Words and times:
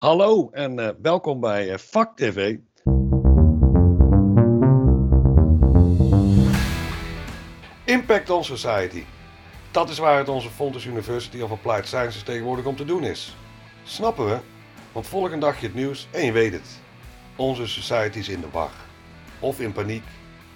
Hallo 0.00 0.50
en 0.50 0.78
uh, 0.78 0.88
welkom 1.02 1.40
bij 1.40 1.68
uh, 1.68 1.76
Vak 1.76 2.16
TV. 2.16 2.56
Impact 7.84 8.30
on 8.30 8.44
Society. 8.44 9.04
Dat 9.70 9.88
is 9.88 9.98
waar 9.98 10.18
het 10.18 10.28
onze 10.28 10.50
Fontes 10.50 10.84
University 10.84 11.40
of 11.40 11.50
Applied 11.50 11.86
Sciences 11.86 12.22
tegenwoordig 12.22 12.64
om 12.64 12.76
te 12.76 12.84
doen 12.84 13.04
is. 13.04 13.36
Snappen 13.84 14.26
we? 14.26 14.38
Want 14.92 15.06
volgende 15.06 15.38
dag 15.38 15.60
je 15.60 15.66
het 15.66 15.74
nieuws 15.74 16.08
en 16.10 16.24
je 16.24 16.32
weet 16.32 16.52
het. 16.52 16.80
Onze 17.36 17.66
society 17.66 18.18
is 18.18 18.28
in 18.28 18.40
de 18.40 18.50
war. 18.50 18.72
Of 19.40 19.60
in 19.60 19.72
paniek, 19.72 20.04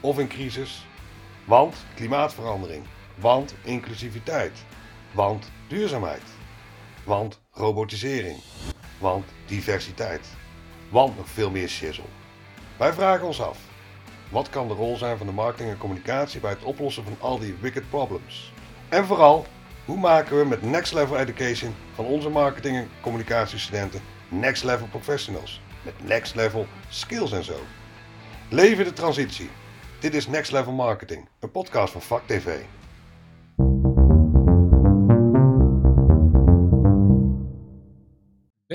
of 0.01 0.19
in 0.19 0.29
crisis. 0.29 0.87
Want 1.47 1.85
klimaatverandering. 1.95 2.85
Want 3.21 3.55
inclusiviteit. 3.65 4.65
Want 5.13 5.51
duurzaamheid. 5.69 6.23
Want 7.05 7.41
robotisering. 7.51 8.37
Want 8.99 9.25
diversiteit. 9.47 10.27
Want 10.89 11.17
nog 11.17 11.29
veel 11.29 11.51
meer 11.51 11.69
shizzle. 11.69 12.05
Wij 12.77 12.93
vragen 12.93 13.27
ons 13.27 13.41
af. 13.41 13.59
Wat 14.31 14.51
kan 14.51 14.69
de 14.69 14.75
rol 14.75 14.97
zijn 14.97 15.17
van 15.19 15.27
de 15.27 15.33
marketing 15.33 15.71
en 15.71 15.79
communicatie 15.79 16.41
bij 16.41 16.51
het 16.51 16.63
oplossen 16.63 17.05
van 17.05 17.17
al 17.19 17.39
die 17.39 17.57
wicked 17.61 17.89
problems? 17.89 18.53
En 18.89 19.05
vooral, 19.07 19.47
hoe 19.85 19.99
maken 19.99 20.39
we 20.39 20.45
met 20.45 20.63
Next 20.63 20.93
Level 20.93 21.19
Education 21.19 21.75
van 21.95 22.05
onze 22.05 22.29
marketing 22.29 22.77
en 22.77 22.89
communicatiestudenten 23.01 24.01
Next 24.29 24.65
Level 24.65 24.87
Professionals? 24.87 25.61
Met 25.83 26.07
Next 26.07 26.35
Level 26.35 26.67
Skills 26.89 27.33
en 27.33 27.45
zo. 27.45 27.61
Leven 28.49 28.85
de 28.85 28.93
transitie. 28.93 29.51
Dit 30.01 30.15
is 30.15 30.27
Next 30.27 30.53
Level 30.53 30.73
Marketing, 30.73 31.29
een 31.41 31.51
podcast 31.51 31.93
van 31.93 32.03
Vak 32.03 32.23
TV. 32.27 32.61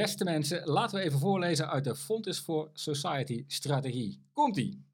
Beste 0.09 0.23
mensen, 0.23 0.68
laten 0.68 0.98
we 0.98 1.05
even 1.05 1.20
voorlezen 1.20 1.70
uit 1.70 1.84
de 1.84 1.95
Fontis 1.95 2.40
for 2.40 2.70
Society 2.73 3.44
strategie. 3.48 4.23
Komt-ie! 4.34 4.86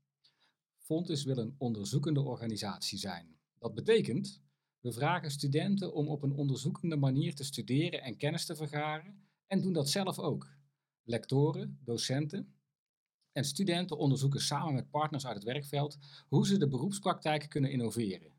Fontis 0.78 1.24
wil 1.24 1.38
een 1.38 1.56
onderzoekende 1.58 2.22
organisatie 2.22 2.98
zijn. 2.98 3.38
Dat 3.60 3.74
betekent, 3.74 4.42
we 4.80 4.92
vragen 4.92 5.32
studenten 5.32 5.94
om 5.94 6.08
op 6.08 6.24
een 6.24 6.34
onderzoekende 6.34 6.96
manier 6.96 7.36
te 7.36 7.44
studeren 7.44 8.02
en 8.02 8.18
kennis 8.18 8.46
te 8.46 8.56
vergaren 8.56 9.28
en 9.48 9.62
doen 9.62 9.74
dat 9.74 9.90
zelf 9.90 10.20
ook. 10.20 10.50
Lectoren, 11.04 11.80
docenten 11.84 12.54
en 13.32 13.46
studenten 13.46 13.98
onderzoeken 13.98 14.42
samen 14.42 14.74
met 14.74 14.90
partners 14.90 15.26
uit 15.26 15.36
het 15.36 15.44
werkveld 15.44 15.98
hoe 16.28 16.48
ze 16.48 16.58
de 16.58 16.68
beroepspraktijk 16.68 17.50
kunnen 17.50 17.72
innoveren. 17.72 18.34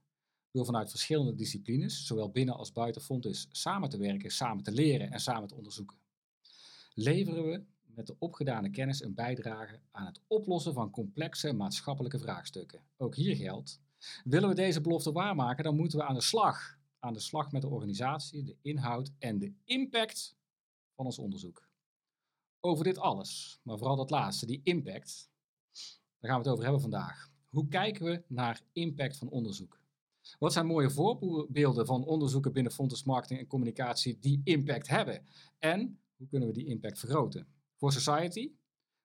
Door 0.50 0.64
vanuit 0.64 0.90
verschillende 0.90 1.34
disciplines, 1.34 2.06
zowel 2.06 2.30
binnen 2.30 2.56
als 2.56 2.72
buiten 2.72 3.02
Fontis, 3.02 3.46
samen 3.50 3.88
te 3.88 3.98
werken, 3.98 4.30
samen 4.30 4.64
te 4.64 4.72
leren 4.72 5.10
en 5.10 5.20
samen 5.20 5.48
te 5.48 5.54
onderzoeken 5.54 6.04
leveren 6.96 7.44
we 7.44 7.64
met 7.84 8.06
de 8.06 8.16
opgedane 8.18 8.70
kennis 8.70 9.02
een 9.02 9.14
bijdrage 9.14 9.80
aan 9.90 10.06
het 10.06 10.20
oplossen 10.26 10.74
van 10.74 10.90
complexe 10.90 11.52
maatschappelijke 11.52 12.18
vraagstukken. 12.18 12.80
Ook 12.96 13.14
hier 13.14 13.36
geldt, 13.36 13.80
willen 14.24 14.48
we 14.48 14.54
deze 14.54 14.80
belofte 14.80 15.12
waarmaken, 15.12 15.64
dan 15.64 15.76
moeten 15.76 15.98
we 15.98 16.04
aan 16.04 16.14
de 16.14 16.20
slag. 16.20 16.78
Aan 16.98 17.12
de 17.12 17.20
slag 17.20 17.52
met 17.52 17.62
de 17.62 17.68
organisatie, 17.68 18.44
de 18.44 18.56
inhoud 18.62 19.12
en 19.18 19.38
de 19.38 19.52
impact 19.64 20.36
van 20.94 21.04
ons 21.04 21.18
onderzoek. 21.18 21.68
Over 22.60 22.84
dit 22.84 22.98
alles, 22.98 23.60
maar 23.62 23.78
vooral 23.78 23.96
dat 23.96 24.10
laatste, 24.10 24.46
die 24.46 24.60
impact, 24.62 25.30
daar 26.18 26.30
gaan 26.30 26.42
we 26.42 26.44
het 26.44 26.48
over 26.48 26.62
hebben 26.62 26.80
vandaag. 26.80 27.30
Hoe 27.48 27.68
kijken 27.68 28.04
we 28.04 28.22
naar 28.28 28.62
impact 28.72 29.16
van 29.16 29.28
onderzoek? 29.28 29.80
Wat 30.38 30.52
zijn 30.52 30.66
mooie 30.66 30.90
voorbeelden 30.90 31.86
van 31.86 32.04
onderzoeken 32.04 32.52
binnen 32.52 32.72
Fontes 32.72 33.04
Marketing 33.04 33.40
en 33.40 33.46
Communicatie 33.46 34.18
die 34.18 34.40
impact 34.44 34.88
hebben? 34.88 35.26
En 35.58 36.00
hoe 36.16 36.28
kunnen 36.28 36.48
we 36.48 36.54
die 36.54 36.66
impact 36.66 36.98
vergroten? 36.98 37.46
Voor 37.76 37.92
society, 37.92 38.52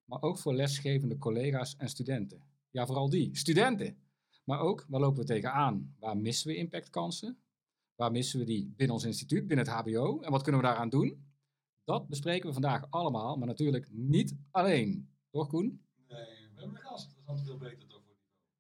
maar 0.06 0.22
ook 0.22 0.38
voor 0.38 0.54
lesgevende 0.54 1.18
collega's 1.18 1.76
en 1.76 1.90
studenten. 1.90 2.42
Ja, 2.70 2.86
vooral 2.86 3.10
die, 3.10 3.38
studenten. 3.38 3.98
Maar 4.44 4.60
ook, 4.60 4.86
waar 4.90 5.00
lopen 5.00 5.20
we 5.20 5.26
tegenaan? 5.26 5.96
Waar 6.00 6.18
missen 6.18 6.48
we 6.48 6.56
impactkansen? 6.56 7.38
Waar 7.96 8.12
missen 8.12 8.40
we 8.40 8.46
die 8.46 8.74
binnen 8.76 8.96
ons 8.96 9.06
instituut, 9.06 9.48
binnen 9.48 9.66
het 9.66 9.76
HBO? 9.76 10.20
En 10.20 10.32
wat 10.32 10.42
kunnen 10.42 10.62
we 10.62 10.68
daaraan 10.68 10.90
doen? 10.90 11.26
Dat 11.84 12.08
bespreken 12.08 12.48
we 12.48 12.54
vandaag 12.54 12.86
allemaal, 12.90 13.38
maar 13.38 13.48
natuurlijk 13.48 13.88
niet 13.92 14.36
alleen. 14.52 15.10
Toch, 15.30 15.48
Koen? 15.48 15.82
Nee, 16.08 16.18
we 16.54 16.60
hebben 16.62 16.76
een 16.76 16.82
gast. 16.82 17.10
Dat 17.10 17.18
is 17.22 17.28
altijd 17.28 17.48
veel 17.48 17.58
beter 17.58 17.88
toch 17.88 18.02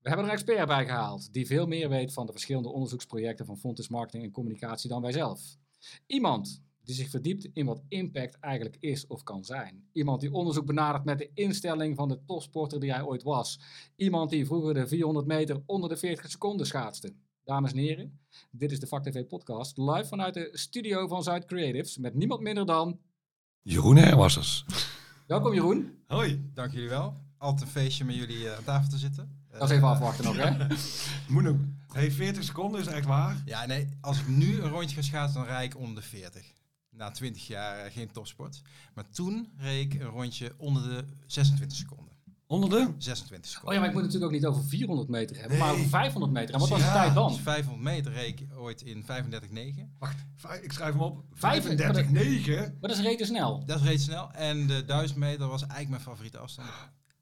We 0.01 0.07
hebben 0.09 0.25
er 0.25 0.31
een 0.31 0.37
expert 0.37 0.67
bij 0.67 0.85
gehaald, 0.85 1.33
die 1.33 1.45
veel 1.45 1.67
meer 1.67 1.89
weet 1.89 2.13
van 2.13 2.25
de 2.25 2.31
verschillende 2.31 2.69
onderzoeksprojecten 2.69 3.45
van 3.45 3.57
Fontes 3.57 3.87
Marketing 3.87 4.23
en 4.23 4.31
Communicatie 4.31 4.89
dan 4.89 5.01
wij 5.01 5.11
zelf. 5.11 5.57
Iemand 6.05 6.63
die 6.83 6.95
zich 6.95 7.09
verdiept 7.09 7.47
in 7.53 7.65
wat 7.65 7.81
impact 7.87 8.39
eigenlijk 8.39 8.77
is 8.79 9.07
of 9.07 9.23
kan 9.23 9.43
zijn. 9.43 9.83
Iemand 9.91 10.21
die 10.21 10.33
onderzoek 10.33 10.65
benadert 10.65 11.05
met 11.05 11.17
de 11.17 11.31
instelling 11.33 11.95
van 11.95 12.07
de 12.07 12.19
topsporter 12.25 12.79
die 12.79 12.91
hij 12.91 13.03
ooit 13.03 13.23
was. 13.23 13.59
Iemand 13.95 14.29
die 14.29 14.45
vroeger 14.45 14.73
de 14.73 14.87
400 14.87 15.25
meter 15.25 15.61
onder 15.65 15.89
de 15.89 15.97
40 15.97 16.31
seconden 16.31 16.65
schaatste. 16.65 17.13
Dames 17.43 17.71
en 17.71 17.77
heren, 17.77 18.19
dit 18.51 18.71
is 18.71 18.79
de 18.79 18.99
TV 19.01 19.27
podcast 19.27 19.77
live 19.77 20.05
vanuit 20.05 20.33
de 20.33 20.49
studio 20.51 21.07
van 21.07 21.23
Zuid 21.23 21.45
Creatives 21.45 21.97
met 21.97 22.13
niemand 22.13 22.41
minder 22.41 22.65
dan... 22.65 22.99
Jeroen 23.61 23.97
Herwassers. 23.97 24.65
Welkom 25.27 25.53
Jeroen. 25.53 26.03
Hoi, 26.07 26.49
dank 26.53 26.71
jullie 26.71 26.89
wel. 26.89 27.17
Altijd 27.37 27.61
een 27.61 27.67
feestje 27.67 28.05
met 28.05 28.15
jullie 28.15 28.37
uh, 28.37 28.55
aan 28.55 28.63
tafel 28.63 28.89
te 28.89 28.97
zitten. 28.97 29.39
Dat 29.51 29.69
is 29.69 29.75
even 29.75 29.87
afwachten 29.87 30.25
nog, 30.25 30.37
hè? 30.37 30.67
Moet 31.33 31.43
nog. 31.43 31.55
Hey, 31.87 32.11
40 32.11 32.43
seconden 32.43 32.81
is 32.81 32.87
echt 32.87 33.05
waar? 33.05 33.41
Ja, 33.45 33.65
nee. 33.65 33.87
Als 34.01 34.19
ik 34.19 34.27
nu 34.27 34.61
een 34.61 34.69
rondje 34.69 34.95
ga 34.95 35.01
schaatsen, 35.01 35.39
dan 35.39 35.49
rijd 35.49 35.73
ik 35.73 35.79
onder 35.79 35.95
de 35.95 36.09
40 36.09 36.53
na 36.91 37.11
20 37.11 37.47
jaar 37.47 37.77
eh, 37.77 37.91
geen 37.91 38.11
topsport. 38.11 38.61
Maar 38.93 39.09
toen 39.09 39.51
reed 39.57 39.93
ik 39.93 40.01
een 40.01 40.07
rondje 40.07 40.53
onder 40.57 40.83
de 40.83 41.05
26 41.25 41.77
seconden. 41.77 42.11
Onder 42.51 42.69
de? 42.69 42.93
26 42.97 43.51
seconden. 43.51 43.69
Oh 43.69 43.73
ja, 43.73 43.79
maar 43.79 43.89
ik 43.89 43.93
moet 43.93 44.03
natuurlijk 44.03 44.31
ook 44.31 44.39
niet 44.39 44.45
over 44.45 44.63
400 44.63 45.09
meter 45.09 45.39
hebben, 45.39 45.57
maar 45.57 45.73
over 45.73 45.87
500 45.87 46.33
meter. 46.33 46.53
En 46.53 46.59
wat 46.59 46.69
was 46.69 46.79
de 46.79 46.85
tijd 46.85 47.13
dan? 47.13 47.35
500 47.35 47.83
dus 47.83 47.93
meter 47.93 48.13
reed 48.13 48.39
ik 48.39 48.47
ooit 48.55 48.81
in 48.81 49.03
35,9. 49.03 49.07
Wacht, 49.99 50.25
ik 50.61 50.71
schrijf 50.71 50.93
hem 50.93 51.01
op. 51.01 51.23
35,9? 51.35 51.39
Maar 51.39 52.73
dat 52.79 52.91
is 52.91 52.99
reden 52.99 53.25
snel. 53.25 53.65
Dat 53.65 53.79
is 53.79 53.85
reden 53.85 53.99
snel. 53.99 54.31
En 54.31 54.67
de 54.67 54.85
1000 54.85 55.19
meter 55.19 55.47
was 55.47 55.61
eigenlijk 55.61 55.89
mijn 55.89 56.01
favoriete 56.01 56.37
afstand. 56.37 56.69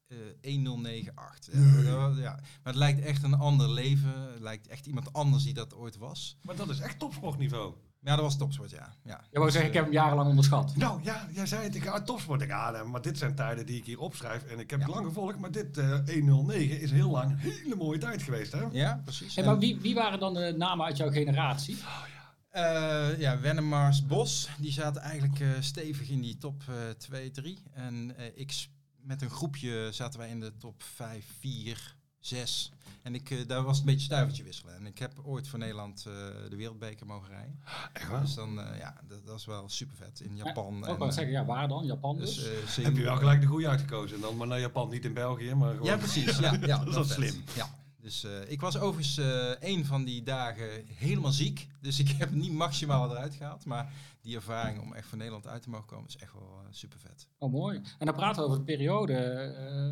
Uh, 0.08 0.18
1098. 0.42 1.54
Ja, 1.84 2.14
ja, 2.22 2.34
Maar 2.34 2.42
het 2.64 2.76
lijkt 2.76 3.00
echt 3.00 3.24
een 3.24 3.34
ander 3.34 3.70
leven. 3.70 4.32
Het 4.32 4.42
lijkt 4.42 4.68
echt 4.68 4.86
iemand 4.86 5.14
anders 5.14 5.44
die 5.44 5.54
dat 5.54 5.76
ooit 5.76 5.98
was. 5.98 6.38
Maar 6.42 6.56
dat 6.56 6.70
is 6.70 6.80
echt 6.80 7.00
topsportniveau. 7.00 7.74
Ja, 8.02 8.16
dat 8.16 8.20
was 8.20 8.38
topsport, 8.38 8.70
ja. 8.70 8.94
ja. 9.04 9.22
Je 9.32 9.40
wou 9.40 9.52
zeggen, 9.52 9.70
ik 9.70 9.76
heb 9.76 9.84
hem 9.84 9.94
jarenlang 9.94 10.30
onderschat. 10.30 10.76
Nou 10.76 11.04
ja, 11.04 11.28
jij 11.32 11.46
zei 11.46 11.64
het, 11.64 11.76
ik 11.76 11.84
ga 11.84 12.02
topsport. 12.02 12.42
Ik, 12.42 12.52
ah, 12.52 12.84
maar 12.84 13.02
dit 13.02 13.18
zijn 13.18 13.36
tijden 13.36 13.66
die 13.66 13.78
ik 13.78 13.86
hier 13.86 14.00
opschrijf. 14.00 14.44
En 14.44 14.60
ik 14.60 14.70
heb 14.70 14.80
het 14.80 14.90
lang 14.90 15.06
gevolgd, 15.06 15.38
maar 15.38 15.52
dit 15.52 15.78
uh, 15.78 16.18
eh, 16.18 16.24
109 16.24 16.82
is 16.82 16.92
heel 16.92 17.10
lang 17.10 17.32
een 17.32 17.38
hele 17.38 17.76
mooie 17.76 18.00
tijd 18.00 18.24
geweest. 18.24 18.52
Hè? 18.52 18.64
Ja, 18.72 19.02
precies. 19.04 19.36
Hey, 19.36 19.46
maar 19.46 19.60
wie, 19.60 19.80
wie 19.80 19.96
waren 19.96 20.20
dan 20.20 20.34
de 20.34 20.54
namen 20.58 20.86
uit 20.86 20.98
jouw 20.98 21.12
generatie? 21.12 21.76
Oh, 21.76 22.04
ja. 22.14 23.12
Uh, 23.12 23.20
ja, 23.20 23.40
Wennemars 23.40 24.06
Bos, 24.06 24.50
die 24.58 24.72
zaten 24.72 25.02
eigenlijk 25.02 25.40
uh, 25.40 25.50
stevig 25.60 26.10
in 26.10 26.22
die 26.22 26.38
top 26.38 26.64
2, 26.98 27.32
3. 27.32 27.64
En 27.74 28.16
ik 28.36 28.68
met 29.02 29.22
een 29.22 29.30
groepje 29.30 29.88
zaten 29.92 30.20
wij 30.20 30.30
in 30.30 30.40
de 30.40 30.58
top 30.58 30.84
5, 30.84 31.26
4, 31.40 31.96
6. 32.20 32.72
En 33.02 33.16
ik, 33.16 33.30
uh, 33.30 33.48
daar 33.48 33.64
was 33.64 33.78
het 33.78 33.88
een 33.88 33.92
beetje 33.94 34.06
stuivertje 34.06 34.44
wisselen. 34.44 34.76
En 34.76 34.86
ik 34.86 35.00
heb 35.00 35.12
ooit 35.24 35.48
voor 35.48 35.60
Nederland 35.60 36.06
uh, 36.08 36.14
de 36.50 36.56
wereldbeker 36.56 37.06
mogen 37.06 37.30
rijden. 37.30 37.60
Echt 37.94 38.10
waar? 38.10 38.22
Dus 38.22 38.36
dan, 38.36 38.60
uh, 38.60 38.66
ja, 38.80 38.96
dat, 39.08 39.26
dat, 39.26 39.40
is 39.40 39.46
wel 39.46 39.70
super 39.70 39.96
vet. 39.96 40.20
In 40.20 40.36
Japan. 40.36 40.78
Ja, 40.82 40.88
ook 40.88 40.98
wel 40.98 41.12
zeggen, 41.12 41.34
ja, 41.34 41.46
waar 41.46 41.68
dan? 41.68 41.86
Japan 41.86 42.18
dus? 42.18 42.36
dus 42.36 42.76
heb 42.76 42.96
je 42.96 43.04
wel 43.04 43.18
gelijk 43.18 43.42
de 43.42 43.48
goede 43.48 43.68
uitgekozen 43.68 44.22
dan? 44.22 44.38
Maar 44.38 44.48
naar 44.48 44.60
Japan, 44.60 44.90
niet 44.90 45.06
in 45.06 45.14
België, 45.14 45.54
maar 45.54 45.72
gewoon... 45.72 45.86
Ja, 45.86 45.98
precies. 45.98 46.38
Ja, 46.38 46.58
ja, 46.62 46.78
dat, 46.78 46.94
dat 46.94 47.06
is 47.06 47.14
slim. 47.14 47.44
Ja. 47.56 47.79
Dus 48.02 48.28
ik 48.48 48.62
was 48.62 48.78
overigens 48.78 49.18
een 49.60 49.86
van 49.86 50.04
die 50.04 50.24
dagen 50.24 50.86
helemaal 50.86 51.32
ziek. 51.32 51.68
Dus 51.82 52.00
ik 52.00 52.10
heb 52.10 52.32
niet 52.32 52.52
maximaal 52.52 53.12
eruit 53.12 53.36
gehaald. 53.36 53.66
Maar 53.66 53.94
die 54.22 54.36
ervaring 54.36 54.82
om 54.82 54.94
echt 54.94 55.08
voor 55.08 55.18
Nederland 55.18 55.48
uit 55.48 55.62
te 55.62 55.70
mogen 55.70 55.88
komen 55.88 56.08
is 56.08 56.18
echt 56.18 56.34
wel 56.34 56.64
super 56.70 57.00
vet. 57.00 57.28
Oh, 57.38 57.52
mooi. 57.52 57.82
En 57.98 58.06
dan 58.06 58.16
praten 58.16 58.42
we 58.42 58.48
over 58.48 58.60
de 58.60 58.66
periode, 58.66 59.14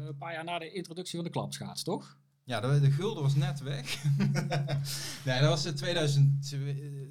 een 0.07 0.18
paar 0.18 0.33
jaar 0.33 0.44
na 0.44 0.59
de 0.59 0.71
introductie 0.71 1.15
van 1.15 1.25
de 1.25 1.31
klapschaats, 1.31 1.83
toch? 1.83 2.18
Ja, 2.48 2.59
de, 2.59 2.80
de 2.80 2.92
gulden 2.92 3.24
was 3.24 3.36
net 3.36 3.59
weg. 3.59 4.04
nee, 5.25 5.39
dat 5.39 5.50
was 5.50 5.62
2000, 5.62 6.48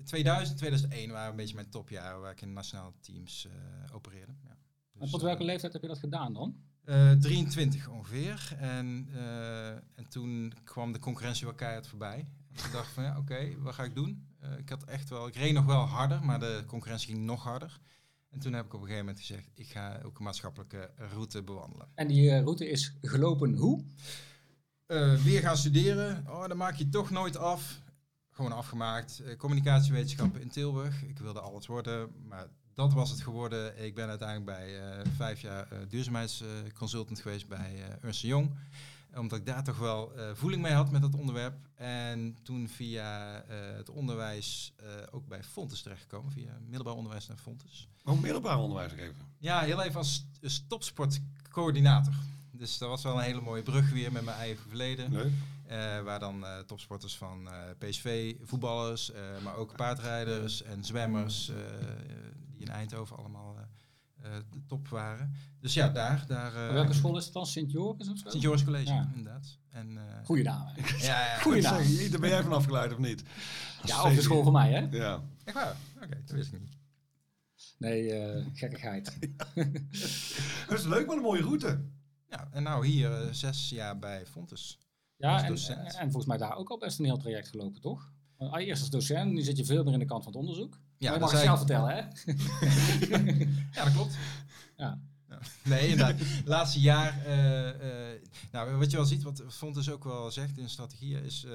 2000, 0.05 0.57
2001 0.57 1.11
waren 1.11 1.31
een 1.31 1.37
beetje 1.37 1.55
mijn 1.55 1.71
topjaren 1.71 2.21
waar 2.21 2.31
ik 2.31 2.41
in 2.41 2.53
nationale 2.53 2.93
teams 3.01 3.47
uh, 3.47 3.95
opereerde. 3.95 4.33
Ja. 4.43 4.57
Dus, 4.93 5.03
en 5.03 5.11
tot 5.11 5.23
welke 5.23 5.41
uh, 5.41 5.47
leeftijd 5.47 5.73
heb 5.73 5.83
je 5.83 5.89
dat 5.89 5.99
gedaan 5.99 6.33
dan? 6.33 6.57
Uh, 6.87 7.13
23 7.13 7.89
ongeveer. 7.89 8.57
En, 8.59 9.09
uh, 9.15 9.69
en 9.69 10.09
toen 10.09 10.53
kwam 10.65 10.93
de 10.93 10.99
concurrentie 10.99 11.47
wel 11.47 11.55
keihard 11.55 11.87
voorbij. 11.87 12.29
En 12.53 12.65
ik 12.65 12.73
dacht 12.73 12.93
van 12.93 13.05
ja, 13.05 13.11
oké, 13.11 13.19
okay, 13.19 13.57
wat 13.59 13.75
ga 13.75 13.85
ik 13.85 13.95
doen? 13.95 14.25
ik 14.59 14.69
had 14.69 14.85
echt 14.85 15.09
wel, 15.09 15.27
ik 15.27 15.37
reed 15.37 15.53
nog 15.53 15.65
wel 15.65 15.81
harder, 15.81 16.25
maar 16.25 16.41
de 16.41 16.65
concurrentie 16.67 17.15
ging 17.15 17.25
nog 17.25 17.43
harder. 17.43 17.81
En 18.31 18.39
toen 18.39 18.53
heb 18.53 18.65
ik 18.65 18.75
op 18.75 18.81
een 18.81 18.87
gegeven 18.87 19.07
moment 19.07 19.25
gezegd, 19.25 19.51
ik 19.55 19.67
ga 19.67 20.01
ook 20.05 20.19
een 20.19 20.25
maatschappelijke 20.25 20.91
route 20.97 21.43
bewandelen. 21.43 21.89
En 21.95 22.07
die 22.07 22.41
route 22.41 22.71
is 22.71 22.97
gelopen 23.03 23.55
hoe? 23.55 23.85
Weer 25.25 25.41
gaan 25.41 25.57
studeren. 25.57 26.25
Oh, 26.29 26.49
dan 26.49 26.57
maak 26.57 26.75
je 26.75 26.89
toch 26.89 27.11
nooit 27.11 27.37
af. 27.37 27.83
Gewoon 28.31 28.53
afgemaakt. 28.53 29.23
Communicatiewetenschappen 29.37 30.41
in 30.41 30.49
Tilburg. 30.49 31.03
Ik 31.03 31.19
wilde 31.19 31.41
alles 31.41 31.67
worden, 31.67 32.11
maar 32.29 32.47
dat 32.77 32.93
was 32.93 33.11
het 33.11 33.21
geworden. 33.21 33.85
Ik 33.85 33.95
ben 33.95 34.09
uiteindelijk 34.09 34.59
bij 34.59 34.81
eh, 34.81 35.07
vijf 35.17 35.41
jaar 35.41 35.73
eh, 35.73 35.79
duurzaamheidsconsultant 35.89 37.21
geweest 37.21 37.49
bij 37.49 37.75
eh 37.75 38.05
Ernst 38.05 38.23
Young. 38.23 38.51
Omdat 39.15 39.39
ik 39.39 39.47
daar 39.47 39.65
toch 39.65 39.79
wel 39.79 40.13
voeling 40.35 40.63
mee 40.63 40.73
had 40.73 40.91
met 40.91 41.03
dat 41.03 41.15
onderwerp. 41.15 41.55
En 41.75 42.37
toen 42.43 42.69
via 42.69 43.43
het 43.77 43.91
onderwijs 43.91 44.73
ook 45.11 45.29
bij 45.29 45.45
Fontes 45.45 45.83
terechtgekomen. 45.83 46.33
Via 46.33 46.59
middelbaar 46.65 46.95
onderwijs 46.95 47.27
naar 47.27 47.37
Fontes. 47.37 47.89
Ook 48.05 48.21
middelbaar 48.21 48.59
onderwijs 48.59 48.91
nog 48.91 49.01
even. 49.01 49.17
Ja, 49.39 49.61
heel 49.61 49.83
even 49.83 49.97
als 49.97 50.27
topsportcoördinator. 50.69 52.15
Dus 52.51 52.79
dat 52.79 52.89
was 52.89 53.03
wel 53.03 53.17
een 53.17 53.25
hele 53.25 53.41
mooie 53.41 53.63
brug 53.63 53.91
weer 53.91 54.13
met 54.13 54.25
mijn 54.25 54.37
eigen 54.37 54.69
verleden. 54.69 55.13
Leuk. 55.13 55.33
Waar 56.05 56.19
dan 56.19 56.45
topsporters 56.67 57.17
van 57.17 57.49
PSV, 57.79 58.35
voetballers, 58.43 59.13
maar 59.43 59.57
ook 59.57 59.77
paardrijders 59.77 60.63
en 60.63 60.85
zwemmers, 60.85 61.53
die 62.57 62.67
in 62.67 62.73
Eindhoven 62.73 63.17
allemaal 63.17 63.57
eh, 63.59 63.65
eh, 64.37 64.43
de 64.51 64.65
top 64.67 64.89
waren. 64.89 65.35
Dus 65.61 65.75
ja, 65.75 65.89
daar. 65.89 66.25
daar 66.27 66.55
eh, 66.67 66.73
Welke 66.73 66.93
school 66.93 67.17
is 67.17 67.25
het 67.25 67.33
dan? 67.33 67.47
Sint-Joris 67.47 68.09
of 68.09 68.19
zo? 68.19 68.29
Sint 68.29 68.43
Joris 68.43 68.65
College, 68.65 68.93
Ja. 68.93 69.11
inderdaad. 69.15 69.59
En, 69.71 69.97
eh, 69.99 70.25
Goeie 70.25 70.43
naam. 70.45 70.67
ja, 70.99 71.27
ja. 71.27 71.39
Goeie 71.39 71.63
naam. 71.63 71.85
zeg, 71.85 72.11
Daar 72.11 72.21
ben 72.21 72.29
jij 72.31 72.43
van 72.43 72.53
afgeleid 72.53 72.93
of 72.93 72.99
niet? 72.99 73.23
Ja, 73.85 74.05
of 74.05 74.15
de 74.15 74.23
school 74.23 74.43
van 74.43 74.53
mij, 74.53 74.73
hè? 74.73 74.97
Ja. 74.97 75.23
Echt 75.45 75.55
waar? 75.57 75.77
Oké, 75.97 76.21
dat 76.25 76.31
wist 76.31 76.53
ik 76.53 76.61
niet. 76.61 76.77
Nee, 77.79 78.13
eh, 78.13 78.45
gekkigheid. 78.53 79.19
Dat 80.69 80.79
is 80.79 80.85
leuk, 80.85 81.07
maar 81.07 81.17
een 81.17 81.23
mooie 81.23 81.43
route. 81.43 81.85
Ja, 82.31 82.49
en 82.53 82.63
nou 82.63 82.87
hier 82.87 83.29
zes 83.31 83.69
jaar 83.69 83.99
bij 83.99 84.27
Fontes. 84.27 84.79
Ja, 85.17 85.45
en, 85.45 85.57
en 85.77 86.03
volgens 86.11 86.27
mij 86.27 86.37
daar 86.37 86.57
ook 86.57 86.69
al 86.71 86.79
best 86.79 86.99
een 86.99 87.05
heel 87.05 87.17
traject 87.19 87.49
gelopen, 87.49 87.81
toch? 87.81 88.13
Eerst 88.39 88.81
als 88.81 88.91
docent, 88.91 89.33
nu 89.33 89.43
zit 89.43 89.57
je 89.57 89.65
veel 89.65 89.85
meer 89.85 89.93
in 89.93 89.99
de 89.99 90.05
kant 90.05 90.25
van 90.25 90.33
het 90.33 90.41
onderzoek. 90.41 90.79
Ja, 90.99 91.11
dat 91.11 91.21
mag 91.21 91.31
je 91.31 91.37
zei 91.37 91.49
zelf 91.49 91.61
ik- 91.61 91.67
vertellen, 91.67 91.95
hè? 91.95 92.03
Ja, 93.73 93.85
dat 93.85 93.93
klopt. 93.93 94.17
Ja. 94.77 94.99
Nee, 95.65 95.89
inderdaad. 95.89 96.21
Laatste 96.45 96.81
jaar, 96.81 97.25
eh, 97.25 98.13
eh, 98.13 98.21
nou, 98.53 98.77
wat 98.77 98.91
je 98.91 98.97
wel 98.97 99.07
ziet, 99.07 99.23
wat 99.23 99.43
Fontes 99.49 99.91
ook 99.91 100.05
wel 100.05 100.31
zegt 100.31 100.59
in 100.59 100.69
strategieën, 100.69 101.23
is 101.25 101.45
eh, 101.45 101.51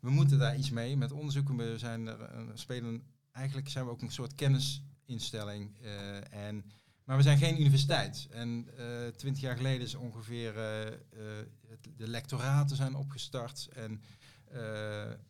we 0.00 0.10
moeten 0.10 0.38
daar 0.38 0.56
iets 0.56 0.70
mee 0.70 0.96
met 0.96 1.12
onderzoeken. 1.12 1.56
We 1.56 1.78
zijn 1.78 2.06
er, 2.06 2.18
spelen, 2.54 3.02
eigenlijk 3.32 3.68
zijn 3.68 3.84
we 3.84 3.90
ook 3.90 4.02
een 4.02 4.10
soort 4.12 4.34
kennisinstelling. 4.34 5.76
en, 6.30 6.64
maar 7.04 7.16
we 7.16 7.22
zijn 7.22 7.38
geen 7.38 7.60
universiteit. 7.60 8.26
En 8.30 8.68
twintig 9.16 9.42
jaar 9.42 9.56
geleden 9.56 9.82
is 9.86 9.94
ongeveer 9.94 10.54
het- 11.68 11.88
de 11.96 12.08
lectoraten 12.08 12.76
zijn 12.76 12.94
opgestart. 12.94 13.68
En 13.74 14.00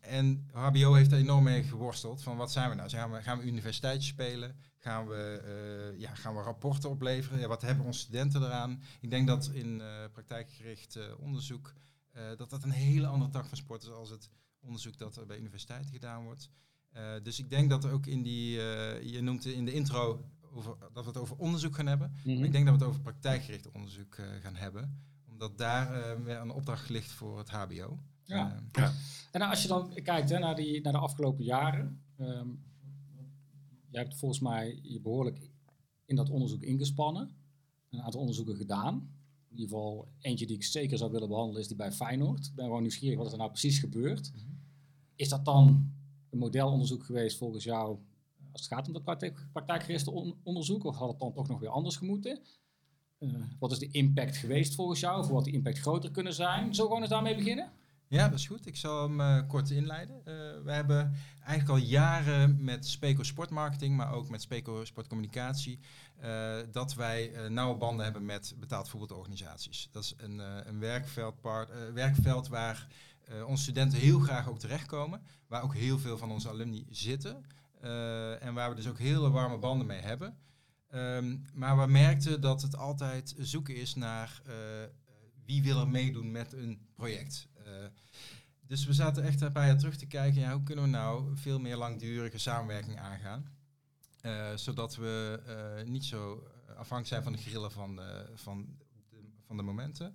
en 0.01 0.49
HBO 0.53 0.95
heeft 0.95 1.13
er 1.13 1.19
enorm 1.19 1.45
mee 1.45 1.63
geworsteld. 1.63 2.23
Van 2.23 2.37
wat 2.37 2.53
zijn 2.53 2.69
we 2.69 2.75
nou? 2.75 2.89
Gaan 2.91 3.13
we, 3.13 3.23
gaan 3.23 3.41
we 3.41 3.97
spelen? 3.99 4.57
Gaan 4.79 5.09
we, 5.09 5.43
eh, 5.45 6.01
ja, 6.01 6.15
gaan 6.15 6.35
we 6.35 6.43
rapporten 6.43 6.91
opleveren? 6.91 7.41
Ja, 7.41 7.49
wat 7.49 7.63
hebben 7.63 7.87
onze 7.87 8.01
studenten 8.01 8.43
eraan? 8.43 8.83
Ik 9.01 9.11
denk 9.11 9.27
dat 9.27 9.51
in 9.53 9.81
eh, 9.81 9.87
praktijkgericht 10.13 10.97
eh, 10.97 11.05
onderzoek 11.19 11.73
eh, 12.11 12.23
dat 12.37 12.51
dat 12.51 12.63
een 12.63 12.71
hele 12.71 13.07
andere 13.07 13.31
tak 13.31 13.47
van 13.47 13.57
sport 13.57 13.83
is 13.83 13.91
als 13.91 14.11
het 14.11 14.31
onderzoek 14.61 14.99
dat 14.99 15.17
er 15.17 15.27
bij 15.27 15.39
universiteiten 15.39 15.93
gedaan 15.93 16.25
wordt. 16.25 16.51
Eh, 16.95 17.13
dus 17.23 17.39
ik 17.39 17.51
denk 17.51 17.71
dat 17.71 17.85
er 17.85 17.93
ook 17.93 18.07
in 18.07 18.23
die, 18.23 18.61
eh, 18.61 19.13
je 19.13 19.21
noemt 19.21 19.45
in 19.45 19.65
de 19.65 19.73
intro 19.73 20.25
over, 20.53 20.77
dat 20.93 21.05
we 21.05 21.11
het 21.11 21.19
over 21.19 21.37
onderzoek 21.37 21.75
gaan 21.75 21.87
hebben. 21.87 22.15
Mhm. 22.25 22.37
Maar 22.37 22.45
ik 22.45 22.53
denk 22.53 22.67
dat 22.67 22.75
we 22.75 22.81
het 22.81 22.89
over 22.89 23.01
praktijkgericht 23.01 23.71
onderzoek 23.71 24.15
eh, 24.15 24.27
gaan 24.43 24.57
hebben. 24.57 25.03
Omdat 25.29 25.59
daar 25.59 26.03
eh, 26.03 26.23
weer 26.25 26.37
een 26.37 26.51
opdracht 26.51 26.89
ligt 26.89 27.13
voor 27.13 27.39
het 27.39 27.51
HBO. 27.51 27.99
Ja. 28.25 28.63
Eh, 28.73 28.85
En 29.33 29.41
nou, 29.41 29.51
als 29.51 29.63
je 29.63 29.69
dan 29.69 29.93
kijkt 30.03 30.31
hè, 30.31 30.39
naar, 30.39 30.55
die, 30.57 30.81
naar 30.81 30.93
de 30.93 30.99
afgelopen 30.99 31.45
jaren. 31.45 32.03
ehm 32.19 32.49
jij 33.91 34.03
hebt 34.03 34.17
volgens 34.17 34.41
mij 34.41 34.79
je 34.83 35.01
behoorlijk 35.01 35.51
in 36.05 36.17
dat 36.17 36.31
onderzoek 36.31 36.63
ingespannen. 36.63 37.31
Een 37.91 38.03
aantal 38.03 38.21
onderzoeken 38.21 38.57
gedaan. 38.57 38.95
In 39.49 39.61
ieder 39.61 39.69
geval 39.69 40.09
eentje 40.21 40.47
die 40.47 40.57
ik 40.57 40.65
zeker 40.65 40.99
zou 40.99 41.11
willen 41.13 41.29
behandelen 41.29 41.61
is 41.61 41.67
die 41.69 41.77
bij 41.77 41.93
Feyenoord. 41.93 42.47
Ik 42.47 42.55
ben 42.55 42.65
gewoon 42.65 42.81
nieuwsgierig 42.83 43.19
wat 43.19 43.33
er 43.33 43.39
nou 43.39 43.51
precies 43.51 43.79
gebeurt. 43.79 44.33
Mhm. 44.35 44.45
Is 45.17 45.29
dat 45.29 45.45
dan 45.45 45.93
een 46.31 46.39
modelonderzoek 46.39 47.05
geweest 47.05 47.39
volgens 47.39 47.65
jou 47.65 47.99
als 48.53 48.63
het 48.63 48.73
gaat 48.73 48.87
om 48.87 48.93
dat 48.93 49.03
praktijk, 49.05 49.47
praktijkgerichte 49.53 50.11
on- 50.11 50.35
onderzoek? 50.43 50.85
Of 50.85 50.97
had 50.97 51.09
het 51.09 51.19
dan 51.19 51.33
toch 51.33 51.49
nog 51.49 51.61
weer 51.61 51.69
anders 51.69 51.97
gemoeten? 51.97 52.41
Eh, 53.19 53.31
wat 53.59 53.73
is 53.73 53.79
de 53.79 53.91
impact 53.91 54.37
geweest 54.37 54.75
volgens 54.75 55.01
jou? 55.01 55.21
Of 55.21 55.29
had 55.29 55.45
die 55.45 55.53
impact 55.55 55.79
groter 55.79 56.11
kunnen 56.11 56.35
zijn? 56.35 56.75
Zo 56.75 56.85
gewoon 56.85 57.01
eens 57.01 57.11
daarmee 57.11 57.35
beginnen? 57.37 57.71
Ja, 58.09 58.29
dat 58.29 58.39
is 58.39 58.47
goed. 58.47 58.67
Ik 58.67 58.77
zal 58.77 59.03
hem 59.03 59.21
eh, 59.21 59.49
kort 59.49 59.71
inleiden. 59.71 60.17
Eh, 60.17 60.25
we 60.65 60.73
hebben 60.73 61.15
eigenlijk 61.45 61.69
al 61.69 61.89
jaren 61.89 62.65
met 62.65 62.87
Speco 62.87 63.23
Sportmarketing, 63.23 63.97
maar 63.97 64.13
ook 64.13 64.29
met 64.29 64.43
Speco 64.43 64.85
Sportcommunicatie, 64.85 65.79
eh, 66.17 66.57
dat 66.73 66.95
wij 66.95 67.49
nauwe 67.49 67.77
banden 67.77 68.05
hebben 68.05 68.25
met 68.25 68.55
betaald 68.59 68.89
voetbalorganisaties. 68.89 69.89
Dat 69.93 70.03
is 70.03 70.15
een, 70.17 70.39
een 70.69 70.79
werkveld, 70.79 71.35
werkveld 71.95 72.49
waar 72.49 72.87
onze 73.47 73.63
studenten 73.63 73.99
heel 73.99 74.19
graag 74.19 74.49
ook 74.49 74.59
terechtkomen, 74.59 75.23
waar 75.47 75.63
ook 75.63 75.75
heel 75.75 75.99
veel 75.99 76.19
van 76.19 76.31
onze 76.31 76.49
alumni 76.49 76.87
zitten 76.91 77.45
en 78.41 78.55
waar 78.55 78.69
we 78.71 78.77
dus 78.77 78.89
ook 78.89 78.99
hele 78.99 79.31
warme 79.31 79.59
banden 79.59 79.87
mee 79.87 80.01
hebben. 80.01 80.37
Ehm, 80.91 81.37
maar 81.53 81.79
we 81.79 81.87
merkten 81.87 82.41
dat 82.41 82.63
het 82.63 82.77
altijd 82.77 83.35
zoeken 83.39 83.77
is 83.77 83.95
naar 83.95 84.43
wie 85.45 85.63
wil 85.63 85.81
er 85.81 85.89
meedoen 85.89 86.31
met 86.31 86.53
een 86.53 86.79
project. 86.95 87.49
Eh, 87.65 87.73
dus 88.67 88.87
we 88.87 88.93
zaten 88.93 89.23
echt 89.25 89.41
een 89.41 89.53
paar 89.53 89.67
jaar 89.67 89.79
terug 89.79 89.97
te 89.97 90.07
kijken, 90.07 90.41
ja, 90.41 90.53
hoe 90.53 90.63
kunnen 90.63 90.85
we 90.85 90.91
nou 90.91 91.37
veel 91.37 91.61
meer 91.61 91.77
langdurige 91.77 92.39
samenwerking 92.39 92.99
aangaan. 92.99 93.53
Eh, 94.21 94.55
zodat 94.55 94.97
we 94.97 95.43
eh, 95.47 95.87
niet 95.87 96.05
zo 96.05 96.49
afhankelijk 96.67 97.07
zijn 97.07 97.23
van 97.23 97.33
de 97.33 97.39
grillen 97.39 97.73
van 97.73 98.01
van, 98.35 98.67
de, 99.11 99.17
van 99.47 99.57
de 99.57 99.63
momenten. 99.63 100.13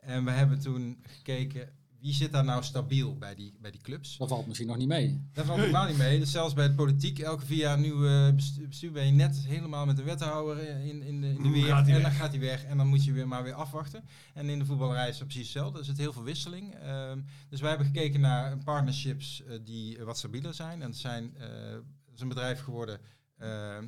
En 0.00 0.24
we 0.24 0.30
hebben 0.30 0.60
toen 0.60 1.04
gekeken, 1.06 1.72
wie 2.02 2.12
zit 2.14 2.32
daar 2.32 2.44
nou 2.44 2.62
stabiel 2.62 3.18
bij 3.18 3.34
die, 3.34 3.54
bij 3.60 3.70
die 3.70 3.80
clubs? 3.80 4.16
Dat 4.16 4.28
valt 4.28 4.46
misschien 4.46 4.68
nog 4.68 4.76
niet 4.76 4.88
mee. 4.88 5.20
Daar 5.32 5.44
valt 5.44 5.58
helemaal 5.58 5.86
niet 5.86 5.96
mee. 5.96 6.18
Dus 6.18 6.30
zelfs 6.30 6.54
bij 6.54 6.68
de 6.68 6.74
politiek, 6.74 7.18
elke 7.18 7.46
vier 7.46 7.58
jaar 7.58 7.78
nieuw 7.78 8.06
eh, 8.06 8.34
bestu- 8.34 8.68
bestuur 8.68 8.92
ben 8.92 9.06
je 9.06 9.12
net 9.12 9.36
helemaal 9.36 9.86
met 9.86 9.96
de 9.96 10.02
wethouder 10.02 10.58
in, 10.68 11.02
in 11.02 11.20
de, 11.20 11.28
in 11.28 11.42
de 11.42 11.50
weer. 11.50 11.70
en 11.70 11.84
dan 11.84 12.02
weg? 12.02 12.16
gaat 12.16 12.30
hij 12.30 12.40
weg 12.40 12.64
en 12.64 12.76
dan 12.76 12.86
moet 12.86 13.04
je 13.04 13.12
weer 13.12 13.28
maar 13.28 13.42
weer 13.42 13.54
afwachten. 13.54 14.04
En 14.34 14.48
in 14.48 14.58
de 14.58 14.64
voetballerij 14.64 15.08
is 15.08 15.18
dat 15.18 15.26
precies 15.26 15.42
hetzelfde. 15.52 15.78
Er 15.78 15.84
zit 15.84 15.98
heel 15.98 16.12
veel 16.12 16.22
wisseling. 16.22 16.74
Ehm, 16.74 17.20
dus 17.48 17.60
wij 17.60 17.68
hebben 17.68 17.86
gekeken 17.86 18.20
naar 18.20 18.58
partnerships 18.58 19.42
eh, 19.44 19.58
die 19.64 19.98
eh, 19.98 20.04
wat 20.04 20.18
stabieler 20.18 20.54
zijn. 20.54 20.82
En 20.82 20.88
het 20.88 20.98
zijn, 20.98 21.36
eh, 21.36 21.48
het 21.72 22.14
is 22.14 22.20
een 22.20 22.28
bedrijf 22.28 22.60
geworden, 22.60 23.00
eh, 23.36 23.76
eh, 23.78 23.84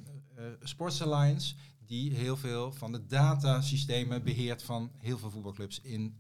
Sports 0.63 1.03
Alliance, 1.03 1.55
die 1.87 2.15
heel 2.15 2.37
veel 2.37 2.73
van 2.73 2.93
de 2.93 3.07
datasystemen 3.07 4.23
beheert 4.25 4.63
van 4.63 4.91
heel 4.99 5.19
veel 5.19 5.31
voetbalclubs 5.31 5.81
in, 5.81 6.15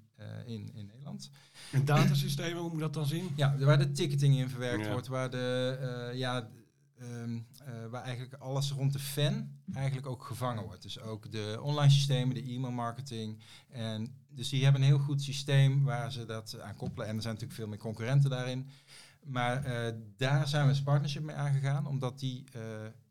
in, 0.46 0.70
in 0.74 0.86
Nederland. 0.86 1.30
Een 1.72 1.84
datasysteem, 1.84 2.56
hoe 2.56 2.70
moet 2.70 2.80
dat 2.80 2.94
dan 2.94 3.06
zien? 3.06 3.30
Ja, 3.36 3.56
waar 3.58 3.78
de 3.78 3.90
ticketing 3.90 4.36
in 4.36 4.48
verwerkt 4.48 4.84
Ja. 4.84 4.92
wordt, 4.92 5.06
waar, 5.06 5.30
de, 5.30 5.78
eh, 5.80 6.18
ja, 6.18 6.48
ehm, 6.98 7.36
eh, 7.64 7.86
waar 7.90 8.02
eigenlijk 8.02 8.34
alles 8.42 8.70
rond 8.70 8.92
de 8.92 8.98
fan 8.98 9.48
eigenlijk 9.72 10.06
ook 10.06 10.24
gevangen 10.24 10.64
wordt. 10.64 10.82
Dus 10.82 11.00
ook 11.00 11.32
de 11.32 11.58
online 11.62 11.90
systemen, 11.92 12.34
de 12.34 12.42
e-mail 12.42 12.72
marketing. 12.72 13.42
En 13.68 14.14
dus 14.28 14.48
die 14.48 14.62
hebben 14.62 14.80
een 14.80 14.86
heel 14.86 14.98
goed 14.98 15.22
systeem 15.22 15.84
waar 15.84 16.12
ze 16.12 16.24
dat 16.24 16.60
aan 16.60 16.76
koppelen. 16.76 17.08
En 17.08 17.16
er 17.16 17.22
zijn 17.22 17.34
natuurlijk 17.34 17.60
veel 17.60 17.68
meer 17.68 17.78
concurrenten 17.78 18.30
daarin. 18.30 18.68
Maar 19.24 19.64
eh, 19.64 19.94
daar 20.16 20.48
zijn 20.48 20.66
we 20.68 20.76
een 20.76 20.82
partnership 20.82 21.22
mee 21.22 21.36
aangegaan, 21.36 21.86
omdat 21.86 22.18
die, 22.18 22.44
eh, 22.52 22.60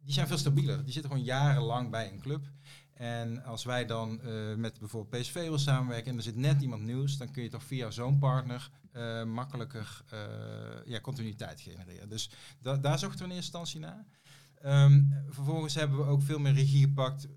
die 0.04 0.14
zijn 0.14 0.28
veel 0.28 0.38
stabieler. 0.38 0.84
Die 0.84 0.94
zitten 0.94 1.12
gewoon 1.12 1.26
jarenlang 1.26 1.90
bij 1.90 2.12
een 2.12 2.20
club. 2.20 2.46
En 2.94 3.44
als 3.44 3.64
wij 3.64 3.86
dan 3.86 4.22
eh, 4.22 4.56
met 4.56 4.80
bijvoorbeeld 4.80 5.22
PSV 5.22 5.34
wil 5.34 5.58
samenwerken 5.58 6.12
en 6.12 6.18
er 6.18 6.24
zit 6.24 6.36
net 6.36 6.62
iemand 6.62 6.84
nieuws, 6.84 7.18
dan 7.18 7.32
kun 7.32 7.44
je 7.44 7.50
toch 7.50 7.64
via 7.64 7.92
zo'n 7.92 8.20
partner 8.20 8.70
eh, 8.92 9.24
makkelijker 9.24 10.02
eh, 10.10 10.20
ja, 10.86 11.00
continuïteit 11.02 11.62
genereren. 11.62 12.10
Dus 12.10 12.30
da- 12.62 12.78
daar 12.78 13.00
zochten 13.00 13.20
we 13.20 13.30
in 13.30 13.36
eerste 13.36 13.58
instantie 13.58 13.80
naar. 13.80 14.06
Ehm, 14.56 15.02
vervolgens 15.30 15.76
hebben 15.76 15.98
we 15.98 16.04
ook 16.04 16.22
veel 16.22 16.40
meer 16.40 16.54
regie 16.54 16.84
gepakt. 16.84 17.28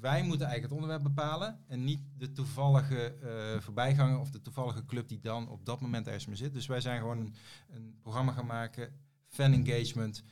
Wij 0.00 0.22
moeten 0.22 0.46
eigenlijk 0.46 0.62
het 0.62 0.72
onderwerp 0.72 1.02
bepalen 1.02 1.64
en 1.66 1.84
niet 1.84 2.00
de 2.16 2.32
toevallige 2.32 3.14
voorbijganger 3.60 4.18
of 4.18 4.30
de 4.30 4.40
toevallige 4.40 4.84
club 4.84 5.08
die 5.08 5.20
dan 5.20 5.48
op 5.48 5.64
dat 5.64 5.80
moment 5.80 6.06
ergens 6.06 6.26
mee 6.26 6.36
zit. 6.36 6.52
Dus 6.52 6.66
wij 6.66 6.80
zijn 6.80 7.00
gewoon 7.00 7.18
een, 7.18 7.34
een 7.68 7.98
programma 8.02 8.32
gaan 8.32 8.46
maken, 8.46 8.92
fan 9.26 9.52
engagement, 9.52 10.22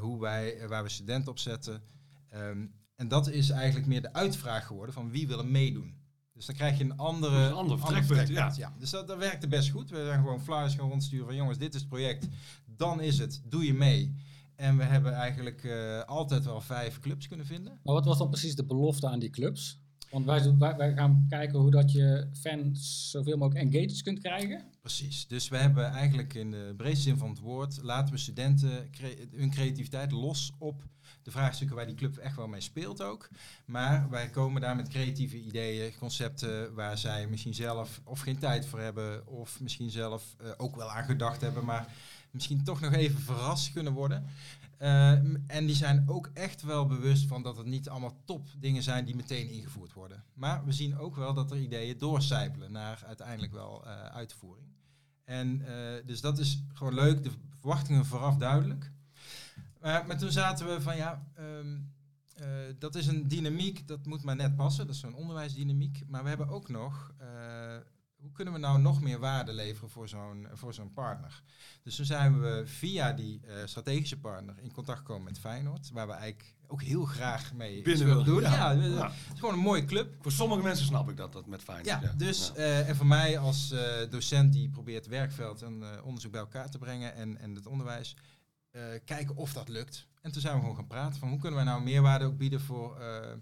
hoe 0.00 0.20
wij, 0.20 0.68
waar 0.68 0.82
we 0.82 0.88
studenten 0.88 1.30
op 1.30 1.38
zetten. 1.38 1.82
Ehm, 2.28 2.66
en 3.02 3.08
dat 3.08 3.28
is 3.28 3.50
eigenlijk 3.50 3.86
meer 3.86 4.02
de 4.02 4.12
uitvraag 4.12 4.66
geworden 4.66 4.94
van 4.94 5.10
wie 5.10 5.26
wil 5.26 5.38
er 5.38 5.46
meedoen. 5.46 5.94
Dus 6.32 6.46
dan 6.46 6.54
krijg 6.54 6.78
je 6.78 6.84
een 6.84 6.96
andere, 6.96 7.38
Dus 7.38 7.48
een 7.48 7.54
ander 7.54 7.78
vertrekpunt, 7.78 8.56
ja. 8.56 8.74
Dus 8.78 8.90
dat, 8.90 9.08
dat 9.08 9.18
werkte 9.18 9.48
best 9.48 9.70
goed. 9.70 9.90
We 9.90 10.04
zijn 10.04 10.20
gewoon 10.20 10.40
flyers 10.40 10.74
gaan 10.74 10.88
rondsturen 10.88 11.26
van 11.26 11.34
jongens, 11.34 11.58
dit 11.58 11.74
is 11.74 11.80
het 11.80 11.88
project. 11.88 12.28
Dan 12.66 13.00
is 13.00 13.18
het, 13.18 13.42
doe 13.44 13.64
je 13.64 13.74
mee. 13.74 14.14
En 14.56 14.76
we 14.76 14.82
hebben 14.82 15.12
eigenlijk 15.12 15.64
eh, 15.64 16.02
altijd 16.02 16.44
wel 16.44 16.60
vijf 16.60 16.98
clubs 16.98 17.28
kunnen 17.28 17.46
vinden. 17.46 17.78
Maar 17.82 17.94
wat 17.94 18.04
was 18.04 18.18
dan 18.18 18.28
precies 18.28 18.54
de 18.54 18.64
belofte 18.64 19.08
aan 19.08 19.18
die 19.18 19.30
clubs? 19.30 19.80
Want 20.10 20.24
wij, 20.24 20.56
wij, 20.58 20.76
wij 20.76 20.94
gaan 20.94 21.26
kijken 21.28 21.58
hoe 21.58 21.70
dat 21.70 21.92
je 21.92 22.28
fans 22.32 23.10
zoveel 23.10 23.36
mogelijk 23.36 23.74
engaged 23.74 24.02
kunt 24.02 24.18
krijgen. 24.18 24.64
Precies. 24.80 25.26
Dus 25.26 25.48
we 25.48 25.56
hebben 25.56 25.90
eigenlijk 25.90 26.34
in 26.34 26.50
de 26.50 26.74
breedste 26.76 27.02
zin 27.02 27.18
van 27.18 27.28
het 27.28 27.38
woord, 27.38 27.82
laten 27.82 28.14
we 28.14 28.20
studenten 28.20 28.90
cre- 28.90 29.28
hun 29.30 29.50
creativiteit 29.50 30.12
los 30.12 30.52
op 30.58 30.82
de 31.22 31.30
vraagstukken 31.30 31.76
waar 31.76 31.86
die 31.86 31.94
club 31.94 32.16
echt 32.16 32.36
wel 32.36 32.48
mee 32.48 32.60
speelt 32.60 33.02
ook. 33.02 33.28
Maar 33.64 34.10
wij 34.10 34.30
komen 34.30 34.60
daar 34.60 34.76
met 34.76 34.88
creatieve 34.88 35.40
ideeën, 35.42 35.98
concepten 35.98 36.74
waar 36.74 36.98
zij 36.98 37.26
misschien 37.26 37.54
zelf 37.54 38.00
of 38.04 38.20
geen 38.20 38.38
tijd 38.38 38.66
voor 38.66 38.80
hebben, 38.80 39.26
of 39.26 39.60
misschien 39.60 39.90
zelf 39.90 40.36
eh, 40.38 40.50
ook 40.56 40.76
wel 40.76 40.90
aan 40.90 41.04
gedacht 41.04 41.40
hebben, 41.40 41.64
maar 41.64 41.86
misschien 42.30 42.64
toch 42.64 42.80
nog 42.80 42.92
even 42.92 43.20
verrast 43.20 43.72
kunnen 43.72 43.92
worden. 43.92 44.24
Eh, 44.78 45.10
en 45.46 45.66
die 45.66 45.74
zijn 45.74 46.04
ook 46.08 46.30
echt 46.34 46.62
wel 46.62 46.86
bewust 46.86 47.26
van 47.26 47.42
dat 47.42 47.56
het 47.56 47.66
niet 47.66 47.88
allemaal 47.88 48.22
top 48.24 48.48
dingen 48.58 48.82
zijn 48.82 49.04
die 49.04 49.16
meteen 49.16 49.50
ingevoerd 49.50 49.92
worden. 49.92 50.24
Maar 50.34 50.64
we 50.64 50.72
zien 50.72 50.98
ook 50.98 51.16
wel 51.16 51.34
dat 51.34 51.50
er 51.50 51.58
ideeën 51.58 51.98
doorcijpelen 51.98 52.72
naar 52.72 53.02
uiteindelijk 53.06 53.52
wel 53.52 53.86
eh, 53.86 54.04
uitvoering. 54.04 54.66
En 55.24 55.64
dus 56.06 56.20
dat 56.20 56.38
is 56.38 56.62
gewoon 56.72 56.94
leuk, 56.94 57.22
de 57.22 57.30
verwachtingen 57.60 58.06
vooraf 58.06 58.36
duidelijk. 58.36 58.92
Maar, 59.82 60.06
maar 60.06 60.18
toen 60.18 60.30
zaten 60.32 60.66
we 60.66 60.80
van 60.80 60.96
ja, 60.96 61.26
ehm, 61.34 61.78
eh, 62.36 62.46
dat 62.78 62.94
is 62.94 63.06
een 63.06 63.28
dynamiek, 63.28 63.88
dat 63.88 64.06
moet 64.06 64.22
maar 64.24 64.36
net 64.36 64.56
passen. 64.56 64.86
Dat 64.86 64.94
is 64.94 65.00
zo'n 65.00 65.14
onderwijsdynamiek. 65.14 66.02
Maar 66.06 66.22
we 66.22 66.28
hebben 66.28 66.48
ook 66.48 66.68
nog, 66.68 67.12
eh, 67.18 67.26
hoe 68.16 68.32
kunnen 68.32 68.54
we 68.54 68.60
nou 68.60 68.80
nog 68.80 69.00
meer 69.02 69.18
waarde 69.18 69.52
leveren 69.52 69.90
voor 69.90 70.08
zo'n, 70.08 70.46
voor 70.52 70.74
zo'n 70.74 70.92
partner? 70.92 71.42
Dus 71.82 71.96
toen 71.96 72.04
zijn 72.04 72.40
we 72.40 72.62
via 72.66 73.12
die 73.12 73.40
eh, 73.46 73.54
strategische 73.64 74.18
partner 74.20 74.54
in 74.58 74.72
contact 74.72 74.98
gekomen 74.98 75.24
met 75.24 75.38
Feyenoord. 75.38 75.90
Waar 75.92 76.06
we 76.06 76.12
eigenlijk 76.12 76.54
ook 76.66 76.82
heel 76.82 77.04
graag 77.04 77.52
mee 77.54 77.82
Binnen 77.82 78.06
willen 78.06 78.24
wil- 78.24 78.34
doen. 78.34 78.42
ja. 78.42 78.70
Ja, 78.70 78.82
Ja. 78.84 79.04
het 79.10 79.32
is 79.34 79.38
gewoon 79.40 79.54
een 79.54 79.60
mooie 79.60 79.84
club. 79.84 80.14
Voor 80.20 80.32
sommige 80.32 80.62
mensen 80.62 80.86
snap 80.86 81.10
ik 81.10 81.16
dat, 81.16 81.32
dat 81.32 81.46
met 81.46 81.62
fijn 81.62 81.84
Ja, 81.84 82.00
dus 82.16 82.52
eh, 82.52 82.88
en 82.88 82.96
voor 82.96 83.06
mij 83.06 83.38
als 83.38 83.74
docent 84.10 84.52
die 84.52 84.68
probeert 84.68 85.06
werkveld 85.06 85.62
en 85.62 86.02
onderzoek 86.04 86.32
bij 86.32 86.40
elkaar 86.40 86.70
te 86.70 86.78
brengen 86.78 87.14
en, 87.14 87.38
en 87.38 87.54
het 87.54 87.66
onderwijs, 87.66 88.16
eh, 88.72 88.82
kijken 89.04 89.36
of 89.36 89.52
dat 89.52 89.68
lukt. 89.68 90.06
En 90.20 90.32
toen 90.32 90.40
zijn 90.40 90.54
we 90.54 90.60
gewoon 90.60 90.76
gaan 90.76 90.86
praten 90.86 91.18
van 91.18 91.28
hoe 91.28 91.38
kunnen 91.38 91.56
wij 91.56 91.64
nou 91.64 91.82
meerwaarde 91.82 92.24
ook 92.24 92.36
bieden 92.36 92.60
voor 92.60 93.00
eh, 93.00 93.32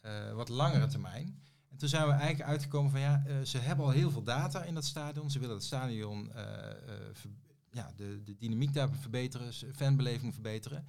eh, 0.00 0.34
wat 0.34 0.48
langere 0.48 0.86
termijn. 0.86 1.42
En 1.70 1.76
toen 1.76 1.88
zijn 1.88 2.06
we 2.06 2.12
eigenlijk 2.12 2.50
uitgekomen 2.50 2.90
van 2.90 3.00
ja, 3.00 3.24
ze 3.44 3.58
hebben 3.58 3.84
al 3.84 3.90
heel 3.90 4.10
veel 4.10 4.22
data 4.22 4.62
in 4.64 4.74
dat 4.74 4.84
stadion. 4.84 5.30
Ze 5.30 5.38
willen 5.38 5.54
het 5.54 5.64
stadion, 5.64 6.32
ja, 7.70 7.92
de, 7.96 8.22
de 8.24 8.36
dynamiek 8.36 8.74
daar 8.74 8.88
verbeteren, 9.00 9.52
fanbeleving 9.74 10.32
verbeteren. 10.32 10.86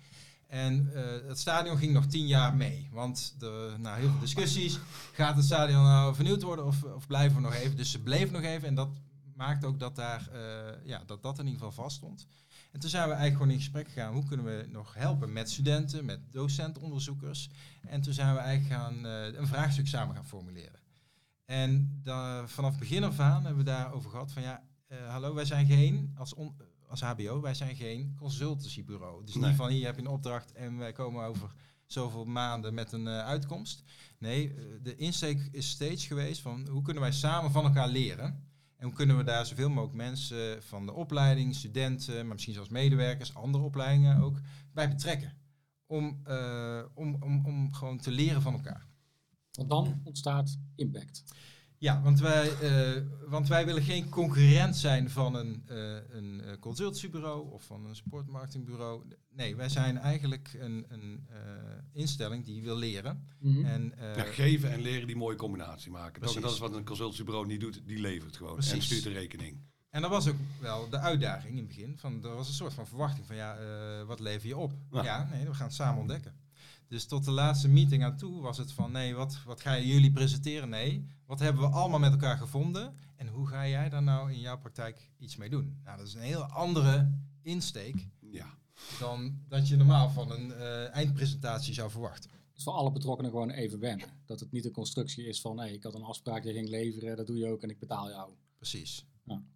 En 0.48 0.90
het 1.28 1.40
stadion 1.40 1.78
ging 1.78 1.94
nog 1.94 2.06
tien 2.06 2.28
jaar 2.28 2.56
mee. 2.56 2.90
Want 2.92 3.36
de, 3.38 3.76
na 3.78 3.96
heel 3.96 4.10
veel 4.10 4.20
discussies 4.20 4.80
gaat 5.14 5.36
het 5.36 5.46
stadion 5.46 5.84
nou 5.84 6.16
vernieuwd 6.16 6.42
worden 6.42 6.66
of, 6.66 6.84
of 6.84 7.08
blijven 7.08 7.36
we 7.36 7.42
nog 7.42 7.54
even. 7.54 7.78
Dus 7.78 7.92
ze 7.92 8.02
bleven 8.02 8.34
nog 8.34 8.44
even 8.44 8.68
en 8.68 8.76
dat 8.76 8.90
maakt 9.36 9.66
ook 9.66 9.80
dat 9.80 9.96
daar, 9.96 10.30
ja, 10.84 11.04
dat, 11.06 11.24
dat 11.24 11.40
in 11.40 11.46
ieder 11.46 11.60
geval 11.60 11.84
vast 11.84 11.96
stond. 11.96 12.28
En 12.72 12.80
toen 12.80 12.90
zijn 12.90 13.04
we 13.08 13.14
eigenlijk 13.14 13.38
gewoon 13.38 13.52
in 13.52 13.60
gesprek 13.60 13.88
gegaan. 13.88 14.14
Hoe 14.14 14.26
kunnen 14.26 14.46
we 14.46 14.66
nog 14.70 14.94
helpen 14.94 15.34
met 15.34 15.50
studenten, 15.50 16.06
met 16.06 16.20
docentonderzoekers. 16.32 17.50
En 17.88 18.02
toen 18.02 18.14
zijn 18.14 18.34
we 18.34 18.40
eigenlijk 18.40 18.82
gaan, 18.82 19.06
eh, 19.06 19.34
een 19.40 19.48
vraagstuk 19.48 19.88
samen 19.88 20.16
gaan 20.16 20.26
formuleren. 20.26 20.80
En 21.46 22.00
da- 22.04 22.48
vanaf 22.48 22.78
begin 22.80 23.04
af 23.04 23.20
aan 23.20 23.46
hebben 23.46 23.64
we 23.66 23.72
daarover 23.72 24.10
gehad 24.10 24.32
van 24.32 24.42
ja, 24.42 24.64
eh, 24.88 25.10
hallo, 25.10 25.34
wij 25.34 25.46
zijn 25.46 25.66
geen, 25.66 26.12
als, 26.18 26.34
on- 26.34 26.56
als 26.88 27.02
HBO, 27.02 27.42
wij 27.42 27.54
zijn 27.54 27.76
geen 27.76 28.16
consultancybureau. 28.18 29.26
Dus 29.26 29.36
Nee. 29.36 29.48
niet 29.48 29.58
van 29.58 29.70
hier 29.70 29.86
heb 29.86 29.96
je 29.96 30.02
een 30.02 30.08
opdracht 30.08 30.52
en 30.52 30.78
wij 30.78 30.92
komen 30.92 31.26
over 31.26 31.54
zoveel 31.86 32.26
maanden 32.26 32.74
met 32.74 32.92
een 32.92 33.08
eh, 33.08 33.20
uitkomst. 33.26 33.84
Nee, 34.18 34.54
de 34.82 34.96
insteek 34.96 35.48
is 35.52 35.70
steeds 35.70 36.06
geweest 36.08 36.42
van 36.42 36.68
hoe 36.70 36.82
kunnen 36.82 37.02
wij 37.02 37.12
samen 37.12 37.52
van 37.52 37.64
elkaar 37.64 37.88
leren. 37.90 38.50
En 38.82 38.88
hoe 38.88 38.96
kunnen 38.96 39.18
we 39.18 39.24
daar 39.24 39.46
zoveel 39.46 39.70
mogelijk 39.70 39.94
mensen 39.94 40.64
van 40.64 40.86
de 40.86 40.94
opleiding, 40.94 41.56
studenten, 41.56 42.16
maar 42.16 42.34
misschien 42.34 42.54
zelfs 42.54 42.70
medewerkers, 42.70 43.34
andere 43.36 43.64
opleidingen 43.64 44.22
ook, 44.22 44.40
bij 44.74 44.90
betrekken. 44.90 45.38
Om, 45.86 46.20
eh, 46.24 46.84
om, 46.94 47.18
om, 47.20 47.46
om 47.46 47.74
gewoon 47.74 47.98
te 47.98 48.12
leren 48.12 48.42
van 48.42 48.54
elkaar. 48.54 48.88
Want 49.52 49.70
dan 49.70 50.02
ontstaat 50.04 50.58
impact. 50.76 51.24
Ja, 51.82 52.02
want 52.02 52.20
wij, 52.20 52.58
eh, 52.60 53.02
want 53.28 53.48
wij 53.48 53.66
willen 53.66 53.84
geen 53.84 54.10
concurrent 54.10 54.78
zijn 54.78 55.10
van 55.10 55.36
een, 55.36 55.64
eh 55.68 55.96
een 56.10 56.42
eh, 56.42 56.58
consultancybureau 56.60 57.52
of 57.52 57.64
van 57.64 57.86
een 57.86 57.96
sportmarketingbureau. 57.96 59.04
Nee, 59.32 59.56
wij 59.56 59.70
zijn 59.70 59.98
eigenlijk 59.98 60.56
een, 60.60 60.86
een 60.90 61.26
eh, 61.30 61.38
instelling 61.94 62.46
die 62.46 62.64
wil 62.64 62.76
leren. 62.76 63.28
Mhm. 63.40 63.66
En, 63.66 63.98
eh, 63.98 64.16
Ja, 64.16 64.24
geven 64.24 64.72
en 64.72 64.82
leren 64.82 65.08
die 65.08 65.16
mooie 65.16 65.36
combinatie 65.36 65.92
maken. 65.92 66.14
Toch? 66.14 66.14
En 66.14 66.20
Precies. 66.20 66.42
dat 66.42 66.52
is 66.52 66.60
wat 66.60 66.76
een 66.76 66.86
consultancybureau 66.86 67.48
niet 67.48 67.60
doet, 67.60 67.82
die 67.86 68.00
levert 68.00 68.38
gewoon. 68.38 68.58
En 68.58 68.58
Precies. 68.58 68.86
stuurt 68.86 69.04
de 69.04 69.10
rekening. 69.10 69.58
En 69.90 70.02
dat 70.02 70.10
was 70.10 70.28
ook 70.28 70.36
wel 70.60 70.90
de 70.90 70.98
uitdaging 71.00 71.52
in 71.52 71.58
het 71.58 71.68
begin. 71.68 71.98
Van, 71.98 72.24
er 72.24 72.36
was 72.36 72.48
een 72.48 72.54
soort 72.54 72.74
van 72.74 72.88
verwachting 72.88 73.26
van, 73.26 73.36
ja, 73.36 73.58
eh, 73.58 74.06
wat 74.06 74.20
lever 74.20 74.48
je 74.48 74.58
op? 74.58 74.74
Ja. 74.92 75.04
Ja. 75.04 75.28
nee, 75.32 75.46
we 75.46 75.54
gaan 75.54 75.66
het 75.66 75.76
samen 75.76 76.02
ontdekken. 76.02 76.34
Dus 76.92 77.06
tot 77.06 77.26
de 77.26 77.32
laatste 77.32 77.68
meeting 77.68 78.04
aan 78.04 78.18
toe 78.18 78.42
was 78.42 78.58
het 78.58 78.72
van, 78.72 78.92
nee, 78.92 79.16
wat, 79.16 79.38
wat 79.46 79.62
gaan 79.62 79.86
jullie 79.88 80.12
presenteren? 80.12 80.70
Nee, 80.70 81.06
wat 81.26 81.40
hebben 81.40 81.62
we 81.62 81.70
allemaal 81.76 82.00
met 82.00 82.12
elkaar 82.12 82.38
gevonden? 82.38 82.96
En 83.16 83.28
hoe 83.28 83.48
ga 83.48 83.68
jij 83.68 83.90
daar 83.90 84.04
nou 84.04 84.32
in 84.32 84.40
jouw 84.40 84.58
praktijk 84.58 85.10
iets 85.20 85.36
mee 85.36 85.50
doen? 85.50 85.80
Nou, 85.84 85.98
dat 85.98 86.08
is 86.08 86.14
een 86.14 86.22
heel 86.22 86.44
andere 86.44 87.12
insteek 87.42 88.08
Ja. 88.20 88.46
dan 89.00 89.40
dat 89.48 89.68
je 89.68 89.76
normaal 89.78 90.10
van 90.10 90.32
een 90.32 90.54
eh, 90.54 90.96
eindpresentatie 90.96 91.74
zou 91.74 91.92
verwachten. 91.92 92.30
Dus 92.54 92.64
voor 92.64 92.74
alle 92.74 92.92
betrokkenen 92.92 93.32
gewoon 93.32 93.50
even 93.50 93.80
wennen. 93.80 94.08
Dat 94.26 94.40
het 94.40 94.52
niet 94.52 94.66
een 94.66 94.72
constructie 94.72 95.26
is 95.26 95.42
van, 95.42 95.60
hey, 95.60 95.74
ik 95.74 95.84
had 95.84 95.96
een 95.96 96.04
afspraak, 96.04 96.44
je 96.44 96.54
ging 96.54 96.70
leveren, 96.70 97.18
dat 97.18 97.28
doe 97.28 97.38
je 97.38 97.48
ook 97.48 97.62
en 97.62 97.70
ik 97.70 97.80
betaal 97.80 98.10
jou. 98.10 98.32
Precies. 98.58 99.06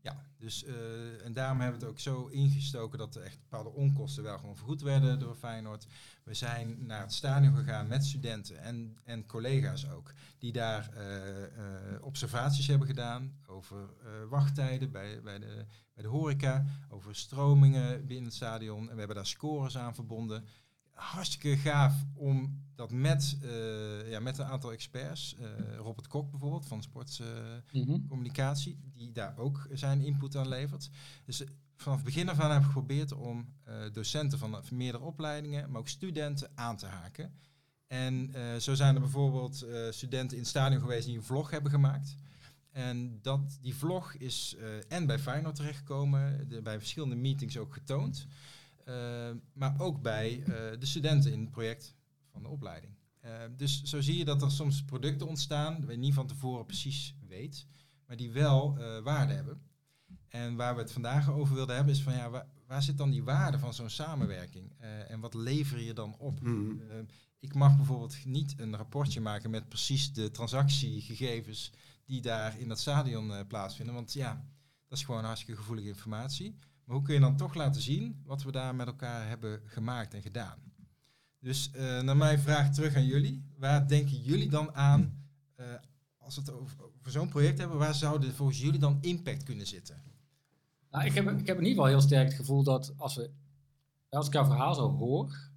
Ja. 0.01 0.23
Dus 0.37 0.63
eh, 0.63 1.25
en 1.25 1.33
daarom 1.33 1.59
hebben 1.59 1.79
we 1.79 1.85
het 1.85 1.93
ook 1.93 1.99
zo 1.99 2.27
ingestoken 2.27 2.97
dat 2.97 3.15
er 3.15 3.21
echt 3.21 3.39
bepaalde 3.39 3.69
onkosten 3.69 4.23
wel 4.23 4.37
gewoon 4.37 4.55
vergoed 4.55 4.81
werden 4.81 5.19
door 5.19 5.35
Feyenoord. 5.35 5.87
We 6.23 6.33
zijn 6.33 6.85
naar 6.85 7.01
het 7.01 7.13
stadion 7.13 7.55
gegaan 7.55 7.87
met 7.87 8.05
studenten 8.05 8.57
en, 8.57 8.97
en 9.03 9.25
collega's 9.25 9.89
ook, 9.89 10.13
die 10.37 10.51
daar 10.51 10.89
eh, 10.93 11.43
eh, 11.43 12.03
observaties 12.03 12.67
hebben 12.67 12.87
gedaan 12.87 13.39
over 13.47 13.89
wachttijden 14.29 14.91
bij, 14.91 15.21
bij, 15.21 15.39
de, 15.39 15.65
bij 15.93 16.03
de 16.03 16.09
horeca, 16.09 16.65
over 16.89 17.15
stromingen 17.15 18.05
binnen 18.05 18.25
het 18.25 18.33
stadion. 18.33 18.79
En 18.79 18.93
we 18.93 18.97
hebben 18.99 19.15
daar 19.15 19.25
scores 19.25 19.77
aan 19.77 19.95
verbonden. 19.95 20.45
Hartstikke 20.95 21.57
gaaf 21.57 21.93
om 22.13 22.63
dat 22.75 22.91
met, 22.91 23.37
eh, 23.41 24.09
ja, 24.09 24.19
met 24.19 24.37
een 24.37 24.45
aantal 24.45 24.71
experts, 24.71 25.35
eh, 25.35 25.75
Robert 25.77 26.07
Kok 26.07 26.29
bijvoorbeeld 26.31 26.67
van 26.67 26.81
Sport... 26.83 27.19
eh, 27.21 27.27
Mhm. 27.81 27.99
die 28.93 29.11
daar 29.11 29.37
ook 29.37 29.67
zijn 29.73 30.01
input 30.01 30.35
aan 30.35 30.47
levert. 30.47 30.89
Dus 31.25 31.41
eh, 31.43 31.47
vanaf 31.75 31.97
het 31.97 32.05
begin 32.05 32.29
af 32.29 32.39
aan 32.39 32.51
heb 32.51 32.59
ik 32.59 32.65
geprobeerd 32.65 33.11
om 33.11 33.53
docenten 33.93 34.39
van, 34.39 34.65
van 34.65 34.77
meerdere 34.77 35.03
opleidingen, 35.03 35.71
maar 35.71 35.79
ook 35.79 35.87
studenten 35.87 36.49
aan 36.55 36.77
te 36.77 36.85
haken. 36.85 37.33
En 37.87 38.31
zo 38.61 38.73
zijn 38.73 38.95
er 38.95 39.01
bijvoorbeeld 39.01 39.65
studenten 39.89 40.37
in 40.37 40.41
het 40.43 40.51
stadion 40.51 40.81
geweest 40.81 41.05
die 41.05 41.17
een 41.17 41.23
vlog 41.23 41.49
hebben 41.51 41.71
gemaakt. 41.71 42.15
En 42.71 43.19
dat, 43.21 43.57
die 43.61 43.75
vlog 43.75 44.13
is 44.13 44.55
en 44.87 45.05
bij 45.05 45.19
Feyenoord 45.19 45.55
terechtgekomen, 45.55 46.49
de, 46.49 46.61
bij 46.61 46.77
verschillende 46.77 47.15
meetings 47.15 47.57
ook 47.57 47.73
getoond. 47.73 48.27
Eh, 48.85 49.31
maar 49.53 49.75
ook 49.77 50.01
bij 50.01 50.43
eh, 50.43 50.79
de 50.79 50.85
studenten 50.85 51.31
in 51.31 51.39
het 51.39 51.51
project 51.51 51.95
van 52.31 52.43
de 52.43 52.49
opleiding. 52.49 52.93
Eh, 53.19 53.31
dus 53.57 53.83
zo 53.83 54.01
zie 54.01 54.17
je 54.17 54.25
dat 54.25 54.41
er 54.41 54.51
soms 54.51 54.83
producten 54.83 55.27
ontstaan, 55.27 55.81
waar 55.81 55.91
je 55.91 55.97
niet 55.97 56.13
van 56.13 56.27
tevoren 56.27 56.65
precies 56.65 57.15
weet, 57.27 57.67
maar 58.07 58.17
die 58.17 58.31
wel 58.31 58.77
eh, 58.77 58.99
waarde 58.99 59.33
hebben. 59.33 59.61
En 60.27 60.55
waar 60.55 60.75
we 60.75 60.81
het 60.81 60.91
vandaag 60.91 61.31
over 61.31 61.55
wilden 61.55 61.75
hebben 61.75 61.93
is 61.93 62.01
van 62.01 62.13
ja, 62.13 62.29
waar, 62.29 62.47
waar 62.67 62.83
zit 62.83 62.97
dan 62.97 63.09
die 63.09 63.23
waarde 63.23 63.59
van 63.59 63.73
zo'n 63.73 63.89
samenwerking? 63.89 64.73
Eh, 64.77 65.11
en 65.11 65.19
wat 65.19 65.33
lever 65.33 65.81
je 65.81 65.93
dan 65.93 66.15
op? 66.17 66.41
Mhm. 66.41 66.81
Eh, 66.89 66.97
ik 67.39 67.53
mag 67.53 67.75
bijvoorbeeld 67.75 68.25
niet 68.25 68.53
een 68.57 68.75
rapportje 68.75 69.21
maken 69.21 69.49
met 69.49 69.69
precies 69.69 70.13
de 70.13 70.31
transactiegegevens 70.31 71.71
die 72.05 72.21
daar 72.21 72.59
in 72.59 72.67
dat 72.67 72.79
stadion 72.79 73.47
plaatsvinden. 73.47 73.95
Want 73.95 74.13
ja, 74.13 74.45
dat 74.87 74.97
is 74.97 75.03
gewoon 75.03 75.23
hartstikke 75.23 75.59
gevoelige 75.61 75.87
informatie. 75.87 76.55
Maar 76.85 76.95
hoe 76.95 77.05
kun 77.05 77.13
je 77.13 77.19
dan 77.19 77.37
toch 77.37 77.53
laten 77.53 77.81
zien 77.81 78.21
wat 78.25 78.43
we 78.43 78.51
daar 78.51 78.75
met 78.75 78.87
elkaar 78.87 79.27
hebben 79.27 79.61
gemaakt 79.65 80.13
en 80.13 80.21
gedaan? 80.21 80.59
Dus 81.39 81.71
eh, 81.71 82.01
naar 82.01 82.17
mijn 82.17 82.39
vraag 82.39 82.73
terug 82.73 82.95
aan 82.95 83.05
jullie. 83.05 83.45
Waar 83.57 83.87
denken 83.87 84.21
jullie 84.21 84.49
dan 84.49 84.73
aan 84.73 85.23
eh, 85.55 85.65
als 86.17 86.35
we 86.35 86.41
het 86.41 86.51
over, 86.51 86.77
zo'n 87.05 87.29
project 87.29 87.57
hebben? 87.57 87.77
Waar 87.77 87.93
zouden 87.95 88.33
volgens 88.33 88.61
jullie 88.61 88.79
dan 88.79 88.97
impact 89.01 89.43
kunnen 89.43 89.67
zitten? 89.67 90.03
Nou, 90.91 91.05
ik, 91.05 91.13
heb, 91.13 91.29
ik 91.29 91.47
heb 91.47 91.57
in 91.57 91.63
ieder 91.63 91.67
geval 91.67 91.85
heel 91.85 92.01
sterk 92.01 92.27
het 92.27 92.35
gevoel 92.35 92.63
dat 92.63 92.93
als, 92.97 93.15
we, 93.15 93.29
als 94.09 94.27
ik 94.27 94.33
jouw 94.33 94.45
verhaal 94.45 94.75
zo 94.75 94.91
hoor, 94.91 95.49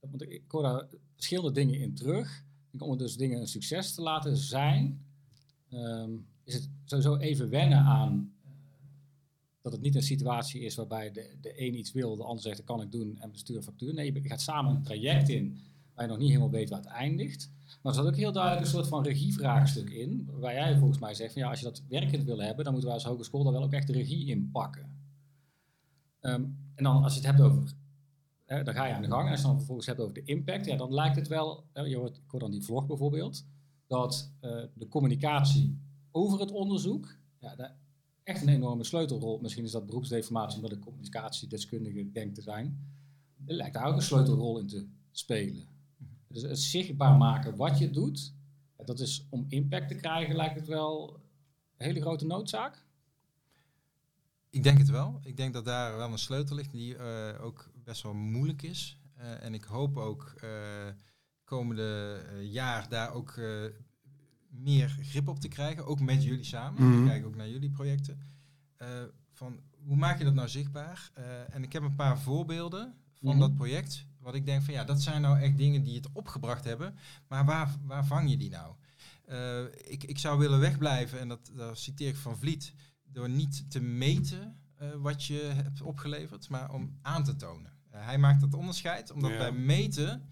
want 0.00 0.22
ik, 0.22 0.42
hoor 0.48 0.62
daar 0.62 0.86
verschillende 1.14 1.52
dingen 1.52 1.80
in 1.80 1.94
terug. 1.94 2.44
Om 2.78 2.98
dus 2.98 3.16
dingen 3.16 3.40
een 3.40 3.48
succes 3.48 3.94
te 3.94 4.02
laten 4.02 4.36
zijn, 4.36 5.06
ehm, 5.68 6.10
is 6.44 6.54
het 6.54 6.68
sowieso 6.84 7.16
even 7.16 7.48
wennen 7.48 7.78
aan 7.78 8.35
dat 9.66 9.74
het 9.74 9.84
niet 9.84 9.94
een 9.94 10.02
situatie 10.02 10.60
is 10.60 10.74
waarbij 10.74 11.12
de, 11.12 11.36
de 11.40 11.62
een 11.62 11.78
iets 11.78 11.92
wil, 11.92 12.16
de 12.16 12.22
ander 12.22 12.42
zegt 12.42 12.56
dat 12.56 12.66
kan 12.66 12.80
ik 12.80 12.92
doen 12.92 13.18
en 13.18 13.30
we 13.30 13.38
sturen 13.38 13.62
factuur. 13.62 13.94
Nee, 13.94 14.12
je 14.12 14.28
gaat 14.28 14.40
samen 14.40 14.74
een 14.74 14.82
traject 14.82 15.28
in 15.28 15.58
waar 15.94 16.04
je 16.04 16.10
nog 16.10 16.20
niet 16.20 16.28
helemaal 16.28 16.50
weet 16.50 16.68
waar 16.68 16.78
het 16.78 16.88
eindigt. 16.88 17.50
Maar 17.82 17.92
er 17.92 17.98
zat 17.98 18.06
ook 18.06 18.16
heel 18.16 18.32
duidelijk 18.32 18.64
een 18.64 18.70
soort 18.70 18.88
van 18.88 19.02
regievraagstuk 19.02 19.90
in. 19.90 20.28
Waar 20.32 20.52
jij 20.52 20.78
volgens 20.78 20.98
mij 20.98 21.14
zegt 21.14 21.32
van 21.32 21.42
ja, 21.42 21.48
als 21.48 21.58
je 21.58 21.64
dat 21.64 21.82
werkend 21.88 22.24
wil 22.24 22.38
hebben, 22.38 22.64
dan 22.64 22.72
moeten 22.72 22.90
wij 22.90 23.00
als 23.00 23.08
hogeschool 23.08 23.44
daar 23.44 23.52
wel 23.52 23.62
ook 23.62 23.72
echt 23.72 23.86
de 23.86 23.92
regie 23.92 24.26
in 24.26 24.50
pakken. 24.50 24.90
Ehm, 26.20 26.44
en 26.74 26.84
dan 26.84 27.02
als 27.02 27.14
je 27.14 27.20
het 27.20 27.28
hebt 27.28 27.40
over, 27.40 27.74
hè, 28.44 28.62
dan 28.62 28.74
ga 28.74 28.86
je 28.86 28.94
aan 28.94 29.02
de 29.02 29.08
gang. 29.08 29.24
En 29.24 29.30
als 29.30 29.40
je 29.40 29.46
dan 29.46 29.56
vervolgens 29.56 29.86
hebt 29.86 30.00
over 30.00 30.14
de 30.14 30.24
impact, 30.24 30.66
ja, 30.66 30.76
dan 30.76 30.94
lijkt 30.94 31.16
het 31.16 31.28
wel, 31.28 31.64
hè, 31.72 31.82
je 31.82 31.96
hoort, 31.96 32.16
ik 32.16 32.30
hoor 32.30 32.40
dan 32.40 32.50
die 32.50 32.64
vlog 32.64 32.86
bijvoorbeeld, 32.86 33.44
dat 33.86 34.32
eh, 34.40 34.62
de 34.74 34.88
communicatie 34.88 35.78
over 36.10 36.40
het 36.40 36.50
onderzoek, 36.50 37.16
ja, 37.38 37.76
echt 38.26 38.42
een 38.42 38.48
enorme 38.48 38.84
sleutelrol, 38.84 39.38
misschien 39.38 39.64
is 39.64 39.70
dat 39.70 39.86
beroepsdeformatie 39.86 40.56
omdat 40.56 40.72
ik 40.72 40.80
communicatiedeskundige 40.80 42.10
denk 42.12 42.34
te 42.34 42.42
zijn, 42.42 42.78
lijkt 43.44 43.74
daar 43.74 43.86
ook 43.86 43.96
een 43.96 44.02
sleutelrol 44.02 44.58
in 44.58 44.66
te 44.66 44.86
spelen. 45.10 45.66
Dus 46.28 46.42
het 46.42 46.58
zichtbaar 46.58 47.16
maken 47.16 47.56
wat 47.56 47.78
je 47.78 47.90
doet, 47.90 48.34
dat 48.84 49.00
is 49.00 49.26
om 49.30 49.46
impact 49.48 49.88
te 49.88 49.94
krijgen, 49.94 50.36
lijkt 50.36 50.54
het 50.54 50.66
wel 50.66 51.20
een 51.76 51.86
hele 51.86 52.00
grote 52.00 52.26
noodzaak. 52.26 52.84
Ik 54.50 54.62
denk 54.62 54.78
het 54.78 54.90
wel. 54.90 55.20
Ik 55.22 55.36
denk 55.36 55.52
dat 55.52 55.64
daar 55.64 55.96
wel 55.96 56.12
een 56.12 56.18
sleutel 56.18 56.56
ligt 56.56 56.72
die 56.72 56.96
eh, 56.96 57.44
ook 57.44 57.70
best 57.84 58.02
wel 58.02 58.14
moeilijk 58.14 58.62
is. 58.62 58.98
Eh, 59.14 59.44
en 59.44 59.54
ik 59.54 59.64
hoop 59.64 59.96
ook 59.96 60.34
uh, 60.44 60.50
komende 61.44 62.20
jaar 62.42 62.88
daar 62.88 63.12
ook 63.12 63.40
meer 64.50 64.96
grip 65.02 65.28
op 65.28 65.40
te 65.40 65.48
krijgen. 65.48 65.86
Ook 65.86 66.00
met 66.00 66.22
jullie 66.24 66.44
samen. 66.44 66.82
Mhm. 66.88 67.00
Ik 67.02 67.06
kijk 67.08 67.26
ook 67.26 67.36
naar 67.36 67.48
jullie 67.48 67.70
projecten. 67.70 68.20
van 69.32 69.60
hoe 69.84 69.96
maak 69.96 70.18
je 70.18 70.24
dat 70.24 70.34
nou 70.34 70.48
zichtbaar? 70.48 71.10
en 71.50 71.62
ik 71.62 71.72
heb 71.72 71.82
een 71.82 71.94
paar 71.94 72.18
voorbeelden 72.18 72.94
van 73.20 73.28
Mhm. 73.30 73.38
dat 73.38 73.54
project. 73.54 74.06
Wat 74.20 74.34
ik 74.34 74.44
denk 74.46 74.62
van 74.62 74.74
ja, 74.74 74.84
dat 74.84 75.02
zijn 75.02 75.22
nou 75.22 75.38
echt 75.40 75.56
dingen 75.56 75.82
die 75.82 75.94
het 75.96 76.08
opgebracht 76.12 76.64
hebben. 76.64 76.94
Maar 77.28 77.44
waar, 77.44 77.74
waar 77.84 78.06
vang 78.06 78.30
je 78.30 78.36
die 78.36 78.50
nou? 78.50 78.74
Eh, 79.24 79.62
ik, 79.92 80.04
ik 80.04 80.18
zou 80.18 80.38
willen 80.38 80.58
wegblijven, 80.60 81.20
en 81.20 81.28
dat, 81.28 81.50
dat 81.54 81.78
citeer 81.78 82.08
ik 82.08 82.16
van 82.16 82.38
Vliet, 82.38 82.72
door 83.04 83.28
niet 83.28 83.70
te 83.70 83.80
meten 83.80 84.56
eh, 84.76 84.88
wat 84.96 85.24
je 85.24 85.50
hebt 85.54 85.80
opgeleverd, 85.82 86.48
maar 86.48 86.72
om 86.72 86.98
aan 87.02 87.24
te 87.24 87.36
tonen. 87.36 87.72
Eh, 87.90 88.04
hij 88.04 88.18
maakt 88.18 88.40
dat 88.40 88.54
onderscheid, 88.54 89.10
omdat 89.10 89.30
Ja. 89.30 89.36
bij 89.38 89.52
meten, 89.52 90.22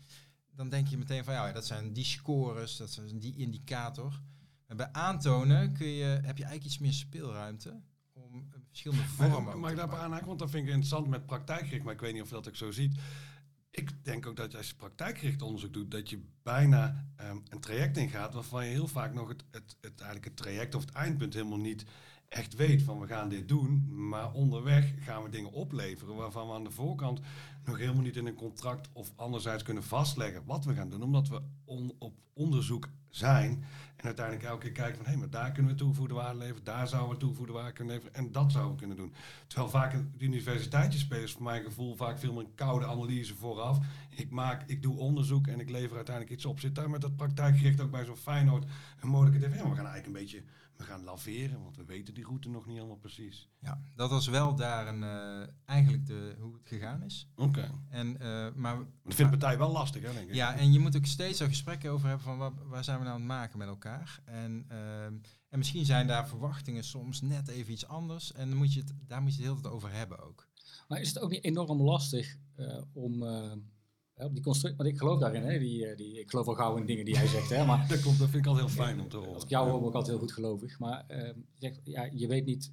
dan 0.55 0.69
denk 0.69 0.89
je 0.89 0.99
meteen 0.99 1.25
van 1.25 1.35
ja, 1.35 1.53
dat 1.53 1.67
zijn 1.67 1.93
die 1.93 2.05
scores, 2.05 2.77
dat 2.77 2.89
is 2.89 3.13
die 3.15 3.37
indicator. 3.37 4.21
Maar 4.67 4.77
bij 4.77 4.93
aantonen 4.93 5.73
kun 5.73 5.87
je, 5.87 6.05
heb 6.05 6.37
je 6.37 6.45
eigenlijk 6.45 6.65
iets 6.65 6.79
meer 6.79 6.93
speelruimte 6.93 7.81
om 8.13 8.49
eh, 8.53 8.59
verschillende 8.69 9.05
vormen 9.05 9.43
Maar, 9.43 9.59
mag 9.59 9.71
ik 9.71 9.77
daarop 9.77 9.99
aanhaken? 9.99 10.27
Want 10.27 10.39
dat 10.39 10.51
vind 10.51 10.63
ik 10.63 10.69
interessant 10.69 11.09
met 11.09 11.27
praktijkgericht, 11.27 11.85
maar 11.85 11.95
ik 11.95 12.01
weet 12.01 12.13
niet 12.13 12.23
of 12.23 12.29
dat 12.29 12.49
ook 12.49 12.57
zo 12.57 12.71
ziet. 12.71 13.01
Ik 13.71 14.05
denk 14.05 14.27
ook 14.27 14.37
dat 14.37 14.57
als 14.57 14.69
je 14.69 14.75
praktijkgericht 14.75 15.43
onderzoek 15.43 15.73
doet, 15.73 15.91
dat 15.91 16.11
je 16.11 16.23
bijna 16.43 17.07
ehm, 17.17 17.39
een 17.49 17.61
traject 17.61 17.97
ingaat 17.97 18.35
waarvan 18.35 18.65
je 18.65 18.71
heel 18.71 18.87
vaak 18.87 19.15
nog 19.15 19.29
het, 19.29 19.45
het, 19.51 19.77
het, 19.81 20.01
eigenlijk 20.01 20.25
het 20.25 20.37
traject 20.37 20.75
of 20.75 20.81
het 20.81 20.95
eindpunt 20.95 21.35
helemaal 21.35 21.59
niet 21.59 21.85
echt 22.29 22.55
weet 22.55 22.83
van 22.83 23.01
we 23.01 23.07
gaan 23.07 23.29
dit 23.29 23.49
doen, 23.49 23.95
maar 24.09 24.33
onderweg 24.33 24.93
gaan 24.99 25.23
we 25.23 25.29
dingen 25.29 25.53
opleveren 25.53 26.15
waarvan 26.15 26.47
we 26.47 26.55
aan 26.55 26.65
de 26.65 26.71
voorkant 26.71 27.21
nog 27.65 27.79
helemaal 27.79 28.03
niet 28.03 28.17
in 28.17 28.27
een 28.27 28.35
contract 28.35 28.89
of 28.93 29.13
anderzijds 29.17 29.63
kunnen 29.63 29.85
vastleggen 29.85 30.43
wat 30.45 30.65
we 30.65 30.75
gaan 30.75 30.91
doen, 30.91 31.03
omdat 31.03 31.29
we 31.29 31.41
op 31.99 32.15
onderzoek 32.33 32.89
zijn 33.09 33.65
en 33.97 34.05
uiteindelijk 34.05 34.47
elke 34.47 34.63
keer 34.63 34.73
kijken 34.73 35.05
van 35.05 35.13
hé, 35.13 35.19
maar 35.19 35.31
daar 35.31 35.53
kunnen 35.53 35.73
we 35.73 35.79
toegevoegde 35.79 36.15
waarde 36.15 36.39
leveren, 36.39 36.65
daar 36.65 36.89
zouden 36.89 37.11
we 37.11 37.17
toegevoegde 37.17 37.53
waarde 37.53 37.73
kunnen 37.73 37.95
leveren 37.95 38.15
en 38.15 38.33
dat 38.33 38.53
zouden 38.53 38.73
we 38.73 38.79
kunnen 38.79 38.97
doen. 38.97 39.15
Terwijl 39.47 39.71
vaak 39.71 39.93
de 39.93 40.25
universiteitjes 40.25 41.01
spelen 41.01 41.29
voor 41.29 41.43
mijn 41.43 41.63
gevoel 41.63 41.95
vaak 41.97 42.19
veel 42.19 42.33
meer 42.33 42.45
een 42.45 42.55
koude 42.55 42.87
analyse 42.87 43.35
vooraf. 43.35 43.79
Ik 44.11 44.31
maak, 44.31 44.63
ik 44.67 44.83
doe 44.83 44.97
onderzoek 44.97 45.47
en 45.47 45.61
ik 45.61 45.71
lever 45.71 45.97
uiteindelijk 45.97 46.35
iets 46.35 46.45
op. 46.45 46.61
Zit 46.61 46.75
daar 46.75 46.91
met 46.91 47.01
dat 47.01 47.17
praktijkgericht 47.17 47.81
ook 47.81 47.91
bij 47.91 48.05
zo'n 48.05 48.17
Feyenoord 48.17 48.65
een 49.01 49.09
mogelijke 49.09 49.39
TV? 49.39 49.53
We 49.53 49.59
gaan 49.59 49.69
eigenlijk 49.69 50.07
een 50.07 50.13
beetje, 50.13 50.43
we 50.77 50.85
gaan 50.85 51.05
laveren, 51.05 51.63
want 51.63 51.77
we 51.77 51.85
weten 51.85 52.15
die 52.15 52.25
route 52.25 52.49
nog 52.49 52.67
niet 52.67 52.77
helemaal 52.77 52.97
precies. 52.97 53.49
Ja, 53.59 53.81
dat 53.95 54.11
was 54.11 54.27
wel 54.27 54.55
daar 54.55 54.89
een, 54.89 55.03
eh, 55.03 55.49
eigenlijk 55.65 56.07
de, 56.07 56.37
hoe 56.41 56.55
het 56.55 56.69
gegaan 56.69 57.03
is. 57.03 57.29
Oké. 57.37 57.71
En, 57.89 58.21
eh, 58.21 58.53
maar 58.55 58.77
Dat 58.77 59.15
vindt 59.15 59.33
de 59.33 59.39
partij 59.39 59.59
wel 59.59 59.73
lastig, 59.73 60.03
hè, 60.03 60.13
denk 60.13 60.29
ik. 60.29 60.35
Ja, 60.35 60.55
en 60.55 60.73
je 60.73 60.79
moet 60.79 60.97
ook 60.97 61.07
steeds 61.07 61.41
er 61.41 61.49
gesprekken 61.49 61.91
over 61.91 62.09
hebben 62.09 62.25
van 62.25 62.39
waar, 62.39 62.53
waar 62.69 62.85
zijn 62.85 62.99
we 62.99 63.05
nou 63.05 63.15
aan 63.15 63.21
het 63.21 63.31
maken 63.31 63.59
met 63.59 63.69
elkaar. 63.69 64.21
En, 64.25 64.65
ehm, 64.69 65.15
en 65.49 65.59
misschien 65.59 65.85
zijn 65.85 66.07
daar 66.07 66.29
verwachtingen 66.29 66.85
soms 66.85 67.21
net 67.21 67.49
even 67.49 67.73
iets 67.73 67.87
anders. 67.87 68.33
En 68.33 68.49
dan 68.49 68.59
moet 68.59 68.73
je 68.73 68.81
het, 68.81 68.93
daar 69.07 69.23
moet 69.23 69.31
je 69.31 69.37
het 69.37 69.47
heel 69.47 69.61
tijd 69.61 69.75
over 69.75 69.93
hebben 69.93 70.19
ook. 70.19 70.49
Maar 70.89 71.01
is 71.01 71.09
het 71.09 71.19
ook 71.19 71.31
niet 71.31 71.45
enorm 71.45 71.83
lastig 71.83 72.37
eh, 72.55 72.83
om 72.93 73.23
eh, 73.23 73.53
op 74.17 74.35
die 74.35 74.43
constructie, 74.43 74.83
want 74.83 74.93
ik 74.93 74.99
geloof 74.99 75.21
daarin, 75.21 75.43
hè, 75.43 75.59
die, 75.59 75.87
eh, 75.87 75.97
die, 75.97 76.21
ik 76.21 76.31
geloof 76.31 76.47
wel 76.47 76.55
gauw 76.55 76.77
in 76.77 76.87
dingen 76.87 77.05
die 77.05 77.17
hij 77.17 77.27
zegt, 77.27 77.51
hè, 77.51 77.65
maar 77.65 77.87
Dat 77.89 78.01
klopt, 78.01 78.19
dat 78.19 78.29
vind 78.29 78.45
ik 78.45 78.51
altijd 78.51 78.67
heel 78.67 78.85
fijn 78.85 79.01
om 79.01 79.09
te 79.09 79.17
horen. 79.17 79.35
als 79.35 79.43
ik 79.43 79.49
jou 79.49 79.71
hoor, 79.71 79.79
ben 79.79 79.89
ik 79.89 79.95
altijd 79.95 80.13
heel 80.13 80.27
goed 80.27 80.33
gelovig. 80.33 80.79
Maar 80.79 81.05
eh, 81.07 81.27
je, 81.27 81.35
zegt, 81.59 81.81
ja, 81.85 82.09
je 82.13 82.27
weet 82.27 82.45
niet 82.45 82.73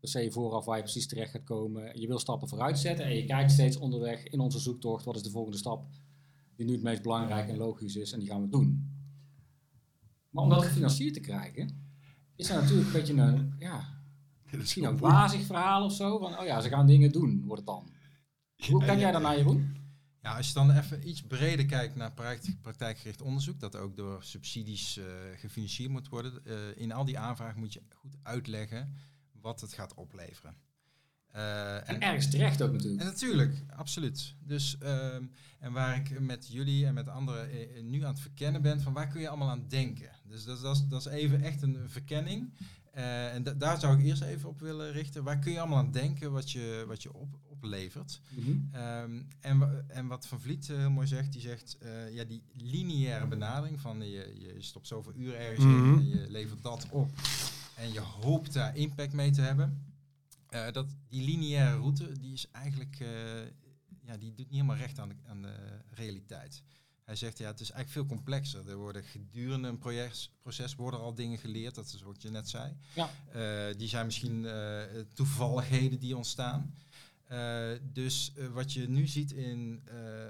per 0.00 0.08
se 0.08 0.30
vooraf 0.30 0.64
waar 0.64 0.76
je 0.76 0.82
precies 0.82 1.06
terecht 1.06 1.30
gaat 1.30 1.44
komen. 1.44 2.00
Je 2.00 2.06
wil 2.06 2.18
stappen 2.18 2.48
vooruit 2.48 2.78
zetten 2.78 3.04
en 3.04 3.16
je 3.16 3.24
kijkt 3.24 3.50
steeds 3.50 3.76
onderweg 3.76 4.26
in 4.26 4.40
onze 4.40 4.58
zoektocht, 4.58 5.04
wat 5.04 5.16
is 5.16 5.22
de 5.22 5.30
volgende 5.30 5.58
stap 5.58 5.86
die 6.56 6.66
nu 6.66 6.72
het 6.72 6.82
meest 6.82 7.02
belangrijk 7.02 7.48
en 7.48 7.56
logisch 7.56 7.96
is 7.96 8.12
en 8.12 8.18
die 8.18 8.28
gaan 8.28 8.40
we 8.40 8.48
doen. 8.48 8.90
Maar 10.30 10.44
om 10.44 10.50
dat 10.50 10.64
gefinancierd 10.64 11.14
te 11.14 11.20
krijgen, 11.20 11.86
is 12.36 12.50
er 12.50 12.60
natuurlijk 12.60 12.86
een 12.86 12.92
beetje 12.92 13.14
een, 13.14 13.54
ja, 13.58 14.00
misschien 14.56 14.84
een 14.84 14.98
wazig 14.98 15.44
verhaal 15.44 15.84
of 15.84 15.92
zo. 15.92 16.18
Van, 16.18 16.38
oh 16.38 16.44
ja, 16.44 16.60
ze 16.60 16.68
gaan 16.68 16.86
dingen 16.86 17.12
doen, 17.12 17.42
wordt 17.46 17.62
het 17.62 17.66
dan. 17.66 17.90
Hoe 18.72 18.84
kijk 18.84 18.98
jij 18.98 19.12
daarnaar, 19.12 19.36
Jeroen? 19.36 19.85
Ja, 20.26 20.36
als 20.36 20.48
je 20.48 20.54
dan 20.54 20.70
even 20.70 21.08
iets 21.08 21.22
breder 21.22 21.66
kijkt 21.66 21.96
naar 21.96 22.12
praktijk- 22.12 22.60
praktijkgericht 22.62 23.22
onderzoek, 23.22 23.60
dat 23.60 23.76
ook 23.76 23.96
door 23.96 24.24
subsidies 24.24 24.96
eh, 24.96 25.04
gefinancierd 25.36 25.90
moet 25.90 26.08
worden. 26.08 26.44
eh, 26.44 26.54
in 26.76 26.92
al 26.92 27.04
die 27.04 27.18
aanvragen 27.18 27.60
moet 27.60 27.72
je 27.72 27.82
goed 27.94 28.16
uitleggen 28.22 28.94
wat 29.40 29.60
het 29.60 29.72
gaat 29.72 29.94
opleveren. 29.94 30.54
Eh, 31.32 31.88
En 31.88 32.00
ergens 32.00 32.30
terecht 32.30 32.62
ook 32.62 32.72
natuurlijk. 32.72 33.00
En 33.00 33.06
natuurlijk, 33.06 33.62
absoluut. 33.76 34.34
Dus, 34.40 34.78
ehm, 34.78 35.24
en 35.58 35.72
waar 35.72 35.96
ik 35.96 36.20
met 36.20 36.48
jullie 36.50 36.86
en 36.86 36.94
met 36.94 37.08
anderen 37.08 37.48
nu 37.90 38.02
aan 38.02 38.12
het 38.12 38.20
verkennen 38.20 38.62
ben, 38.62 38.80
van 38.80 38.92
waar 38.92 39.08
kun 39.08 39.20
je 39.20 39.28
allemaal 39.28 39.50
aan 39.50 39.68
denken? 39.68 40.10
Dus 40.24 40.44
dat, 40.44 40.56
is- 40.56 40.62
dat, 40.62 40.76
is, 40.76 40.82
dat 40.88 41.00
is 41.06 41.12
even 41.12 41.42
echt 41.42 41.62
een 41.62 41.78
verkenning. 41.90 42.52
En 42.92 43.42
da- 43.42 43.52
daar 43.52 43.80
zou 43.80 43.98
ik 43.98 44.04
eerst 44.04 44.22
even 44.22 44.48
op 44.48 44.60
willen 44.60 44.92
richten. 44.92 45.24
Waar 45.24 45.38
kun 45.38 45.52
je 45.52 45.60
allemaal 45.60 45.78
aan 45.78 45.90
denken 45.92 46.32
wat 46.32 46.50
je, 46.50 46.84
wat 46.86 47.02
je 47.02 47.12
op, 47.12 47.38
oplevert? 47.56 48.20
Mhm. 48.28 48.50
Ehm, 48.72 49.22
en, 49.40 49.84
en 49.88 50.06
wat 50.06 50.26
Van 50.26 50.40
Vliet 50.40 50.70
eh, 50.70 50.76
heel 50.76 50.90
mooi 50.90 51.06
zegt, 51.06 51.32
die 51.32 51.40
zegt, 51.40 51.76
eh, 51.78 52.14
ja, 52.14 52.24
die 52.24 52.42
lineaire 52.52 53.26
benadering 53.26 53.80
van 53.80 54.00
je, 54.00 54.34
je 54.38 54.62
stopt 54.62 54.86
zoveel 54.86 55.12
uur 55.14 55.34
ergens 55.34 55.64
in 55.64 55.90
Mhm. 55.90 55.98
en 55.98 56.08
je 56.08 56.26
levert 56.30 56.62
dat 56.62 56.86
op 56.90 57.10
en 57.76 57.92
je 57.92 58.00
hoopt 58.00 58.52
daar 58.52 58.76
impact 58.76 59.12
mee 59.12 59.30
te 59.30 59.40
hebben. 59.40 59.84
Eh, 60.48 60.72
dat, 60.72 60.86
die 61.08 61.22
lineaire 61.22 61.76
route, 61.76 62.12
die 62.20 62.32
is 62.32 62.50
eigenlijk, 62.50 62.96
ja, 64.02 64.16
die 64.16 64.28
doet 64.34 64.36
niet 64.50 64.60
helemaal 64.60 64.76
recht 64.76 64.98
aan 64.98 65.08
de, 65.08 65.14
aan 65.26 65.42
de 65.42 65.54
realiteit. 65.90 66.62
Hij 67.04 67.16
zegt, 67.16 67.38
ja, 67.38 67.46
het 67.46 67.60
is 67.60 67.70
eigenlijk 67.70 68.08
veel 68.08 68.16
complexer. 68.16 68.68
Er 68.68 68.76
worden 68.76 69.04
gedurende 69.04 69.68
een 69.68 69.78
proces, 69.78 70.32
proces 70.42 70.74
worden 70.74 71.00
al 71.00 71.14
dingen 71.14 71.38
geleerd, 71.38 71.74
dat 71.74 71.86
is 71.94 72.02
wat 72.02 72.22
je 72.22 72.30
net 72.30 72.48
zei. 72.48 72.76
Ja. 72.94 73.10
Die 73.72 73.88
zijn 73.88 74.06
misschien 74.06 74.46
toevalligheden 75.12 75.98
die 75.98 76.16
ontstaan. 76.16 76.74
Eh, 77.26 77.70
dus 77.92 78.32
eh, 78.34 78.46
wat 78.46 78.72
je 78.72 78.88
nu 78.88 79.06
ziet 79.06 79.32
in, 79.32 79.82
eh, 79.84 80.28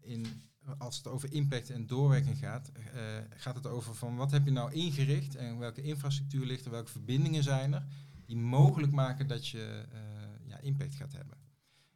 in, 0.00 0.26
als 0.78 0.96
het 0.96 1.06
over 1.06 1.32
impact 1.32 1.70
en 1.70 1.86
doorwerking 1.86 2.38
gaat, 2.38 2.72
gaat 3.36 3.54
het 3.54 3.66
over 3.66 3.94
van 3.94 4.16
wat 4.16 4.30
heb 4.30 4.44
je 4.44 4.50
nou 4.50 4.72
ingericht 4.72 5.36
en 5.36 5.58
welke 5.58 5.82
infrastructuur 5.82 6.46
ligt 6.46 6.64
er, 6.64 6.70
welke 6.70 6.90
verbindingen 6.90 7.42
zijn 7.42 7.72
er, 7.72 7.84
die 8.26 8.36
mogelijk 8.36 8.92
maken 8.92 9.26
dat 9.26 9.48
je 9.48 9.84
ja, 10.44 10.58
impact 10.58 10.94
gaat 10.94 11.12
hebben. 11.12 11.36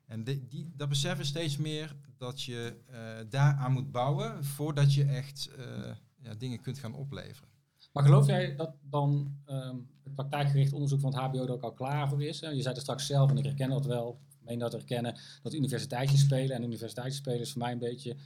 En 0.07 0.25
die, 0.25 0.73
dat 0.77 0.89
beseffen 0.89 1.27
steeds 1.27 1.57
meer 1.57 1.97
dat 2.17 2.43
je 2.43 2.77
eh 2.87 3.31
daaraan 3.31 3.73
moet 3.73 3.93
bouwen 3.93 4.45
voordat 4.45 4.95
je 4.95 5.05
echt 5.05 5.51
ja, 6.23 6.35
dingen 6.35 6.61
kunt 6.61 6.79
gaan 6.79 6.95
opleveren. 6.95 7.52
Maar 7.93 8.05
geloof 8.05 8.27
jij 8.27 8.57
dat 8.57 8.75
dan 8.91 9.37
ehm, 9.45 9.77
het 10.03 10.15
praktijkgericht 10.15 10.73
onderzoek 10.73 11.01
van 11.01 11.15
het 11.15 11.23
HBO 11.23 11.43
er 11.43 11.53
ook 11.53 11.63
al 11.63 11.73
klaar 11.73 12.09
voor 12.09 12.23
is? 12.23 12.41
hè? 12.41 12.49
Je 12.49 12.63
zei 12.63 12.75
het 12.75 12.83
straks 12.83 13.07
zelf, 13.07 13.31
en 13.31 13.37
ik 13.37 13.45
herken 13.45 13.71
dat 13.71 13.87
wel, 13.87 14.21
ik 14.41 14.45
meen 14.45 14.59
dat 14.59 14.73
herkennen, 14.73 15.19
dat 15.43 15.55
universiteitjes 15.55 16.21
spelen. 16.21 16.57
En 16.57 16.63
universiteitjes 16.63 17.17
spelen 17.17 17.41
is 17.41 17.53
voor 17.53 17.63
mij 17.63 17.73
een 17.73 17.79
beetje, 17.79 18.17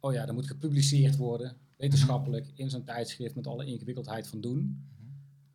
oh 0.00 0.12
ja, 0.12 0.26
er 0.26 0.34
moet 0.34 0.46
gepubliceerd 0.46 1.16
worden, 1.16 1.56
wetenschappelijk, 1.76 2.50
in 2.54 2.70
zo'n 2.70 2.84
tijdschrift 2.84 3.34
met 3.34 3.46
alle 3.46 3.64
ingewikkeldheid 3.64 4.26
van 4.26 4.40
doen. 4.40 4.86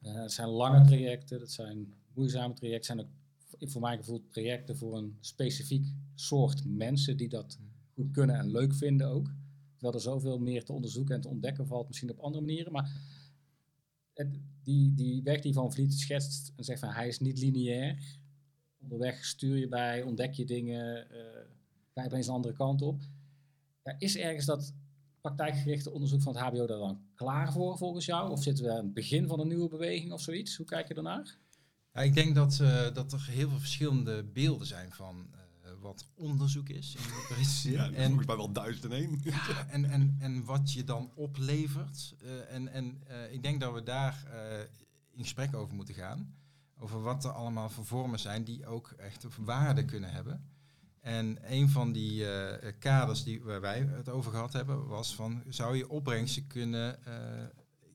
Eh, 0.02 0.14
het 0.14 0.32
zijn 0.32 0.50
lange 0.50 0.86
trajecten, 0.86 1.40
dat 1.40 1.52
zijn 1.52 1.94
moeizame 2.14 2.54
trajecten, 2.54 2.78
het 2.78 2.86
zijn 2.86 3.00
ook 3.00 3.70
voor 3.72 3.82
mijn 3.82 3.98
gevoel 3.98 4.24
trajecten 4.30 4.78
voor 4.78 4.98
een 4.98 5.18
specifiek 5.20 5.94
soort 6.16 6.66
mensen 6.66 7.18
die 7.18 7.30
dat 7.30 7.60
goed 7.94 8.12
kunnen 8.12 8.36
en 8.36 8.52
leuk 8.52 8.74
vinden 8.74 9.08
ook. 9.08 9.32
Terwijl 9.74 9.94
er 9.94 10.02
zoveel 10.02 10.40
meer 10.40 10.64
te 10.64 10.74
onderzoeken 10.74 11.16
en 11.16 11.22
te 11.22 11.28
ontdekken 11.28 11.68
valt, 11.68 11.88
misschien 11.88 12.12
op 12.12 12.20
andere 12.20 12.46
manieren. 12.46 12.72
Maar 12.72 12.92
die, 14.64 14.94
die 14.94 15.40
die 15.42 15.54
Van 15.54 15.74
Vliet 15.74 15.94
schetst 15.94 16.54
en 16.56 16.64
zegt 16.64 16.80
van 16.80 16.90
hij 16.90 17.08
is 17.08 17.20
niet 17.20 17.40
lineair. 17.40 18.04
Onderweg 18.82 19.26
stuur 19.26 19.58
je 19.58 19.68
bij, 19.68 20.02
ontdek 20.02 20.34
je 20.34 20.46
dingen, 20.46 21.10
eh 21.10 21.56
ga 21.98 22.04
je 22.04 22.10
opeens 22.12 22.28
een 22.28 22.34
andere 22.34 22.54
kant 22.54 22.82
op. 22.82 23.02
Is 23.98 24.18
ergens 24.18 24.46
dat 24.46 24.74
praktijkgerichte 25.22 25.92
onderzoek 25.92 26.22
van 26.22 26.36
het 26.36 26.44
HBO 26.44 26.66
daar 26.66 26.78
dan 26.78 27.02
klaar 27.16 27.52
voor 27.52 27.78
volgens 27.78 28.06
jou? 28.06 28.32
Of 28.32 28.44
zitten 28.44 28.66
we 28.66 28.72
aan 28.72 28.84
het 28.84 28.94
begin 28.94 29.28
van 29.28 29.40
een 29.40 29.48
nieuwe 29.48 29.70
beweging 29.70 30.12
of 30.12 30.22
zoiets? 30.22 30.58
Hoe 30.58 30.66
kijk 30.66 30.88
je 30.88 30.94
daarnaar? 30.94 31.38
Ja, 31.94 32.02
ik 32.02 32.14
denk 32.14 32.36
dat, 32.36 32.60
eh, 32.60 32.94
dat 32.94 33.14
er 33.14 33.28
heel 33.30 33.50
veel 33.50 33.60
verschillende 33.60 34.24
beelden 34.24 34.68
zijn 34.68 34.92
van 34.92 35.28
eh, 35.32 35.40
wat 35.80 36.06
onderzoek 36.16 36.70
is. 36.70 36.96
Ja, 37.64 37.86
en, 37.92 38.06
volgens 38.06 38.28
mij 38.28 38.36
wel 38.36 38.52
duizend 38.52 38.86
en 38.86 38.92
één. 38.92 39.20
ja, 39.24 39.68
en, 39.68 39.86
en, 39.86 40.16
en 40.20 40.44
wat 40.46 40.74
je 40.74 40.84
dan 40.84 41.12
oplevert. 41.16 42.16
Eh, 42.22 42.56
en 42.56 42.68
en 42.68 43.02
eh, 43.08 43.34
ik 43.34 43.44
denk 43.44 43.60
dat 43.60 43.74
we 43.74 43.84
daar 43.84 44.24
eh, 44.32 44.60
in 45.12 45.24
gesprek 45.24 45.56
over 45.56 45.76
moeten 45.76 45.96
gaan. 45.96 46.36
Over 46.80 47.02
wat 47.02 47.24
er 47.24 47.32
allemaal 47.32 47.70
voor 47.70 47.86
vormen 47.86 48.20
zijn 48.20 48.44
die 48.44 48.68
ook 48.68 48.92
echt 48.92 49.26
waarde 49.38 49.86
kunnen 49.86 50.12
hebben. 50.12 50.50
En 51.00 51.38
een 51.54 51.70
van 51.70 51.92
die 51.92 52.26
kaders 52.80 53.24
die, 53.24 53.44
waar 53.44 53.62
wij 53.62 53.80
het 53.80 54.10
over 54.10 54.32
gehad 54.32 54.54
hebben, 54.54 54.88
was 54.88 55.16
van 55.16 55.44
zou 55.50 55.78
je 55.78 55.90
opbrengsten 55.90 56.48
kunnen 56.48 57.00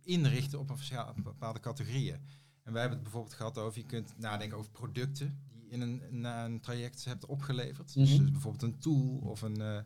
inrichten 0.02 0.58
op 0.58 0.70
een 0.70 1.22
bepaalde 1.22 1.60
categorieën. 1.60 2.20
En 2.62 2.72
wij 2.72 2.80
hebben 2.80 2.98
het 2.98 3.02
bijvoorbeeld 3.02 3.34
gehad 3.34 3.58
over, 3.58 3.80
je 3.80 3.86
kunt 3.86 4.14
nadenken 4.18 4.58
over 4.58 4.70
producten 4.70 5.38
in 5.72 5.80
een, 5.80 6.02
na 6.10 6.44
een 6.44 6.60
traject 6.60 7.04
hebt 7.04 7.26
opgeleverd. 7.26 7.94
Dus, 7.94 8.10
Mhm. 8.10 8.18
dus 8.22 8.32
bijvoorbeeld 8.32 8.62
een 8.62 8.78
tool 8.78 9.16
of 9.22 9.42
een, 9.42 9.60
eh, 9.60 9.78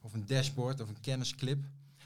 of 0.00 0.12
een 0.14 0.26
dashboard 0.26 0.80
of 0.80 0.88
een 0.88 1.00
kennisclip. 1.00 1.60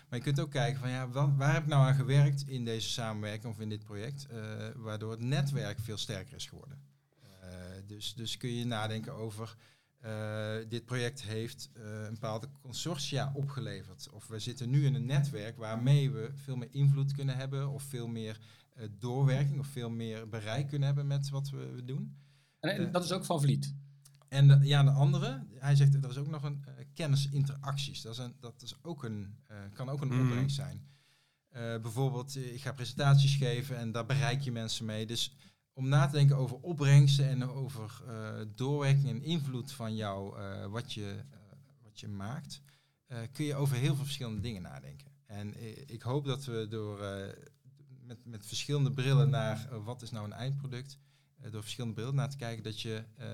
Maar 0.08 0.18
je 0.18 0.24
kunt 0.24 0.40
ook 0.40 0.50
kijken 0.50 0.80
van 0.80 0.90
ja, 0.90 1.08
wa- 1.08 1.34
waar 1.34 1.52
heb 1.52 1.62
ik 1.62 1.68
nou 1.68 1.86
aan 1.86 1.94
gewerkt 1.94 2.48
in 2.48 2.64
deze 2.64 2.88
samenwerking 2.88 3.52
of 3.54 3.60
in 3.60 3.68
dit 3.68 3.84
project, 3.84 4.26
eh, 4.26 4.38
waardoor 4.76 5.10
het 5.10 5.20
netwerk 5.20 5.78
veel 5.80 5.96
sterker 5.96 6.34
is 6.36 6.46
geworden. 6.46 6.78
Eh, 7.40 7.48
dus, 7.86 8.14
dus 8.14 8.36
kun 8.36 8.50
je 8.54 8.64
nadenken 8.64 9.12
over 9.14 9.56
dit 10.68 10.84
project 10.84 11.22
heeft 11.22 11.70
een 11.74 12.12
bepaalde 12.12 12.48
consortia 12.62 13.32
opgeleverd. 13.34 14.08
Of 14.10 14.26
we 14.26 14.38
zitten 14.38 14.70
nu 14.70 14.84
in 14.86 14.94
een 14.94 15.04
netwerk 15.06 15.56
waarmee 15.56 16.10
we 16.10 16.30
veel 16.34 16.56
meer 16.56 16.68
invloed 16.70 17.12
kunnen 17.12 17.36
hebben 17.36 17.68
of 17.68 17.82
veel 17.82 18.08
meer 18.08 18.38
doorwerking 18.98 19.58
of 19.58 19.66
veel 19.66 19.90
meer 19.90 20.28
bereik 20.28 20.68
kunnen 20.68 20.86
hebben 20.86 21.06
met 21.06 21.28
wat 21.30 21.50
we, 21.50 21.72
we 21.74 21.84
doen. 21.84 22.16
En, 22.62 22.92
dat 22.92 23.04
is 23.04 23.12
ook 23.12 23.24
van 23.24 23.40
Vliet. 23.40 23.74
En 24.28 24.48
de, 24.48 24.58
ja, 24.62 24.82
de 24.82 24.90
andere, 24.90 25.46
hij 25.54 25.74
zegt 25.76 25.94
er 25.94 26.10
is 26.10 26.16
ook 26.16 26.28
nog 26.28 26.42
een 26.42 26.64
eh, 26.64 26.84
kennisinteracties. 26.94 28.02
Dat, 28.02 28.12
is 28.12 28.18
een, 28.18 28.34
dat 28.40 28.62
is 28.62 28.76
ook 28.82 29.04
een, 29.04 29.36
eh, 29.46 29.56
kan 29.72 29.88
ook 29.88 30.00
een 30.00 30.08
Mhm. 30.08 30.20
opbrengst 30.20 30.56
zijn. 30.56 30.86
Eh, 31.48 31.60
bijvoorbeeld, 31.80 32.36
ik 32.36 32.60
ga 32.60 32.72
presentaties 32.72 33.36
geven 33.36 33.76
en 33.78 33.92
daar 33.92 34.06
bereik 34.06 34.40
je 34.40 34.52
mensen 34.52 34.84
mee. 34.84 35.06
Dus 35.06 35.34
om 35.72 35.88
na 35.88 36.06
te 36.06 36.12
denken 36.12 36.36
over 36.36 36.56
opbrengsten 36.56 37.28
en 37.28 37.42
over 37.48 38.02
eh, 38.08 38.40
doorwerking 38.54 39.08
en 39.08 39.22
invloed 39.22 39.72
van 39.72 39.96
jou, 39.96 40.38
eh, 40.38 40.66
wat, 40.66 40.92
je, 40.92 41.16
wat 41.82 42.00
je 42.00 42.08
maakt, 42.08 42.62
eh, 43.06 43.18
kun 43.32 43.44
je 43.44 43.54
over 43.54 43.76
heel 43.76 43.94
veel 43.94 44.04
verschillende 44.04 44.40
dingen 44.40 44.62
nadenken. 44.62 45.10
En 45.26 45.54
ik 45.92 46.02
hoop 46.02 46.24
dat 46.24 46.44
we 46.44 46.66
door 46.68 47.00
eh, 47.02 47.32
met, 48.02 48.24
met 48.24 48.46
verschillende 48.46 48.92
brillen 48.92 49.30
naar 49.30 49.82
wat 49.84 50.02
is 50.02 50.10
nou 50.10 50.24
een 50.24 50.32
eindproduct, 50.32 50.98
door 51.50 51.62
verschillende 51.62 51.94
brillen 51.96 52.14
naar 52.14 52.30
te 52.30 52.36
kijken, 52.36 52.62
dat 52.62 52.80
je, 52.80 53.04
eh, 53.16 53.26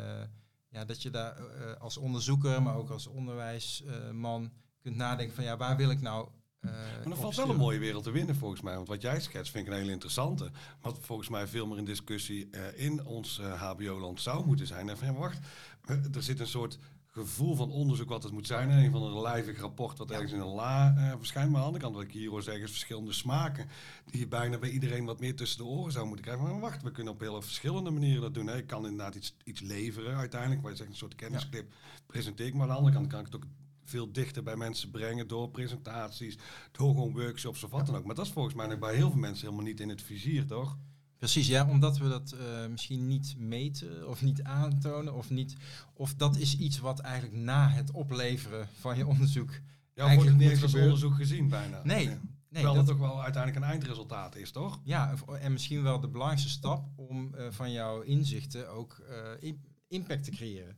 ja, 0.68 0.84
dat 0.84 1.02
je 1.02 1.10
daar 1.10 1.36
eh, 1.36 1.80
als 1.80 1.96
onderzoeker, 1.96 2.62
maar 2.62 2.76
ook 2.76 2.90
als 2.90 3.06
onderwijsman 3.06 4.52
kunt 4.82 4.96
nadenken 4.96 5.34
van 5.34 5.44
ja, 5.44 5.56
waar 5.56 5.76
wil 5.76 5.90
ik 5.90 6.00
nou. 6.00 6.28
eh, 6.60 6.70
Maar 6.70 7.12
er 7.12 7.16
valt 7.16 7.34
wel 7.36 7.50
een 7.50 7.56
mooie 7.56 7.78
wereld 7.78 8.04
te 8.04 8.10
winnen 8.10 8.36
volgens 8.36 8.60
mij. 8.60 8.74
Want 8.74 8.88
wat 8.88 9.02
jij 9.02 9.20
schetst 9.20 9.52
vind 9.52 9.66
ik 9.66 9.72
een 9.72 9.78
hele 9.78 9.92
interessante. 9.92 10.50
Wat 10.80 10.98
volgens 11.00 11.28
mij 11.28 11.46
veel 11.46 11.66
meer 11.66 11.78
in 11.78 11.84
discussie 11.84 12.50
eh, 12.50 12.84
in 12.84 13.04
ons 13.04 13.38
eh, 13.38 13.62
HBO-land 13.62 14.20
zou 14.20 14.46
moeten 14.46 14.66
zijn. 14.66 14.88
En 14.88 14.98
van, 14.98 15.06
ja, 15.06 15.12
wacht, 15.12 15.38
eh, 15.84 16.14
er 16.14 16.22
zit 16.22 16.40
een 16.40 16.46
soort 16.46 16.78
gevoel 17.18 17.54
van 17.54 17.70
onderzoek 17.70 18.08
wat 18.08 18.22
het 18.22 18.32
moet 18.32 18.46
zijn. 18.46 18.70
En 18.70 18.78
een 18.78 18.90
van 18.90 19.02
een 19.02 19.20
lijvig 19.20 19.60
rapport 19.60 19.98
wat 19.98 20.10
ergens 20.10 20.32
in 20.32 20.40
een 20.40 20.46
la 20.46 20.94
eh, 20.96 21.12
verschijnt. 21.18 21.50
Maar 21.50 21.60
aan 21.60 21.62
de 21.62 21.66
andere 21.66 21.84
kant 21.84 21.96
wat 21.96 22.04
ik 22.04 22.12
hier 22.12 22.30
hoor 22.30 22.42
zeggen 22.42 22.62
is 22.62 22.70
verschillende 22.70 23.12
smaken. 23.12 23.68
Die 24.10 24.20
je 24.20 24.28
bijna 24.28 24.58
bij 24.58 24.70
iedereen 24.70 25.04
wat 25.04 25.20
meer 25.20 25.36
tussen 25.36 25.58
de 25.58 25.64
oren 25.64 25.92
zou 25.92 26.06
moeten 26.06 26.24
krijgen. 26.24 26.44
Maar 26.44 26.60
wacht, 26.60 26.82
we 26.82 26.90
kunnen 26.90 27.12
op 27.12 27.20
heel 27.20 27.42
verschillende 27.42 27.90
manieren 27.90 28.22
dat 28.22 28.34
doen. 28.34 28.46
Hè. 28.46 28.56
Ik 28.56 28.66
kan 28.66 28.86
inderdaad 28.86 29.14
iets, 29.14 29.36
iets 29.44 29.60
leveren 29.60 30.16
uiteindelijk. 30.16 30.62
Waar 30.62 30.70
je 30.70 30.76
zegt 30.76 30.90
een 30.90 30.96
soort 30.96 31.14
kennisclip 31.14 31.74
presenteer 32.06 32.46
ik. 32.46 32.54
Maar 32.54 32.62
aan 32.62 32.68
de 32.68 32.74
andere 32.74 32.94
kant 32.94 33.06
kan 33.06 33.20
ik 33.20 33.26
het 33.26 33.34
ook 33.34 33.46
veel 33.84 34.12
dichter 34.12 34.42
bij 34.42 34.56
mensen 34.56 34.90
brengen 34.90 35.28
door 35.28 35.50
presentaties, 35.50 36.38
door 36.72 36.88
gewoon 36.88 37.12
workshops 37.12 37.64
of 37.64 37.70
wat 37.70 37.86
dan 37.86 37.96
ook. 37.96 38.04
Maar 38.04 38.14
dat 38.14 38.26
is 38.26 38.32
volgens 38.32 38.54
mij 38.54 38.66
nog 38.66 38.78
bij 38.78 38.94
heel 38.94 39.10
veel 39.10 39.20
mensen 39.20 39.44
helemaal 39.44 39.66
niet 39.66 39.80
in 39.80 39.88
het 39.88 40.02
vizier, 40.02 40.46
toch? 40.46 40.76
Precies, 41.18 41.46
ja, 41.46 41.68
omdat 41.68 41.98
we 41.98 42.08
dat 42.08 42.32
eh, 42.32 42.66
misschien 42.70 43.06
niet 43.06 43.34
meten 43.38 44.08
of 44.08 44.22
niet 44.22 44.42
aantonen 44.42 45.14
of 45.14 45.30
niet. 45.30 45.56
Of 45.94 46.14
dat 46.14 46.36
is 46.36 46.56
iets 46.58 46.78
wat 46.78 46.98
eigenlijk 47.00 47.34
na 47.42 47.68
het 47.68 47.90
opleveren 47.90 48.68
van 48.80 48.96
je 48.96 49.06
onderzoek. 49.06 49.60
Ja, 49.94 50.14
wordt 50.14 50.28
het 50.28 50.38
niet 50.38 50.62
als 50.62 50.74
onderzoek 50.74 51.14
gezien 51.14 51.48
bijna. 51.48 51.80
Nee, 51.84 52.02
Ja. 52.04 52.08
nee. 52.08 52.18
Terwijl 52.52 52.74
dat, 52.74 52.86
dat 52.86 52.96
toch 52.98 53.06
wel 53.08 53.22
uiteindelijk 53.22 53.64
een 53.64 53.70
eindresultaat 53.70 54.36
is, 54.36 54.50
toch? 54.50 54.80
ja, 54.84 55.14
en 55.40 55.52
misschien 55.52 55.82
wel 55.82 56.00
de 56.00 56.08
belangrijkste 56.08 56.48
stap 56.50 56.88
om 56.96 57.34
eh, 57.34 57.46
van 57.50 57.72
jouw 57.72 58.00
inzichten 58.00 58.68
ook 58.70 58.98
eh, 59.08 59.48
im- 59.48 59.60
impact 59.88 60.24
te 60.24 60.30
creëren. 60.30 60.76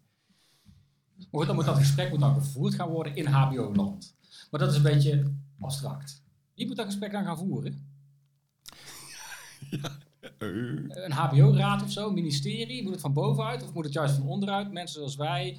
Maar 1.16 1.26
goed, 1.30 1.46
dan 1.46 1.54
moet 1.54 1.64
dat 1.64 1.78
gesprek 1.78 2.10
moet 2.10 2.20
dan 2.20 2.34
gevoerd 2.34 2.74
gaan 2.74 2.88
worden 2.88 3.16
in 3.16 3.26
HBO-land. 3.26 4.14
Maar 4.50 4.60
dat 4.60 4.70
is 4.70 4.76
een 4.76 4.82
beetje 4.82 5.32
abstract. 5.60 6.22
Wie 6.54 6.66
moet 6.66 6.76
dat 6.76 6.86
gesprek 6.86 7.12
dan 7.12 7.24
gaan 7.24 7.38
voeren? 7.38 7.88
Eh, 9.70 9.84
Een 10.40 11.12
HBO-raad 11.12 11.82
of 11.82 11.92
zo, 11.92 12.08
een 12.08 12.14
ministerie? 12.14 12.82
Moet 12.82 12.92
het 12.92 13.00
van 13.00 13.12
bovenuit 13.12 13.62
of 13.62 13.72
moet 13.72 13.84
het 13.84 13.92
juist 13.92 14.14
van 14.14 14.26
onderuit? 14.26 14.72
Mensen 14.72 14.96
zoals 14.98 15.16
wij, 15.16 15.56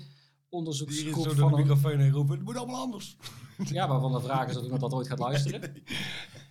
Die 0.49 0.87
is 0.87 0.99
zo 1.13 1.23
door 1.23 1.35
de 1.35 1.41
een, 1.41 1.51
microfoon 1.61 1.99
heen 1.99 2.11
roepen, 2.11 2.35
het 2.35 2.45
moet 2.45 2.57
allemaal 2.57 2.81
anders. 2.81 3.17
Ja, 3.63 3.87
waarvan 3.87 4.11
de 4.11 4.21
vraag 4.21 4.49
is 4.49 4.57
of 4.57 4.63
iemand 4.63 4.81
dat 4.81 4.93
ooit 4.93 5.07
gaat 5.07 5.19
luisteren. 5.19 5.61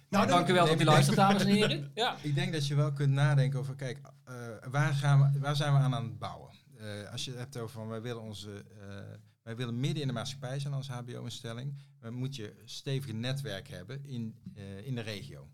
Nou, 0.08 0.26
dat- 0.26 0.36
dank 0.36 0.48
u 0.48 0.52
wel 0.52 0.66
dat 0.66 0.80
u 0.80 0.84
luistert, 0.84 1.16
dames 1.16 1.42
en 1.42 1.48
heren. 1.48 1.90
Ja. 1.94 2.16
Ik 2.22 2.34
denk 2.34 2.52
dat 2.52 2.66
je 2.66 2.74
wel 2.74 2.92
kunt 2.92 3.12
nadenken 3.12 3.58
over, 3.58 3.74
kijk, 3.74 4.00
eh, 4.24 4.34
waar, 4.70 4.92
gaan 4.94 5.32
we, 5.32 5.38
waar 5.38 5.56
zijn 5.56 5.72
we 5.72 5.78
aan 5.78 5.94
aan 5.94 6.04
het 6.04 6.18
bouwen? 6.18 6.50
Eh, 6.78 7.12
als 7.12 7.24
je 7.24 7.30
het 7.30 7.40
hebt 7.40 7.56
over 7.56 7.70
van, 7.70 7.88
wij 7.88 8.02
willen 8.02 8.22
onze, 8.22 8.64
eh, 8.80 8.86
wij 9.42 9.56
willen 9.56 9.80
midden 9.80 10.00
in 10.02 10.08
de 10.08 10.14
maatschappij 10.14 10.58
zijn 10.58 10.72
als 10.74 10.88
HBO-instelling, 10.88 11.74
dan 12.00 12.14
moet 12.14 12.36
je 12.36 12.60
een 12.60 12.68
stevige 12.68 13.12
netwerk 13.12 13.68
hebben 13.68 14.04
in, 14.04 14.34
eh, 14.54 14.86
in 14.86 14.94
de 14.94 15.00
regio. 15.00 15.48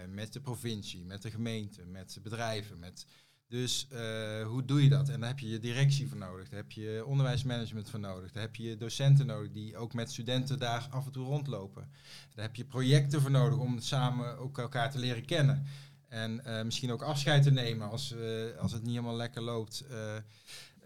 Eh, 0.00 0.08
met 0.08 0.32
de 0.32 0.40
provincie, 0.40 1.04
met 1.04 1.22
de 1.22 1.30
gemeente, 1.30 1.86
met 1.86 2.12
de 2.14 2.20
bedrijven. 2.20 2.78
Met, 2.78 3.06
dus 3.48 3.86
eh, 3.90 4.46
hoe 4.46 4.64
doe 4.64 4.82
je 4.82 4.88
dat? 4.88 5.08
En 5.08 5.20
daar 5.20 5.28
heb 5.28 5.38
je 5.38 5.48
je 5.48 5.58
directie 5.58 6.08
voor 6.08 6.18
nodig, 6.18 6.48
daar 6.48 6.60
heb 6.60 6.72
je 6.72 7.04
onderwijsmanagement 7.06 7.90
voor 7.90 8.00
nodig, 8.00 8.32
daar 8.32 8.42
heb 8.42 8.56
je 8.56 8.76
docenten 8.76 9.26
nodig 9.26 9.52
die 9.52 9.76
ook 9.76 9.94
met 9.94 10.10
studenten 10.10 10.58
daar 10.58 10.86
af 10.90 11.06
en 11.06 11.12
toe 11.12 11.26
rondlopen. 11.26 11.90
Daar 12.34 12.44
heb 12.44 12.56
je 12.56 12.64
projecten 12.64 13.20
voor 13.20 13.30
nodig 13.30 13.58
om 13.58 13.80
samen 13.80 14.38
ook 14.38 14.58
elkaar 14.58 14.90
te 14.90 14.98
leren 14.98 15.24
kennen. 15.24 15.66
En 16.08 16.44
eh, 16.44 16.64
misschien 16.64 16.92
ook 16.92 17.02
afscheid 17.02 17.42
te 17.42 17.50
nemen 17.50 17.90
als, 17.90 18.14
als 18.58 18.72
het 18.72 18.82
niet 18.82 18.90
helemaal 18.90 19.16
lekker 19.16 19.42
loopt. 19.42 19.84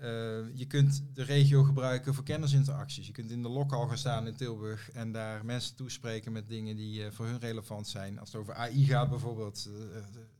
Eh, 0.04 0.56
je 0.58 0.66
kunt 0.66 1.04
de 1.12 1.22
regio 1.22 1.62
gebruiken 1.62 2.14
voor 2.14 2.24
kennisinteracties. 2.24 3.06
Je 3.06 3.12
kunt 3.12 3.30
in 3.30 3.42
de 3.42 3.48
lokhal 3.48 3.86
gaan 3.86 3.98
staan 3.98 4.26
in 4.26 4.36
Tilburg 4.36 4.90
en 4.90 5.12
daar 5.12 5.44
mensen 5.44 5.76
toespreken 5.76 6.32
met 6.32 6.48
dingen 6.48 6.76
die 6.76 7.04
eh, 7.04 7.10
voor 7.10 7.26
hun 7.26 7.38
relevant 7.38 7.88
zijn. 7.88 8.18
Als 8.18 8.32
het 8.32 8.40
over 8.40 8.54
AI 8.54 8.84
gaat 8.86 9.10
bijvoorbeeld, 9.10 9.68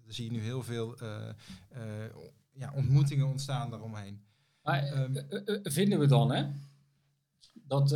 dan 0.04 0.12
zie 0.12 0.24
je 0.24 0.30
nu 0.30 0.40
heel 0.40 0.62
veel 0.62 0.96
ja, 2.52 2.72
ontmoetingen 2.74 3.26
ontstaan 3.26 3.70
daaromheen. 3.70 4.20
Maar 4.62 4.82
Ehm. 4.82 5.16
eh, 5.16 5.24
eh, 5.30 5.54
eh, 5.54 5.60
vinden 5.62 5.98
we 5.98 6.06
dan, 6.06 6.32
hè? 6.32 6.46
Dat, 7.66 7.90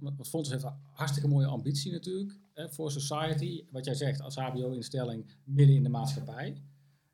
want 0.00 0.18
het 0.18 0.28
Fonds 0.28 0.50
heeft 0.50 0.62
een 0.64 0.72
hartstikke 0.92 1.28
mooie 1.28 1.46
ambitie 1.46 1.92
natuurlijk. 1.92 2.38
Voor 2.54 2.90
society, 2.90 3.64
wat 3.70 3.84
jij 3.84 3.94
zegt, 3.94 4.20
als 4.20 4.36
HBO-instelling 4.36 5.24
midden 5.44 5.76
in 5.76 5.82
de 5.82 5.88
maatschappij. 5.88 6.62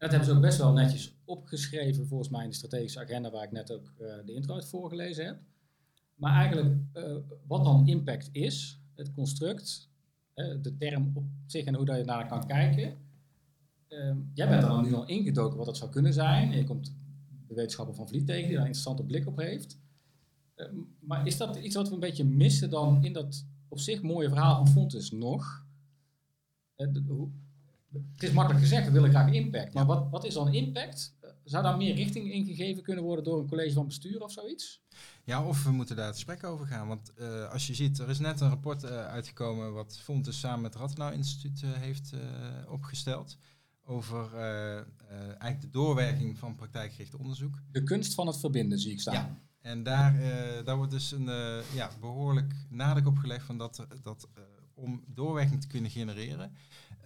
Dat 0.01 0.11
hebben 0.11 0.29
ze 0.29 0.35
ook 0.35 0.41
best 0.41 0.59
wel 0.59 0.73
netjes 0.73 1.15
opgeschreven, 1.25 2.07
volgens 2.07 2.29
mij 2.29 2.43
in 2.45 2.51
de 2.51 2.57
strategische 2.57 3.01
agenda, 3.01 3.31
waar 3.31 3.45
ik 3.45 3.53
net 3.53 3.73
ook 3.73 3.93
eh, 3.99 4.15
de 4.25 4.33
intro 4.35 4.55
uit 4.55 4.69
voorgelezen 4.69 5.25
heb. 5.27 5.39
Maar 6.15 6.35
eigenlijk, 6.35 6.77
eh, 6.93 7.17
wat 7.47 7.65
dan 7.65 7.87
impact 7.87 8.29
is, 8.33 8.81
het 8.95 9.13
construct, 9.13 9.89
de 10.63 10.77
term 10.79 11.11
op 11.15 11.25
zich 11.47 11.65
en 11.65 11.75
hoe 11.75 11.85
dat 11.85 11.97
je 11.97 12.05
naar 12.05 12.27
kan 12.29 12.47
kijken. 12.47 12.97
Ehm, 13.89 14.17
jij 14.35 14.49
bent 14.49 14.63
er 14.63 14.69
dan 14.69 14.85
nu 14.85 14.95
al 14.95 15.07
ingedoken 15.07 15.57
wat 15.57 15.67
dat 15.67 15.77
zou 15.77 15.91
kunnen 15.91 16.13
zijn. 16.13 16.51
Je 16.51 16.65
komt 16.65 16.95
de 17.49 17.55
wetenschapper 17.55 17.95
van 17.95 18.09
Vliet 18.09 18.27
tegen, 18.27 18.43
die 18.43 18.51
daar 18.53 18.61
een 18.61 18.67
interessante 18.67 19.05
blik 19.05 19.27
op 19.27 19.37
heeft. 19.37 19.79
Ehm, 20.55 20.75
maar 21.01 21.27
is 21.27 21.37
dat 21.37 21.57
iets 21.57 21.75
wat 21.75 21.89
we 21.89 21.95
een 21.95 22.01
beetje 22.01 22.25
missen 22.25 22.71
dan 22.71 23.05
in 23.05 23.13
dat 23.13 23.45
op 23.69 23.79
zich 23.79 24.03
mooie 24.03 24.29
verhaal 24.29 24.57
van 24.57 24.69
Fontes 24.69 25.11
nog? 25.11 25.65
Eh, 26.77 26.89
hoe- 27.07 27.31
het 27.93 28.23
is 28.23 28.31
makkelijk 28.31 28.65
gezegd, 28.65 28.87
we 28.87 28.93
willen 28.93 29.11
graag 29.11 29.33
impact. 29.33 29.75
Maar 29.75 29.87
wat, 29.87 30.11
wat 30.11 30.25
is 30.25 30.35
dan 30.35 30.55
impact? 30.55 31.15
Zou 31.45 31.63
daar 31.63 31.77
meer 31.77 31.95
richting 31.95 32.33
in 32.33 32.45
gegeven 32.45 32.83
kunnen 32.83 33.05
worden 33.05 33.25
door 33.25 33.39
een 33.39 33.49
college 33.49 33.73
van 33.73 33.87
bestuur 33.87 34.23
of 34.23 34.33
zoiets? 34.33 34.83
Ja, 35.25 35.45
of 35.47 35.65
we 35.65 35.71
moeten 35.71 35.97
daar 35.97 36.07
het 36.07 36.15
gesprek 36.15 36.45
over 36.45 36.67
gaan. 36.67 36.89
Want 36.89 37.13
eh, 37.15 37.51
als 37.51 37.67
je 37.67 37.75
ziet, 37.75 37.99
er 37.99 38.09
is 38.09 38.19
net 38.19 38.41
een 38.41 38.49
rapport 38.49 38.85
eh, 38.85 39.07
uitgekomen 39.07 39.73
wat 39.73 39.99
Fontes 39.99 40.39
samen 40.39 40.61
met 40.61 40.73
het 40.73 40.83
Rattenau 40.83 41.15
Instituut 41.15 41.63
eh, 41.63 41.71
heeft 41.73 42.13
opgesteld. 42.69 43.37
Over 43.85 44.35
eigenlijk 45.09 45.61
de 45.61 45.71
doorwerking 45.71 46.39
van 46.39 46.55
praktijkgericht 46.55 47.15
onderzoek. 47.15 47.59
De 47.71 47.83
kunst 47.83 48.15
van 48.15 48.27
het 48.27 48.39
verbinden 48.39 48.79
zie 48.79 48.93
ik 48.93 49.01
staan. 49.01 49.15
Ja. 49.15 49.41
En 49.61 49.83
daar, 49.83 50.15
daar 50.65 50.77
wordt 50.77 50.91
dus 50.91 51.13
een 51.13 51.31
ja, 51.75 51.91
behoorlijk 52.01 52.55
nadruk 52.69 53.07
op 53.07 53.19
gelegd 53.19 53.45
van 53.45 53.59
dat, 53.59 53.87
dat 54.03 54.29
om 54.75 55.05
doorwerking 55.07 55.61
te 55.61 55.67
kunnen 55.67 55.91
genereren, 55.91 56.53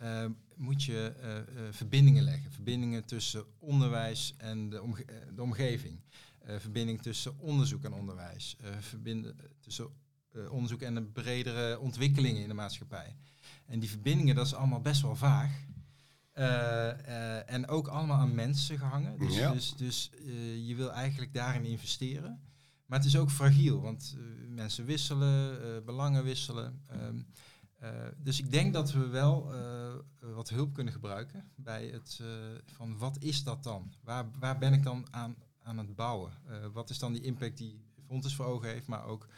uh, 0.04 0.24
moet 0.56 0.84
je 0.84 1.14
uh, 1.20 1.62
uh, 1.62 1.68
verbindingen 1.70 2.22
leggen. 2.22 2.52
Verbindingen 2.52 3.04
tussen 3.04 3.44
onderwijs 3.58 4.34
en 4.36 4.68
de, 4.68 4.82
omge 4.82 5.04
de 5.34 5.42
omgeving. 5.42 6.00
verbinding 6.58 7.02
tussen 7.02 7.38
onderzoek 7.38 7.84
en 7.84 7.92
onderwijs. 7.92 8.56
verbinden 8.80 9.36
tussen 9.60 9.88
onderzoek 10.50 10.80
en 10.80 10.96
een 10.96 11.12
bredere 11.12 11.78
ontwikkelingen 11.78 12.42
in 12.42 12.48
de 12.48 12.54
maatschappij. 12.54 13.16
En 13.66 13.80
die 13.80 13.88
verbindingen, 13.88 14.34
dat 14.34 14.46
is 14.46 14.54
allemaal 14.54 14.80
best 14.80 15.02
wel 15.02 15.16
vaag. 15.16 15.52
en 17.46 17.68
ook 17.68 17.88
allemaal 17.88 18.18
aan 18.18 18.34
mensen 18.34 18.78
gehangen. 18.78 19.18
Dus, 19.18 19.36
Ja. 19.36 19.52
dus, 19.52 19.74
dus 19.76 20.10
je 20.66 20.74
wil 20.76 20.92
eigenlijk 20.92 21.34
daarin 21.34 21.64
investeren. 21.64 22.40
Maar 22.86 22.98
het 22.98 23.08
is 23.08 23.16
ook 23.16 23.30
fragiel, 23.30 23.80
want 23.80 24.16
mensen 24.48 24.84
wisselen, 24.84 25.84
belangen 25.84 26.24
wisselen. 26.24 26.82
Ehm, 26.86 27.18
dus 28.16 28.38
ik 28.38 28.50
denk 28.50 28.72
dat 28.72 28.92
we 28.92 29.06
wel 29.06 29.54
uh, 29.54 29.94
wat 30.34 30.48
hulp 30.48 30.74
kunnen 30.74 30.92
gebruiken 30.92 31.50
bij 31.54 31.86
het 31.86 32.18
uh, 32.22 32.28
van 32.66 32.98
wat 32.98 33.16
is 33.18 33.44
dat 33.44 33.62
dan? 33.62 33.92
Waar, 34.02 34.26
waar 34.38 34.58
ben 34.58 34.72
ik 34.72 34.82
dan 34.82 35.06
aan, 35.10 35.36
aan 35.62 35.78
het 35.78 35.94
bouwen? 35.94 36.32
wat 36.72 36.90
is 36.90 36.98
dan 36.98 37.12
die 37.12 37.22
impact 37.22 37.56
die 37.56 37.80
Fontes 38.06 38.34
voor 38.34 38.46
ogen 38.46 38.68
heeft, 38.68 38.86
maar 38.86 39.04
ook 39.04 39.28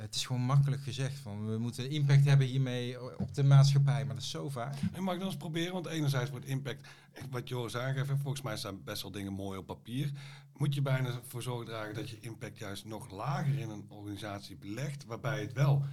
het 0.00 0.14
is 0.14 0.26
gewoon 0.26 0.42
makkelijk 0.42 0.82
gezegd 0.82 1.18
van 1.18 1.50
we 1.50 1.58
moeten 1.58 1.90
impact 1.90 2.24
hebben 2.24 2.46
hiermee 2.46 3.18
op 3.18 3.34
de 3.34 3.42
maatschappij, 3.42 4.04
maar 4.04 4.14
dat 4.14 4.24
is 4.24 4.30
zo 4.30 4.48
vaak. 4.48 4.74
En 4.92 5.02
mag 5.02 5.14
ik 5.14 5.20
dan 5.20 5.28
eens 5.28 5.38
proberen? 5.38 5.72
Want 5.72 5.86
enerzijds 5.86 6.30
wordt 6.30 6.46
impact, 6.46 6.88
wat 7.30 7.48
Joris 7.48 7.76
aangeeft, 7.76 8.10
volgens 8.22 8.42
mij 8.42 8.56
staan 8.56 8.84
best 8.84 9.02
wel 9.02 9.10
dingen 9.10 9.32
mooi 9.32 9.58
op 9.58 9.66
papier. 9.66 10.10
Moet 10.56 10.74
je 10.74 10.82
bijna 10.82 11.20
voor 11.26 11.42
zorgen 11.42 11.66
dragen 11.66 11.94
dat 11.94 12.10
je 12.10 12.20
impact 12.20 12.58
juist 12.58 12.84
nog 12.84 13.10
lager 13.10 13.58
in 13.58 13.70
een 13.70 13.86
organisatie 13.88 14.56
belegt, 14.56 15.04
waarbij 15.04 15.40
het 15.40 15.52
wel 15.52 15.84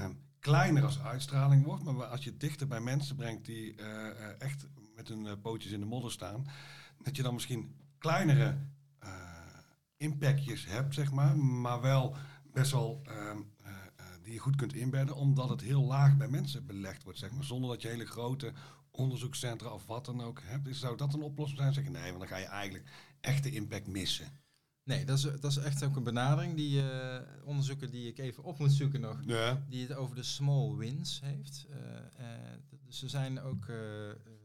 um, 0.00 0.18
kleiner 0.46 0.84
als 0.84 1.02
uitstraling 1.02 1.64
wordt. 1.64 1.84
Maar 1.84 2.04
als 2.04 2.24
je 2.24 2.36
dichter 2.36 2.66
bij 2.66 2.80
mensen 2.80 3.16
brengt 3.16 3.44
die 3.44 3.74
uh, 3.80 4.40
echt 4.40 4.66
met 4.94 5.08
hun 5.08 5.24
uh, 5.24 5.32
pootjes 5.42 5.72
in 5.72 5.80
de 5.80 5.86
modder 5.86 6.10
staan, 6.10 6.46
dat 7.02 7.16
je 7.16 7.22
dan 7.22 7.34
misschien 7.34 7.74
kleinere 7.98 8.56
impactjes 9.96 10.66
hebt, 10.66 10.94
zeg 10.94 11.12
maar, 11.12 11.36
maar 11.38 11.80
wel 11.80 12.16
best 12.52 12.72
wel 12.72 13.02
ehm, 13.04 13.38
die 14.22 14.32
je 14.32 14.38
goed 14.38 14.56
kunt 14.56 14.74
inbedden, 14.74 15.16
omdat 15.16 15.48
het 15.48 15.60
heel 15.60 15.82
laag 15.82 16.16
bij 16.16 16.28
mensen 16.28 16.66
belegd 16.66 17.02
wordt, 17.02 17.18
zeg 17.18 17.30
maar, 17.30 17.44
zonder 17.44 17.70
dat 17.70 17.82
je 17.82 17.88
hele 17.88 18.06
grote 18.06 18.52
onderzoekscentra 18.90 19.68
of 19.68 19.86
wat 19.86 20.04
dan 20.04 20.20
ook 20.20 20.40
hebt. 20.44 20.76
Zou 20.76 20.96
dat 20.96 21.14
een 21.14 21.22
oplossing 21.22 21.60
zijn? 21.60 21.72
Zeggen 21.72 21.92
nee, 21.92 22.08
want 22.08 22.18
dan 22.18 22.28
ga 22.28 22.36
je 22.36 22.44
eigenlijk 22.44 22.90
echte 23.20 23.50
impact 23.50 23.86
missen. 23.86 24.26
Nee, 24.86 25.04
dat 25.04 25.18
is, 25.18 25.22
dat 25.22 25.50
is 25.50 25.56
echt 25.56 25.84
ook 25.84 25.96
een 25.96 26.02
benadering 26.02 26.54
die 26.54 26.82
uh, 26.82 27.18
onderzoeken 27.44 27.90
die 27.90 28.08
ik 28.08 28.18
even 28.18 28.44
op 28.44 28.58
moet 28.58 28.72
zoeken 28.72 29.00
nog. 29.00 29.20
Ja. 29.24 29.64
Die 29.68 29.86
het 29.86 29.96
over 29.96 30.16
de 30.16 30.22
small 30.22 30.76
wins 30.76 31.20
heeft. 31.20 31.66
Uh, 31.70 31.76
uh, 31.76 32.26
dus 32.84 33.02
er 33.02 33.08
zijn 33.08 33.40
ook 33.40 33.70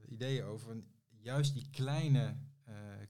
ideeën 0.07 0.43
over 0.43 0.83
juist 1.09 1.53
die 1.53 1.67
kleine, 1.71 2.35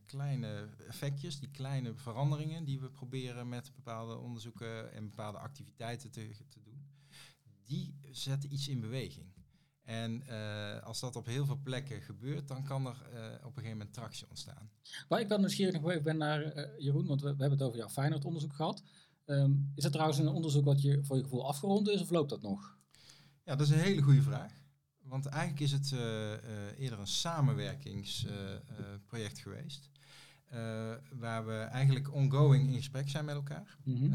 kleine 0.06 0.70
effectjes, 0.88 1.40
die 1.40 1.50
kleine 1.50 1.96
veranderingen 1.96 2.64
die 2.64 2.80
we 2.80 2.90
proberen 2.90 3.50
met 3.50 3.72
bepaalde 3.76 4.18
onderzoeken 4.18 4.94
en 4.94 5.10
bepaalde 5.10 5.38
activiteiten 5.38 6.12
te, 6.12 6.30
te 6.50 6.62
doen. 6.62 6.86
Die 7.64 7.96
zetten 8.10 8.54
iets 8.54 8.68
in 8.68 8.80
beweging. 8.80 9.26
En 9.84 10.24
uh, 10.30 10.84
als 10.84 11.00
dat 11.00 11.16
op 11.16 11.26
heel 11.26 11.46
veel 11.46 11.60
plekken 11.64 12.02
gebeurt, 12.02 12.48
dan 12.48 12.64
kan 12.64 12.86
er 12.86 12.96
uh, 13.14 13.20
op 13.36 13.46
een 13.46 13.54
gegeven 13.54 13.78
moment 13.78 13.94
tractie 13.94 14.26
ontstaan. 14.30 14.70
Maar 15.10 15.20
ik 15.20 15.28
ben 15.28 15.40
nieuwsgierig 15.40 15.82
nog 15.82 15.90
even 15.90 16.04
ben 16.04 16.18
naar 16.18 16.58
uh, 16.58 16.64
Jeroen, 16.78 17.08
want 17.08 17.22
we, 17.22 17.28
we, 17.28 17.36
hebben 17.40 17.58
het 17.58 17.68
over 17.68 17.78
jouw 17.78 17.90
Feyenoord 17.90 18.26
onderzoek 18.26 18.54
gehad. 18.54 18.84
Um, 19.26 19.72
is 19.76 19.84
dat 19.84 19.92
trouwens 19.92 20.20
een 20.20 20.28
onderzoek 20.28 20.66
wat 20.66 20.82
je 20.82 21.04
voor 21.04 21.18
je 21.18 21.24
gevoel 21.24 21.48
afgerond 21.48 21.90
is 21.90 22.02
of 22.02 22.10
loopt 22.10 22.30
dat 22.30 22.42
nog? 22.42 22.78
Ja, 23.44 23.56
dat 23.56 23.68
is 23.68 23.74
een 23.74 23.80
hele 23.80 24.02
goede 24.02 24.22
vraag. 24.22 24.52
Want 25.02 25.26
eigenlijk 25.26 25.62
is 25.62 25.72
het 25.72 25.92
eerder 26.78 27.00
een 27.00 27.08
samenwerkingsproject 27.08 29.40
geweest. 29.40 29.90
waar 31.12 31.46
we 31.46 31.54
eigenlijk 31.54 32.14
ongoing 32.14 32.70
in 32.70 32.76
gesprek 32.76 33.10
zijn 33.10 33.26
met 33.26 33.36
elkaar. 33.36 33.78
Mm 33.84 33.96
-hmm. 33.96 34.14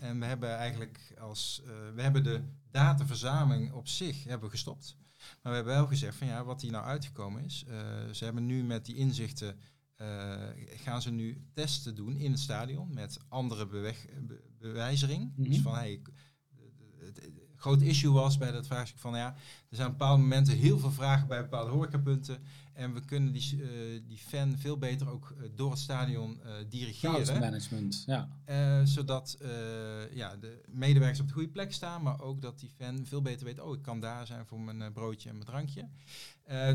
en 0.00 0.20
we 0.20 0.26
hebben 0.26 0.56
eigenlijk 0.56 1.14
als 1.18 1.62
we 1.94 2.02
hebben 2.02 2.24
de 2.24 2.42
dataverzameling 2.70 3.72
op 3.72 3.88
zich 3.88 4.24
hebben 4.24 4.50
gestopt. 4.50 4.96
Maar 5.42 5.52
we 5.52 5.56
hebben 5.58 5.74
wel 5.74 5.86
gezegd 5.86 6.16
van 6.16 6.26
ja, 6.26 6.44
wat 6.44 6.60
hier 6.60 6.70
nou 6.70 6.84
uitgekomen 6.84 7.44
is. 7.44 7.64
Uh, 7.68 7.74
ze 8.12 8.24
hebben 8.24 8.46
nu 8.46 8.64
met 8.64 8.84
die 8.84 8.96
inzichten, 8.96 9.58
uh, 9.96 10.36
gaan 10.56 11.02
ze 11.02 11.10
nu 11.10 11.44
testen 11.52 11.94
doen 11.94 12.16
in 12.16 12.30
het 12.30 12.40
stadion 12.40 12.94
met 12.94 13.18
andere 13.28 13.66
beweg, 13.66 14.06
be, 14.20 14.42
bewijzering. 14.58 15.22
Mm 15.22 15.32
-hmm. 15.34 15.52
Dus 15.52 15.60
van 15.60 15.74
hey, 15.74 16.00
groot 17.64 17.82
issue 17.82 18.12
was 18.12 18.38
bij 18.38 18.52
dat 18.52 18.66
vraagstuk 18.66 18.98
van 18.98 19.16
ja, 19.16 19.34
er 19.70 19.76
zijn 19.76 19.88
op 19.88 19.98
bepaalde 19.98 20.22
momenten 20.22 20.56
heel 20.56 20.78
veel 20.78 20.90
vragen 20.90 21.28
bij 21.28 21.42
bepaalde 21.42 21.70
horecapunten. 21.70 22.38
En 22.72 22.94
we 22.94 23.04
kunnen 23.04 23.32
die, 23.32 23.56
uh, 23.56 24.00
die 24.06 24.18
fan 24.18 24.58
veel 24.58 24.78
beter 24.78 25.08
ook 25.08 25.34
uh, 25.36 25.48
door 25.54 25.70
het 25.70 25.78
stadion 25.78 26.40
uh, 26.44 26.52
dirigeren. 26.68 27.40
management, 27.40 28.04
ja. 28.06 28.28
zodat 28.86 29.38
ja, 30.12 30.36
de 30.36 30.62
medewerkers 30.68 31.20
op 31.20 31.26
de 31.26 31.32
goede 31.32 31.48
plek 31.48 31.72
staan, 31.72 32.02
maar 32.02 32.20
ook 32.20 32.42
dat 32.42 32.58
die 32.58 32.70
fan 32.78 33.06
veel 33.06 33.22
beter 33.22 33.44
weet, 33.46 33.60
oh, 33.60 33.74
ik 33.74 33.82
kan 33.82 34.00
daar 34.00 34.26
zijn 34.26 34.46
voor 34.46 34.60
mijn 34.60 34.92
broodje 34.92 35.28
en 35.28 35.34
mijn 35.34 35.46
drankje. 35.46 35.88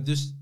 dus 0.04 0.34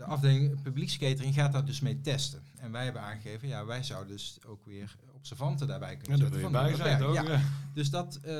de 0.00 0.06
afdeling 0.06 0.62
publiekskatering 0.62 1.34
gaat 1.34 1.52
daar 1.52 1.64
dus 1.64 1.80
mee 1.80 2.00
testen. 2.00 2.42
En 2.56 2.72
wij 2.72 2.84
hebben 2.84 3.02
aangegeven, 3.02 3.48
ja, 3.48 3.64
wij 3.64 3.82
zouden 3.82 4.12
dus 4.12 4.38
ook 4.46 4.64
weer 4.64 4.96
observanten 5.12 5.66
daarbij 5.66 5.96
kunnen 5.96 6.16
ja, 6.16 6.22
zetten. 6.22 6.40
Van 6.40 6.52
bij 6.52 6.74
zijn 6.74 7.02
ook. 7.02 7.14
Ja. 7.14 7.22
ja. 7.22 7.40
Dus 7.74 7.90
dat, 7.90 8.18
uh, 8.22 8.30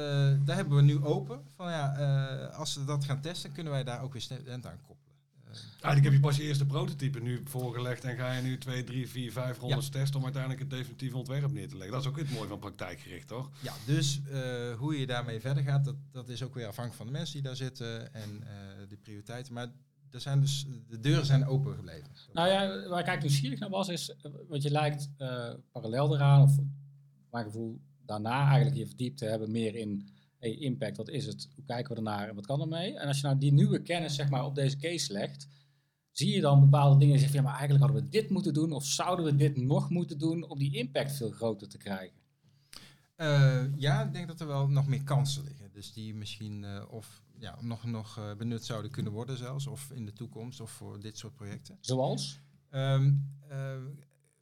daar 0.44 0.56
hebben 0.56 0.76
we 0.76 0.82
nu 0.82 1.04
open. 1.04 1.40
Van 1.56 1.70
ja, 1.70 1.98
uh, 2.48 2.58
als 2.58 2.72
ze 2.72 2.84
dat 2.84 3.04
gaan 3.04 3.20
testen, 3.20 3.52
kunnen 3.52 3.72
wij 3.72 3.84
daar 3.84 4.02
ook 4.02 4.12
weer 4.12 4.22
studenten 4.22 4.70
aan 4.70 4.80
koppelen. 4.86 5.14
Uh, 5.44 5.56
Eigenlijk 5.56 6.04
heb 6.04 6.12
je 6.12 6.20
pas 6.20 6.36
je 6.36 6.42
eerste 6.42 6.66
prototype 6.66 7.20
nu 7.20 7.42
voorgelegd 7.44 8.04
en 8.04 8.16
ga 8.16 8.32
je 8.32 8.42
nu 8.42 8.58
twee, 8.58 8.84
drie, 8.84 9.08
vier, 9.08 9.32
vijf 9.32 9.58
rondes 9.58 9.84
ja. 9.84 9.90
testen 9.90 10.16
om 10.16 10.24
uiteindelijk 10.24 10.62
het 10.62 10.70
definitieve 10.70 11.16
ontwerp 11.16 11.52
neer 11.52 11.68
te 11.68 11.76
leggen. 11.76 11.92
Dat 11.92 12.00
is 12.00 12.08
ook 12.08 12.18
het 12.18 12.32
mooie 12.32 12.48
van 12.48 12.58
praktijkgericht, 12.58 13.28
toch? 13.28 13.50
Ja, 13.60 13.72
dus 13.86 14.20
hoe 14.76 14.98
je 14.98 15.06
daarmee 15.06 15.40
verder 15.40 15.62
gaat, 15.62 15.84
dat, 15.84 15.96
dat 16.12 16.28
is 16.28 16.42
ook 16.42 16.54
weer 16.54 16.66
afhankelijk 16.66 16.96
van 16.96 17.06
de 17.06 17.18
mensen 17.18 17.34
die 17.34 17.42
daar 17.42 17.56
zitten 17.56 18.14
en 18.14 18.44
de 18.88 18.96
prioriteiten. 18.96 19.52
Maar 19.52 19.68
er 20.10 20.20
zijn 20.20 20.40
dus, 20.40 20.66
de 20.88 21.00
deuren 21.00 21.26
zijn 21.26 21.46
open 21.46 21.74
gebleven. 21.74 22.10
Nou 22.32 22.48
ja, 22.48 22.66
waar 22.66 22.78
ik 22.78 22.90
eigenlijk 22.90 23.22
nieuwsgierig 23.22 23.58
naar 23.58 23.70
was, 23.70 23.88
is 23.88 24.14
wat 24.48 24.62
je 24.62 24.70
lijkt 24.70 25.10
uh, 25.18 25.52
parallel 25.72 26.14
eraan, 26.14 26.42
of 26.42 26.58
mijn 27.30 27.44
gevoel 27.44 27.80
daarna 28.06 28.46
eigenlijk 28.46 28.76
je 28.76 28.86
verdiept 28.86 29.18
te 29.18 29.24
hebben 29.24 29.50
meer 29.50 29.74
in 29.74 30.08
hey, 30.38 30.54
impact, 30.54 30.96
wat 30.96 31.08
is 31.08 31.26
het, 31.26 31.48
hoe 31.54 31.64
kijken 31.64 31.90
we 31.90 31.96
ernaar 31.96 32.28
en 32.28 32.34
wat 32.34 32.46
kan 32.46 32.60
ermee. 32.60 32.98
En 32.98 33.06
als 33.06 33.20
je 33.20 33.26
nou 33.26 33.38
die 33.38 33.52
nieuwe 33.52 33.82
kennis 33.82 34.14
zeg 34.14 34.30
maar, 34.30 34.44
op 34.44 34.54
deze 34.54 34.76
case 34.76 35.12
legt, 35.12 35.48
zie 36.10 36.34
je 36.34 36.40
dan 36.40 36.60
bepaalde 36.60 36.98
dingen 36.98 37.14
en 37.14 37.20
zeg 37.20 37.30
je, 37.30 37.36
ja, 37.36 37.42
maar 37.42 37.58
eigenlijk 37.58 37.84
hadden 37.84 38.02
we 38.02 38.08
dit 38.10 38.30
moeten 38.30 38.54
doen 38.54 38.72
of 38.72 38.84
zouden 38.84 39.24
we 39.24 39.36
dit 39.36 39.56
nog 39.56 39.90
moeten 39.90 40.18
doen 40.18 40.48
om 40.48 40.58
die 40.58 40.76
impact 40.76 41.12
veel 41.12 41.30
groter 41.30 41.68
te 41.68 41.78
krijgen? 41.78 42.19
Uh, 43.20 43.76
ja, 43.76 44.02
ik 44.02 44.12
denk 44.12 44.28
dat 44.28 44.40
er 44.40 44.46
wel 44.46 44.68
nog 44.68 44.86
meer 44.86 45.02
kansen 45.02 45.44
liggen. 45.44 45.70
Dus 45.72 45.92
die 45.92 46.14
misschien 46.14 46.62
uh, 46.62 46.82
of 46.88 47.22
ja, 47.38 47.58
nog, 47.60 47.84
nog 47.84 48.18
uh, 48.18 48.34
benut 48.34 48.64
zouden 48.64 48.90
kunnen 48.90 49.12
worden 49.12 49.36
zelfs. 49.36 49.66
Of 49.66 49.90
in 49.90 50.04
de 50.04 50.12
toekomst 50.12 50.60
of 50.60 50.70
voor 50.70 51.00
dit 51.00 51.18
soort 51.18 51.34
projecten. 51.34 51.76
Zoals? 51.80 52.40
Um, 52.70 53.28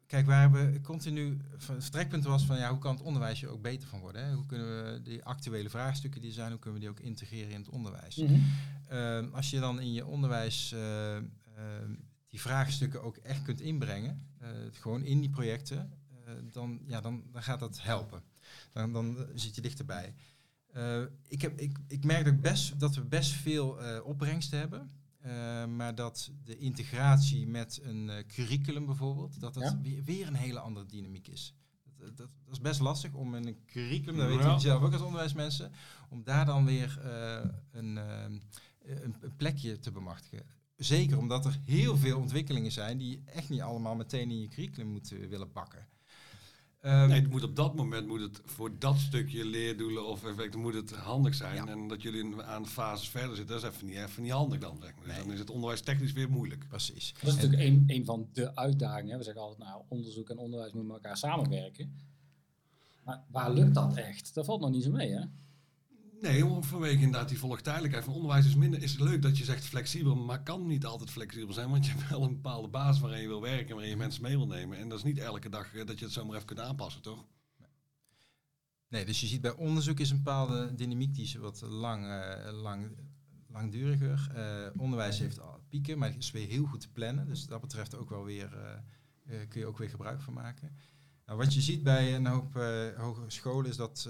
kijk, 0.07 0.27
waar 0.27 0.53
we 0.53 0.81
continu... 0.83 1.41
Het 1.51 1.65
vertrekpunt 1.65 2.25
was 2.25 2.45
van 2.45 2.57
ja, 2.57 2.71
hoe 2.71 2.79
kan 2.79 2.95
het 2.95 3.05
onderwijs 3.05 3.43
er 3.43 3.49
ook 3.49 3.63
beter 3.63 3.89
van 3.89 4.01
worden? 4.01 4.25
Hè? 4.25 4.35
Hoe 4.35 4.47
kunnen 4.47 4.67
we 4.67 5.03
die 5.03 5.25
actuele 5.25 5.71
vraagstukken 5.71 6.21
die 6.21 6.31
er 6.31 6.37
zijn, 6.37 6.51
hoe 6.51 6.59
kunnen 6.59 6.81
we 6.81 6.87
die 6.87 6.95
ook 6.97 7.05
integreren 7.05 7.51
in 7.51 7.61
het 7.61 7.69
onderwijs? 7.69 8.17
Mm 8.17 8.27
-hmm. 8.27 8.97
um, 8.97 9.35
als 9.35 9.51
je 9.51 9.61
dan 9.61 9.81
in 9.81 9.93
je 9.93 10.07
onderwijs 10.07 10.75
die 12.29 12.41
vraagstukken 12.41 13.03
ook 13.03 13.17
echt 13.17 13.43
kunt 13.43 13.61
inbrengen, 13.61 14.21
gewoon 14.71 15.05
in 15.05 15.21
die 15.21 15.31
projecten, 15.31 15.93
dan, 16.53 16.81
ja, 16.87 17.01
dan, 17.01 17.23
dan 17.33 17.43
gaat 17.43 17.61
dat 17.61 17.83
helpen. 17.83 18.23
Dan, 18.73 18.93
dan 18.93 19.27
zit 19.35 19.55
je 19.55 19.61
dichterbij. 19.61 20.15
Uh, 20.77 21.03
ik, 21.29 21.43
heb, 21.43 21.61
ik, 21.61 21.79
ik 21.89 22.05
merk 22.05 22.25
dat, 22.25 22.41
best, 22.41 22.81
dat 22.81 22.95
we 22.95 23.05
best 23.05 23.31
veel 23.33 23.83
uh, 23.83 24.05
opbrengsten 24.05 24.59
hebben. 24.59 24.91
Uh, 25.27 25.65
maar 25.67 25.95
dat 25.95 26.31
de 26.45 26.59
integratie 26.59 27.47
met 27.47 27.81
een 27.83 28.11
curriculum 28.27 28.87
bijvoorbeeld, 28.87 29.41
dat 29.41 29.55
dat 29.55 29.63
Ja? 29.63 29.81
weer, 29.83 30.05
weer 30.05 30.27
een 30.27 30.35
hele 30.35 30.59
andere 30.59 30.87
dynamiek 30.87 31.29
is. 31.29 31.55
Dat, 31.97 32.17
dat, 32.17 32.29
dat 32.45 32.53
is 32.53 32.61
best 32.61 32.81
lastig 32.81 33.13
om 33.15 33.35
in 33.35 33.47
een 33.47 33.65
curriculum, 33.67 34.17
dat 34.17 34.25
Ja. 34.25 34.31
weten 34.31 34.47
jullie 34.47 34.61
zelf 34.61 34.83
ook 34.83 34.93
als 34.93 35.03
onderwijsmensen, 35.03 35.73
om 36.09 36.23
daar 36.25 36.47
dan 36.47 36.65
weer 36.65 36.99
een, 37.71 37.97
een, 37.97 38.43
een 39.21 39.37
plekje 39.37 39.79
te 39.79 39.91
bemachtigen. 39.91 40.47
Zeker 40.77 41.19
omdat 41.19 41.45
er 41.45 41.61
heel 41.65 41.97
veel 41.97 42.19
ontwikkelingen 42.19 42.73
zijn 42.73 42.99
die 42.99 43.11
je 43.11 43.21
echt 43.25 43.49
niet 43.49 43.61
allemaal 43.61 43.95
meteen 43.95 44.31
in 44.31 44.41
je 44.41 44.49
curriculum 44.49 44.89
moeten 44.89 45.29
willen 45.29 45.53
bakken. 45.53 45.87
Ehm, 46.89 47.09
Nee, 47.09 47.21
het 47.21 47.31
moet 47.31 47.43
op 47.43 47.57
dat 47.57 47.75
moment 47.75 48.07
moet 48.07 48.21
het 48.21 48.41
voor 48.45 48.71
dat 48.79 48.97
stukje 48.99 49.45
leerdoelen 49.45 50.07
of 50.07 50.25
effecten 50.25 50.61
moet 50.61 50.75
het 50.75 50.91
handig 50.91 51.35
zijn. 51.35 51.55
Ja. 51.55 51.67
En 51.67 51.89
dat 51.89 52.03
jullie 52.03 52.25
in- 52.25 52.43
aan 52.43 52.67
fases 52.67 53.09
verder 53.09 53.37
zitten, 53.37 53.61
dat 53.61 53.65
is 53.71 53.77
even 53.77 53.87
niet, 53.87 53.97
even 53.97 54.23
niet 54.23 54.33
handig 54.33 54.59
dan. 54.61 54.77
Zeg 54.83 54.95
maar. 54.95 55.05
Dus 55.05 55.13
Nee. 55.15 55.23
dan 55.25 55.33
is 55.33 55.39
het 55.39 55.51
onderwijs 55.51 55.81
technisch 55.81 56.13
weer 56.13 56.31
moeilijk. 56.31 56.69
Precies. 56.69 57.13
Dat 57.21 57.29
is 57.29 57.35
natuurlijk 57.35 57.63
een, 57.63 57.85
een 57.87 58.05
van 58.05 58.29
de 58.33 58.57
uitdagingen. 58.57 59.11
hè. 59.13 59.19
We 59.19 59.25
zeggen 59.25 59.43
altijd, 59.43 59.61
nou, 59.69 59.83
onderzoek 59.89 60.31
en 60.31 60.39
onderwijs 60.39 60.73
moeten 60.73 60.93
met 60.93 61.03
elkaar 61.03 61.17
samenwerken. 61.17 61.93
Maar 63.05 63.23
waar 63.31 63.53
lukt 63.53 63.75
dat 63.75 63.97
echt? 63.97 64.35
Dat 64.35 64.45
valt 64.45 64.61
nog 64.61 64.71
niet 64.71 64.85
zo 64.85 64.91
mee, 64.91 65.11
hè? 65.13 65.25
Nee, 66.21 66.45
vanwege 66.61 67.03
inderdaad 67.03 67.29
die 67.29 67.39
volgtijdelijkheid 67.39 68.05
van 68.05 68.15
onderwijs 68.15 68.47
is 68.47 68.55
minder. 68.55 68.83
Is 68.83 68.99
leuk 68.99 69.23
dat 69.23 69.39
je 69.39 69.45
zegt 69.45 69.65
flexibel, 69.65 70.17
maar 70.17 70.43
kan 70.43 70.67
niet 70.67 70.85
altijd 70.85 71.11
flexibel 71.11 71.55
zijn. 71.55 71.71
Want 71.71 71.87
je 71.87 71.93
hebt 71.93 72.09
wel 72.09 72.23
een 72.23 72.35
bepaalde 72.35 72.69
basis 72.69 73.01
waarin 73.01 73.21
je 73.21 73.29
wil 73.29 73.41
werken, 73.41 73.75
waarin 73.75 73.91
je 73.91 73.97
mensen 73.97 74.23
mee 74.23 74.37
wil 74.37 74.47
nemen. 74.47 74.79
En 74.79 74.89
dat 74.89 74.99
is 74.99 75.05
niet 75.05 75.19
elke 75.19 75.49
dag 75.49 75.75
eh, 75.75 75.87
dat 75.87 75.99
je 75.99 76.05
het 76.05 76.15
zomaar 76.15 76.35
even 76.35 76.47
kunt 76.47 76.61
aanpassen, 76.61 77.03
toch? 77.03 77.25
Nee, 78.89 79.05
dus 79.05 79.21
je 79.21 79.27
ziet 79.27 79.41
bij 79.41 79.57
onderzoek 79.57 80.01
is 80.01 80.11
een 80.11 80.17
bepaalde 80.17 80.75
dynamiek 80.75 81.15
die 81.15 81.25
is 81.25 81.35
wat 81.35 81.61
lang, 81.61 82.07
eh, 82.07 82.53
lang, 82.53 82.97
langduriger. 83.49 84.31
Eh, 84.35 84.81
onderwijs 84.81 85.19
heeft 85.19 85.41
pieken, 85.69 85.99
maar 85.99 86.17
is 86.17 86.31
weer 86.31 86.49
heel 86.49 86.65
goed 86.65 86.81
te 86.81 86.93
plannen. 86.93 87.27
Dus 87.27 87.47
dat 87.47 87.61
betreft 87.61 87.95
ook 87.95 88.11
wel 88.11 88.25
weer, 88.25 88.83
kun 89.49 89.61
je 89.61 89.67
ook 89.67 89.79
weer 89.79 89.91
gebruik 89.91 90.21
van 90.21 90.35
maken. 90.35 90.77
Nou, 91.27 91.39
wat 91.39 91.55
je 91.55 91.61
ziet 91.61 91.83
bij 91.83 92.15
een 92.15 92.27
hoop 92.27 92.55
hogescholen 92.97 93.71
is 93.71 93.77
dat, 93.77 94.09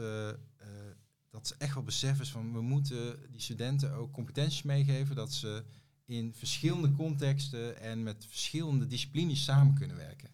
dat 1.30 1.46
ze 1.46 1.54
echt 1.58 1.74
wel 1.74 1.82
beseffen 1.82 2.24
is 2.24 2.30
van 2.30 2.52
we 2.52 2.60
moeten 2.60 3.30
die 3.30 3.40
studenten 3.40 3.92
ook 3.92 4.12
competenties 4.12 4.62
meegeven. 4.62 5.16
Dat 5.16 5.32
ze 5.32 5.64
in 6.04 6.34
verschillende 6.34 6.92
contexten 6.92 7.80
en 7.80 8.02
met 8.02 8.26
verschillende 8.28 8.86
disciplines 8.86 9.44
samen 9.44 9.74
kunnen 9.74 9.96
werken. 9.96 10.28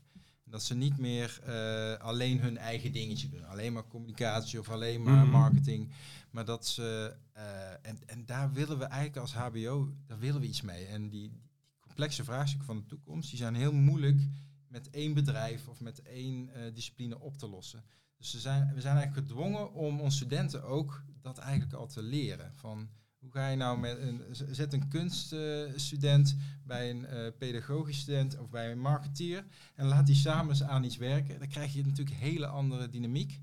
Dat 0.45 0.63
ze 0.63 0.75
niet 0.75 0.99
meer 0.99 1.41
eh, 1.45 2.01
alleen 2.01 2.41
hun 2.41 2.59
eigen 2.59 2.93
dingetje 2.93 3.29
doen. 3.29 3.45
Alleen 3.47 3.73
maar 3.73 3.87
communicatie 3.87 4.59
of 4.61 4.69
alleen 4.71 5.03
maar 5.03 5.23
Mhm. 5.23 5.31
marketing. 5.31 5.89
Maar 6.31 6.45
dat 6.45 6.67
ze. 6.67 7.17
eh, 7.33 7.71
en, 7.83 7.99
en 8.07 8.27
daar 8.27 8.53
willen 8.53 8.79
we 8.79 8.85
eigenlijk 8.85 9.17
als 9.17 9.33
HBO, 9.35 9.95
daar 10.07 10.19
willen 10.19 10.41
we 10.41 10.47
iets 10.47 10.61
mee. 10.63 10.85
En 10.85 11.09
die, 11.09 11.31
die 11.31 11.41
complexe 11.81 12.25
vraagstukken 12.25 12.67
van 12.67 12.77
de 12.79 12.87
toekomst, 12.87 13.29
die 13.29 13.39
zijn 13.39 13.55
heel 13.55 13.73
moeilijk 13.73 14.21
met 14.69 14.91
één 14.91 15.15
bedrijf 15.15 15.69
of 15.69 15.81
met 15.81 16.03
één 16.03 16.49
eh, 16.55 16.75
discipline 16.75 17.21
op 17.21 17.39
te 17.39 17.49
lossen. 17.49 17.85
Dus 18.25 18.33
we 18.33 18.41
zijn, 18.41 18.75
we 18.75 18.81
zijn 18.81 18.97
eigenlijk 18.97 19.27
gedwongen 19.27 19.73
om 19.73 20.01
onze 20.01 20.17
studenten 20.17 20.63
ook 20.63 21.03
dat 21.23 21.39
eigenlijk 21.39 21.73
al 21.73 21.87
te 21.87 22.03
leren. 22.03 22.53
Van 22.55 22.89
hoe 23.19 23.31
ga 23.33 23.49
je 23.49 23.57
nou 23.57 23.79
met 23.79 23.99
een. 23.99 24.23
Zet 24.51 24.73
een 24.73 24.89
kunststudent 24.89 26.37
bij 26.63 26.91
een 26.91 27.07
eh, 27.07 27.33
pedagogisch 27.39 27.99
student 27.99 28.39
of 28.39 28.51
bij 28.51 28.71
een 28.73 28.81
marketeer. 28.81 29.45
En 29.75 29.87
laat 29.87 30.07
die 30.07 30.15
samen 30.15 30.49
eens 30.49 30.63
aan 30.63 30.85
iets 30.85 30.97
werken. 30.97 31.39
Dan 31.39 31.49
krijg 31.49 31.73
je 31.73 31.85
natuurlijk 31.85 32.17
een 32.17 32.23
hele 32.23 32.47
andere 32.47 32.89
dynamiek. 32.89 33.41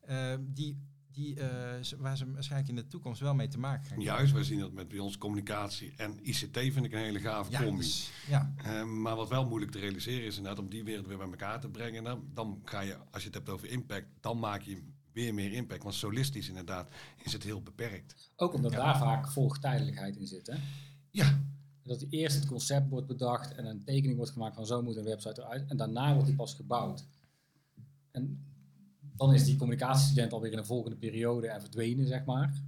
eh, 0.00 0.34
die, 0.40 0.78
die, 1.18 1.34
eh, 1.40 1.98
waar 1.98 2.16
ze 2.16 2.32
waarschijnlijk 2.32 2.68
in 2.70 2.76
de 2.76 2.86
toekomst 2.86 3.20
wel 3.20 3.34
mee 3.34 3.48
te 3.48 3.58
maken 3.58 3.86
gaan 3.86 3.98
krijgen. 3.98 4.16
Juist, 4.16 4.32
wij 4.32 4.44
zien 4.44 4.58
dat 4.58 4.72
met 4.72 4.88
bij 4.88 4.98
ons 4.98 5.18
communicatie 5.18 5.92
en 5.96 6.18
ICT 6.28 6.58
vind 6.58 6.84
ik 6.84 6.92
een 6.92 6.98
hele 6.98 7.20
gave 7.20 7.50
Ja, 7.50 7.62
combi. 7.62 7.76
dus- 7.80 8.10
ja, 8.28 8.52
Eh, 8.56 8.84
maar 8.84 9.16
wat 9.16 9.28
wel 9.28 9.46
moeilijk 9.48 9.72
te 9.72 9.78
realiseren 9.78 10.26
is 10.26 10.36
inderdaad 10.36 10.60
om 10.64 10.68
die 10.70 10.84
wereld 10.84 11.06
weer 11.06 11.16
bij 11.16 11.26
elkaar 11.26 11.60
te 11.60 11.68
brengen. 11.68 12.04
Dan, 12.04 12.24
dan 12.34 12.60
ga 12.64 12.80
je, 12.80 12.96
als 13.10 13.22
je 13.22 13.26
het 13.28 13.34
hebt 13.36 13.48
over 13.48 13.68
impact, 13.70 14.06
dan 14.20 14.38
maak 14.38 14.62
je 14.62 14.82
weer 15.12 15.34
meer 15.34 15.52
impact. 15.52 15.82
Want 15.82 15.94
solistisch 15.94 16.48
inderdaad 16.48 16.90
is 17.22 17.32
het 17.32 17.42
heel 17.42 17.62
beperkt. 17.62 18.30
Ook 18.36 18.54
omdat 18.54 18.72
Ja. 18.72 18.78
daar 18.84 18.98
vaak 18.98 19.28
volgtijdelijkheid 19.30 20.16
in 20.16 20.26
zit. 20.26 20.46
Hè? 20.46 20.56
Ja, 21.10 21.40
Dat 21.82 22.04
eerst 22.10 22.36
het 22.36 22.46
concept 22.46 22.88
wordt 22.88 23.06
bedacht 23.06 23.54
en 23.54 23.66
een 23.66 23.84
tekening 23.84 24.16
wordt 24.16 24.32
gemaakt 24.32 24.54
van 24.54 24.66
zo 24.66 24.82
moet 24.82 24.96
een 24.96 25.04
website 25.04 25.40
eruit. 25.42 25.64
En 25.70 25.76
daarna 25.76 26.12
wordt 26.12 26.26
die 26.26 26.36
pas 26.36 26.54
gebouwd. 26.54 27.06
En 28.10 28.44
dan 29.18 29.34
is 29.34 29.44
die 29.44 29.56
communicatiestudent 29.56 30.32
alweer 30.32 30.52
in 30.52 30.58
een 30.58 30.66
volgende 30.66 30.96
periode 30.96 31.48
en 31.48 31.60
verdwenen, 31.60 32.06
zeg 32.06 32.24
maar. 32.24 32.62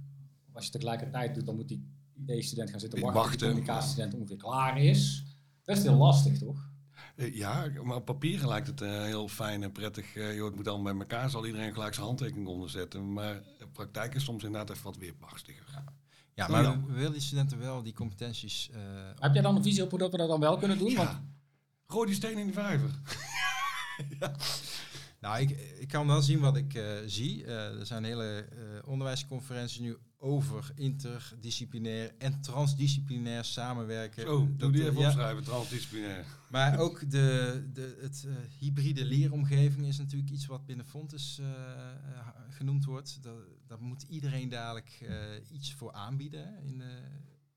Of 0.49 0.55
als 0.55 0.65
je 0.65 0.71
het 0.71 0.81
tegelijkertijd 0.81 1.35
doet, 1.35 1.45
dan 1.45 1.55
moet 1.55 1.67
die 1.67 1.85
idee-student 2.17 2.69
gaan 2.69 2.79
zitten 2.79 2.99
wachten, 2.99 3.21
tot 3.21 3.23
Wachten. 3.29 3.39
die 3.47 3.47
communicatiestudent 3.55 4.13
ongeveer 4.13 4.37
klaar 4.37 4.77
is. 4.81 5.23
Best 5.63 5.83
heel 5.83 5.95
lastig, 5.95 6.37
toch? 6.37 6.69
Eh, 7.15 7.35
Ja, 7.35 7.67
maar 7.83 7.95
op 7.95 8.05
papier 8.05 8.47
lijkt 8.47 8.67
het 8.67 8.81
eh, 8.81 9.03
heel 9.03 9.27
fijn 9.27 9.63
en 9.63 9.71
prettig. 9.71 10.15
Eh, 10.15 10.35
joh, 10.35 10.45
het 10.45 10.55
moet 10.55 10.67
allemaal 10.67 10.91
bij 10.93 11.01
elkaar, 11.01 11.29
zal 11.29 11.45
iedereen 11.45 11.73
gelijk 11.73 11.93
zijn 11.93 12.05
handtekening 12.05 12.47
onderzetten. 12.47 13.13
Maar 13.13 13.41
de 13.57 13.67
praktijk 13.67 14.15
is 14.15 14.23
soms 14.23 14.43
inderdaad 14.43 14.69
even 14.69 14.83
wat 14.83 14.97
weerbarstiger. 14.97 15.83
ja 16.33 16.45
Zo 16.45 16.51
maar 16.51 16.85
we 16.87 16.93
willen 16.93 17.11
die 17.11 17.21
studenten 17.21 17.59
wel 17.59 17.83
die 17.83 17.93
competenties. 17.93 18.69
eh, 18.73 18.79
Heb 19.19 19.33
jij 19.33 19.41
dan 19.41 19.55
een 19.55 19.63
visie 19.63 19.83
op 19.83 19.89
hoe 19.89 19.99
dat 19.99 20.11
we 20.11 20.17
dat 20.17 20.27
dan 20.27 20.39
wel 20.39 20.57
kunnen 20.57 20.77
doen? 20.77 20.95
Want 20.95 21.09
Ja, 21.09 21.23
gooi 21.87 22.05
die 22.07 22.15
steen 22.15 22.37
in 22.37 22.47
de 22.47 22.53
vijver. 22.53 22.89
Nou, 25.21 25.39
ik, 25.41 25.49
ik 25.79 25.87
kan 25.87 26.07
wel 26.07 26.21
zien 26.21 26.39
wat 26.39 26.57
ik 26.57 26.73
eh, 26.73 26.83
zie. 27.05 27.45
Eh, 27.45 27.79
er 27.79 27.85
zijn 27.85 28.03
hele 28.03 28.25
eh, 28.25 28.87
onderwijsconferenties 28.87 29.79
nu 29.79 29.97
over 30.17 30.71
interdisciplinair 30.75 32.11
en 32.17 32.41
transdisciplinair 32.41 33.43
samenwerken. 33.43 34.21
Zo, 34.21 34.37
doe 34.37 34.57
Dat, 34.57 34.73
die 34.73 34.81
even 34.81 34.99
ja, 34.99 35.07
opschrijven, 35.07 35.43
transdisciplinair. 35.43 36.25
Maar 36.49 36.79
ook 36.79 37.11
de, 37.11 37.69
de, 37.73 37.97
het 38.01 38.27
hybride 38.59 39.05
leeromgeving 39.05 39.87
is 39.87 39.97
natuurlijk 39.97 40.31
iets 40.31 40.45
wat 40.45 40.65
binnen 40.65 40.85
Fontes 40.85 41.41
genoemd 42.49 42.85
wordt. 42.85 43.23
Dat, 43.23 43.35
daar 43.67 43.81
moet 43.81 44.01
iedereen 44.01 44.49
dadelijk 44.49 45.09
iets 45.51 45.73
voor 45.73 45.91
aanbieden 45.91 46.63
in, 46.63 46.81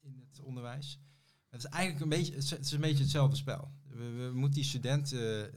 in 0.00 0.26
het 0.30 0.40
onderwijs. 0.40 0.98
Het 1.50 1.64
is 1.64 1.70
eigenlijk 1.70 2.02
een 2.04 2.18
beetje, 2.18 2.34
het 2.34 2.42
is, 2.42 2.50
het 2.50 2.64
is 2.64 2.72
een 2.72 2.80
beetje 2.80 3.02
hetzelfde 3.02 3.36
spel. 3.36 3.70
We, 3.88 4.10
we 4.10 4.30
moeten 4.34 4.54
die 4.54 4.64
studenten 4.64 5.50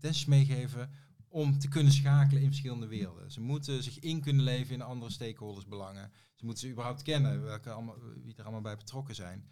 competenties 0.00 0.24
meegeven 0.24 0.90
om 1.28 1.58
te 1.58 1.68
kunnen 1.68 1.92
schakelen 1.92 2.42
in 2.42 2.48
verschillende 2.48 2.86
werelden. 2.86 3.30
Ze 3.30 3.40
moeten 3.40 3.82
zich 3.82 3.98
in 3.98 4.20
kunnen 4.20 4.44
leven 4.44 4.74
in 4.74 4.82
andere 4.82 5.10
stakeholders 5.10 5.66
belangen. 5.66 6.10
Ze 6.34 6.44
moeten 6.44 6.62
ze 6.62 6.70
überhaupt 6.70 7.02
kennen 7.02 7.42
welke 7.42 7.70
allemaal, 7.70 7.96
wie 8.22 8.34
er 8.36 8.42
allemaal 8.42 8.60
bij 8.60 8.76
betrokken 8.76 9.14
zijn. 9.14 9.44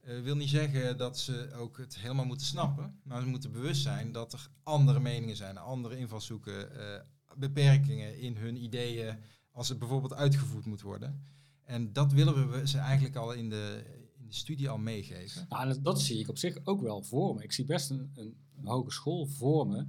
Eh 0.00 0.20
wil 0.20 0.36
niet 0.36 0.48
zeggen 0.48 0.96
dat 0.96 1.18
ze 1.18 1.52
ook 1.54 1.78
het 1.78 1.96
helemaal 1.98 2.24
moeten 2.24 2.46
snappen. 2.46 3.00
Maar 3.02 3.20
ze 3.20 3.26
moeten 3.26 3.52
bewust 3.52 3.82
zijn 3.82 4.12
dat 4.12 4.32
er 4.32 4.48
andere 4.62 5.00
meningen 5.00 5.36
zijn, 5.36 5.58
andere 5.58 5.96
invalshoeken, 5.96 6.80
eh, 6.80 7.00
beperkingen 7.36 8.18
in 8.18 8.36
hun 8.36 8.62
ideeën 8.62 9.18
als 9.50 9.68
het 9.68 9.78
bijvoorbeeld 9.78 10.14
uitgevoerd 10.14 10.66
moet 10.66 10.82
worden. 10.82 11.24
En 11.64 11.92
dat 11.92 12.12
willen 12.12 12.50
we 12.50 12.68
ze 12.68 12.78
eigenlijk 12.78 13.16
al 13.16 13.32
in 13.32 13.50
de, 13.50 13.84
de 14.26 14.34
studie 14.34 14.68
al 14.68 14.78
meegeven. 14.78 15.48
En 15.48 15.82
dat, 15.82 16.00
zie 16.00 16.18
ik 16.18 16.28
op 16.28 16.38
zich 16.38 16.58
ook 16.64 16.80
wel 16.80 17.02
voor 17.02 17.34
me. 17.34 17.42
Ik 17.42 17.52
zie 17.52 17.64
best 17.64 17.90
een, 17.90 18.10
een, 18.14 18.36
hogeschool 18.64 19.26
voor 19.26 19.66
me, 19.66 19.86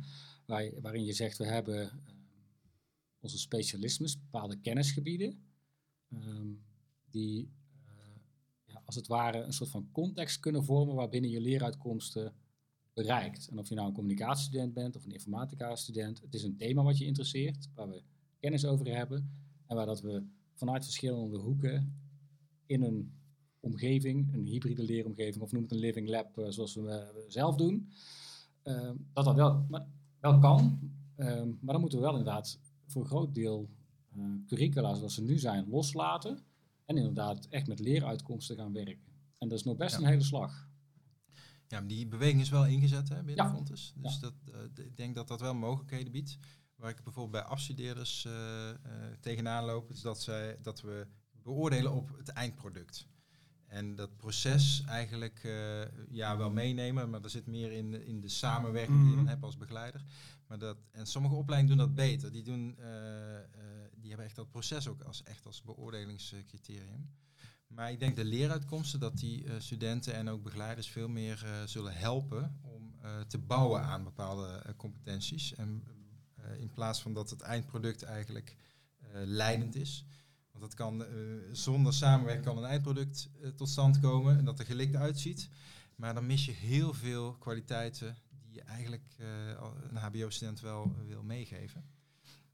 waarin 0.82 1.06
je 1.06 1.13
zegt 1.13 1.38
we 1.38 1.45
hebben 1.45 1.82
eh, 1.82 2.13
onze 3.19 3.38
specialismes, 3.38 4.19
bepaalde 4.19 4.60
kennisgebieden, 4.60 5.43
ehm, 6.10 6.47
die 7.10 7.52
eh, 7.86 8.21
ja, 8.65 8.82
als 8.86 8.95
het 8.95 9.08
ware 9.08 9.41
een 9.41 9.54
soort 9.54 9.69
van 9.69 9.89
context 9.91 10.39
kunnen 10.39 10.63
vormen 10.63 10.95
waarbinnen 10.95 11.30
je 11.30 11.41
leeruitkomsten 11.41 12.34
bereikt. 12.93 13.47
En 13.47 13.60
of 13.60 13.69
je 13.69 13.76
nou 13.76 13.88
een 13.88 13.93
communicatiestudent 13.93 14.73
bent 14.73 14.95
of 14.95 15.06
een 15.06 15.12
informatica-student, 15.12 16.21
het 16.21 16.34
is 16.34 16.43
een 16.43 16.58
thema 16.58 16.84
wat 16.84 16.97
je 16.97 17.06
interesseert, 17.06 17.69
waar 17.73 17.89
we 17.89 18.04
kennis 18.39 18.65
over 18.65 18.95
hebben 18.95 19.32
en 19.65 19.76
waar 19.76 19.86
dat 19.86 20.02
we 20.02 20.23
vanuit 20.54 20.84
verschillende 20.84 21.38
hoeken 21.38 22.02
in 22.65 22.84
een 22.84 23.12
omgeving, 23.60 24.34
een 24.34 24.46
hybride 24.46 24.84
leeromgeving 24.84 25.43
of 25.43 25.52
noem 25.52 25.62
het 25.63 25.72
een 25.72 25.78
living 25.80 26.10
lab 26.10 26.38
eh, 26.38 26.46
zoals 26.50 26.76
we 26.76 26.89
eh, 26.89 27.08
zelf 27.28 27.56
doen, 27.56 27.91
eh, 28.63 28.91
dat 29.13 29.26
dat 29.26 29.36
wel, 29.36 29.65
wel 30.20 30.39
kan. 30.39 30.80
Eh, 31.15 31.28
maar 31.60 31.74
dan 31.74 31.80
moeten 31.82 32.00
we 32.00 32.06
wel 32.06 32.17
inderdaad 32.17 32.60
voor 32.88 33.02
een 33.02 33.08
groot 33.08 33.36
deel 33.36 33.70
eh, 34.15 34.24
curricula 34.48 34.93
zoals 34.93 35.13
ze 35.13 35.22
nu 35.24 35.38
zijn 35.39 35.70
loslaten 35.70 36.39
en 36.86 36.98
inderdaad 36.98 37.48
echt 37.50 37.67
met 37.67 37.80
leeruitkomsten 37.80 38.56
gaan 38.56 38.74
werken. 38.74 39.06
En 39.38 39.48
dat 39.48 39.58
is 39.60 39.63
nog 39.65 39.78
best 39.78 39.96
Ja. 39.96 40.02
een 40.02 40.08
hele 40.08 40.24
slag. 40.24 40.65
Ja, 41.67 41.80
maar 41.80 41.88
die 41.88 42.08
beweging 42.08 42.41
is 42.41 42.50
wel 42.50 42.65
ingezet 42.65 43.10
hè, 43.10 43.24
binnen 43.24 43.46
Ja. 43.46 43.52
Fontes. 43.52 43.93
Dus 43.98 44.13
Ja. 44.13 44.20
dat, 44.20 44.34
ik 44.86 44.98
denk 44.98 45.15
dat 45.15 45.28
dat 45.28 45.41
wel 45.41 45.54
mogelijkheden 45.56 46.12
biedt. 46.12 46.38
Waar 46.76 46.89
ik 46.89 47.04
bijvoorbeeld 47.04 47.43
bij 47.43 47.52
afstudeerders 47.52 48.26
eh, 48.26 48.70
eh, 48.70 48.76
tegenaan 49.20 49.65
loop, 49.65 49.89
is 49.91 50.02
dat, 50.02 50.22
zij, 50.22 50.58
dat 50.62 50.82
we 50.82 51.08
beoordelen 51.43 51.91
op 51.93 52.17
het 52.17 52.30
eindproduct. 52.30 53.08
En 53.67 53.95
dat 53.95 54.17
proces 54.17 54.84
eigenlijk 54.86 55.39
eh, 55.43 55.82
ja, 56.10 56.38
wel 56.38 56.49
meenemen, 56.51 57.10
maar 57.10 57.23
er 57.23 57.30
zit 57.30 57.45
meer 57.47 57.71
in, 57.71 58.06
in 58.06 58.21
de 58.21 58.30
samenwerking 58.30 58.97
die 58.97 59.06
je 59.10 59.13
dan 59.15 59.23
Mhm. 59.23 59.32
hebt 59.32 59.43
als 59.43 59.58
begeleider. 59.58 60.03
Maar 60.47 60.58
dat, 60.60 60.77
en 60.91 61.06
sommige 61.08 61.36
opleidingen 61.36 61.77
doen 61.77 61.88
dat 61.88 61.95
beter. 61.95 62.32
Die, 62.32 62.43
doen, 62.43 62.75
eh, 62.80 63.38
eh, 63.38 63.43
die 63.95 64.08
hebben 64.10 64.25
echt 64.25 64.36
dat 64.36 64.49
proces 64.49 64.88
ook 64.88 65.01
als, 65.01 65.23
echt 65.23 65.45
als 65.45 65.62
beoordelingscriterium. 65.63 67.10
Maar 67.67 67.91
ik 67.91 67.99
denk 67.99 68.15
de 68.15 68.25
leeruitkomsten 68.25 68.99
dat 68.99 69.17
die 69.17 69.45
studenten 69.58 70.13
en 70.13 70.30
ook 70.30 70.43
begeleiders 70.43 70.88
veel 70.89 71.08
meer 71.10 71.45
zullen 71.65 71.93
helpen 71.93 72.60
om 72.62 72.95
te 73.27 73.38
bouwen 73.38 73.82
aan 73.82 74.03
bepaalde 74.03 74.63
competenties. 74.77 75.53
En 75.56 75.84
in 76.58 76.71
plaats 76.71 77.01
van 77.01 77.13
dat 77.13 77.30
het 77.30 77.41
eindproduct 77.41 78.03
eigenlijk 78.03 78.56
leidend 79.13 79.76
is. 79.76 80.05
Want 80.60 80.72
dat 80.72 80.74
kan 80.74 81.05
eh, 81.05 81.12
zonder 81.51 81.93
samenwerking 81.93 82.45
kan 82.45 82.58
een 82.58 82.70
eindproduct 82.70 83.30
eh, 83.41 83.49
tot 83.49 83.70
stand 83.70 83.99
komen 83.99 84.38
en 84.38 84.45
dat 84.45 84.60
er 84.60 84.66
gelikt 84.66 84.95
uitziet. 84.95 85.49
Maar 85.95 86.14
dan 86.14 86.26
mis 86.26 86.45
je 86.45 86.51
heel 86.51 86.93
veel 86.93 87.34
kwaliteiten 87.34 88.18
die 88.43 88.53
je 88.53 88.62
eigenlijk 88.62 89.03
eh, 89.18 89.28
een 89.89 89.97
HBO-student 89.97 90.60
wel 90.60 90.95
wil 91.08 91.24
meegeven. 91.24 91.86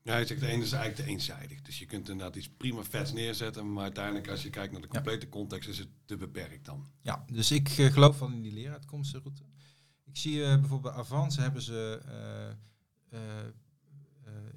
Ja, 0.02 0.18
je 0.18 0.26
zegt 0.26 0.40
de 0.40 0.48
ene 0.48 0.64
is 0.64 0.72
eigenlijk 0.72 1.04
te 1.04 1.12
eenzijdig. 1.12 1.62
Dus 1.62 1.80
je 1.80 1.86
kunt 1.86 2.10
inderdaad 2.10 2.36
iets 2.36 2.50
prima 2.50 2.84
vets 2.84 3.14
neerzetten, 3.14 3.74
maar 3.74 3.84
uiteindelijk 3.84 4.28
als 4.28 4.44
je 4.44 4.50
kijkt 4.50 4.72
naar 4.72 4.82
de 4.82 4.88
complete 4.88 5.30
context 5.30 5.70
is 5.70 5.78
het 5.78 5.90
te 6.06 6.18
beperkt 6.18 6.66
dan. 6.66 6.88
Ja, 7.02 7.26
dus 7.32 7.52
ik 7.52 7.70
geloof 7.70 8.20
wel 8.20 8.32
in 8.32 8.42
die 8.42 8.54
leeruitkomstenroute. 8.54 9.44
Ik 10.04 10.18
zie 10.18 10.40
bijvoorbeeld 10.40 10.94
bij 10.94 11.04
Avans 11.04 11.36
hebben 11.38 11.62
ze, 11.62 12.02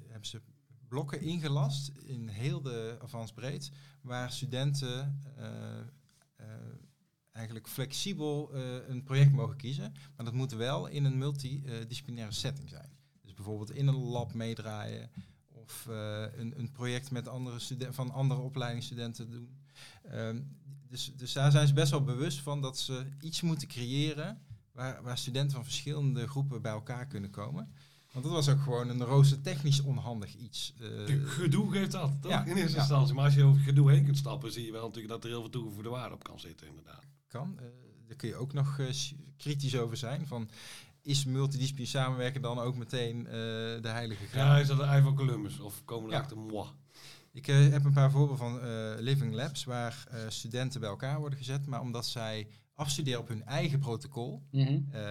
hebben 0.07 0.27
ze 0.27 0.41
blokken 0.87 1.21
ingelast 1.21 1.91
in 2.03 2.27
heel 2.27 2.61
de 2.61 2.97
Avans 3.01 3.31
breed, 3.31 3.71
waar 4.01 4.31
studenten 4.31 5.21
eh, 5.35 5.79
eh, 6.35 6.45
eigenlijk 7.31 7.67
flexibel 7.67 8.53
eh, 8.53 8.87
een 8.87 9.03
project 9.03 9.31
mogen 9.31 9.57
kiezen. 9.57 9.93
Maar 10.15 10.25
dat 10.25 10.33
moet 10.33 10.51
wel 10.51 10.87
in 10.87 11.05
een 11.05 11.17
multidisciplinaire 11.17 12.33
setting 12.33 12.69
zijn. 12.69 12.97
Dus 13.21 13.33
bijvoorbeeld 13.33 13.71
in 13.71 13.87
een 13.87 13.95
lab 13.95 14.33
meedraaien 14.33 15.11
of 15.47 15.85
een, 15.85 16.59
een 16.59 16.71
project 16.71 17.11
met 17.11 17.27
andere 17.27 17.59
studenten 17.59 17.95
van 17.95 18.11
andere 18.11 18.41
opleidingsstudenten 18.41 19.31
doen. 19.31 19.57
Ehm, 20.03 20.41
dus, 20.87 21.13
dus 21.15 21.33
daar 21.33 21.51
zijn 21.51 21.67
ze 21.67 21.73
best 21.73 21.91
wel 21.91 22.03
bewust 22.03 22.39
van 22.39 22.61
dat 22.61 22.79
ze 22.79 23.07
iets 23.19 23.41
moeten 23.41 23.67
creëren 23.67 24.41
waar, 24.71 25.01
waar 25.03 25.17
studenten 25.17 25.55
van 25.55 25.63
verschillende 25.63 26.27
groepen 26.27 26.61
bij 26.61 26.71
elkaar 26.71 27.07
kunnen 27.07 27.29
komen. 27.29 27.73
Want 28.17 28.29
dat 28.29 28.45
was 28.45 28.55
ook 28.55 28.63
gewoon 28.63 28.89
een 28.89 29.03
rooster 29.03 29.41
technisch 29.41 29.81
onhandig 29.81 30.35
iets. 30.35 30.73
Eh, 30.79 31.15
Gedoe 31.25 31.71
geeft 31.71 31.91
dat, 31.91 32.21
toch? 32.21 32.31
Ja, 32.31 32.45
in 32.45 32.55
eerste 32.55 32.75
ja. 32.75 32.79
instantie. 32.79 33.13
Maar 33.15 33.25
als 33.25 33.33
je 33.33 33.43
over 33.43 33.61
gedoe 33.61 33.91
heen 33.91 34.03
kunt 34.03 34.17
stappen, 34.17 34.51
zie 34.51 34.65
je 34.65 34.71
wel 34.71 34.81
natuurlijk 34.85 35.13
dat 35.13 35.23
er 35.23 35.29
heel 35.29 35.39
veel 35.39 35.49
toegevoegde 35.49 35.89
waarde 35.89 36.15
op 36.15 36.23
kan 36.23 36.39
zitten, 36.39 36.67
inderdaad. 36.67 37.03
kan. 37.27 37.59
Eh, 37.59 37.65
daar 38.07 38.15
kun 38.15 38.27
je 38.29 38.35
ook 38.35 38.53
nog 38.53 38.79
eh, 38.79 38.85
kritisch 39.37 39.77
over 39.77 39.97
zijn. 39.97 40.27
Van, 40.27 40.49
is 41.01 41.25
multidisciplinair 41.25 41.89
samenwerken 41.91 42.41
dan 42.41 42.59
ook 42.59 42.75
meteen 42.75 43.23
de 43.23 43.79
heilige 43.89 44.25
graal? 44.25 44.45
Ja, 44.45 44.57
is 44.61 44.67
dat 44.67 44.77
de 44.77 45.01
van 45.01 45.15
Columbus? 45.15 45.59
Of 45.59 45.85
komen 45.85 46.05
we 46.05 46.11
Ja. 46.11 46.17
erachter, 46.17 46.37
moi. 46.37 46.67
Ik 47.31 47.45
heb 47.45 47.85
een 47.85 47.93
paar 47.93 48.11
voorbeelden 48.11 48.37
van 48.37 48.59
living 49.01 49.33
labs 49.33 49.63
waar 49.63 50.07
studenten 50.27 50.79
bij 50.79 50.89
elkaar 50.89 51.19
worden 51.19 51.37
gezet, 51.37 51.65
maar 51.65 51.81
omdat 51.81 52.05
zij 52.05 52.47
afstuderen 52.77 53.19
op 53.19 53.27
hun 53.27 53.43
eigen 53.45 53.79
protocol, 53.79 54.43
Mhm. 54.51 54.79
eh, 54.91 55.01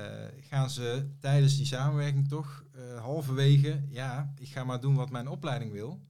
gaan 0.41 0.71
ze 0.71 1.07
tijdens 1.21 1.57
die 1.57 1.67
samenwerking 1.67 2.29
toch 2.29 2.65
eh, 2.73 3.01
halverwege, 3.01 3.83
ja, 3.89 4.33
ik 4.39 4.49
ga 4.49 4.65
maar 4.65 4.81
doen 4.81 4.95
wat 4.95 5.11
mijn 5.11 5.29
opleiding 5.29 5.73
wil. 5.73 6.01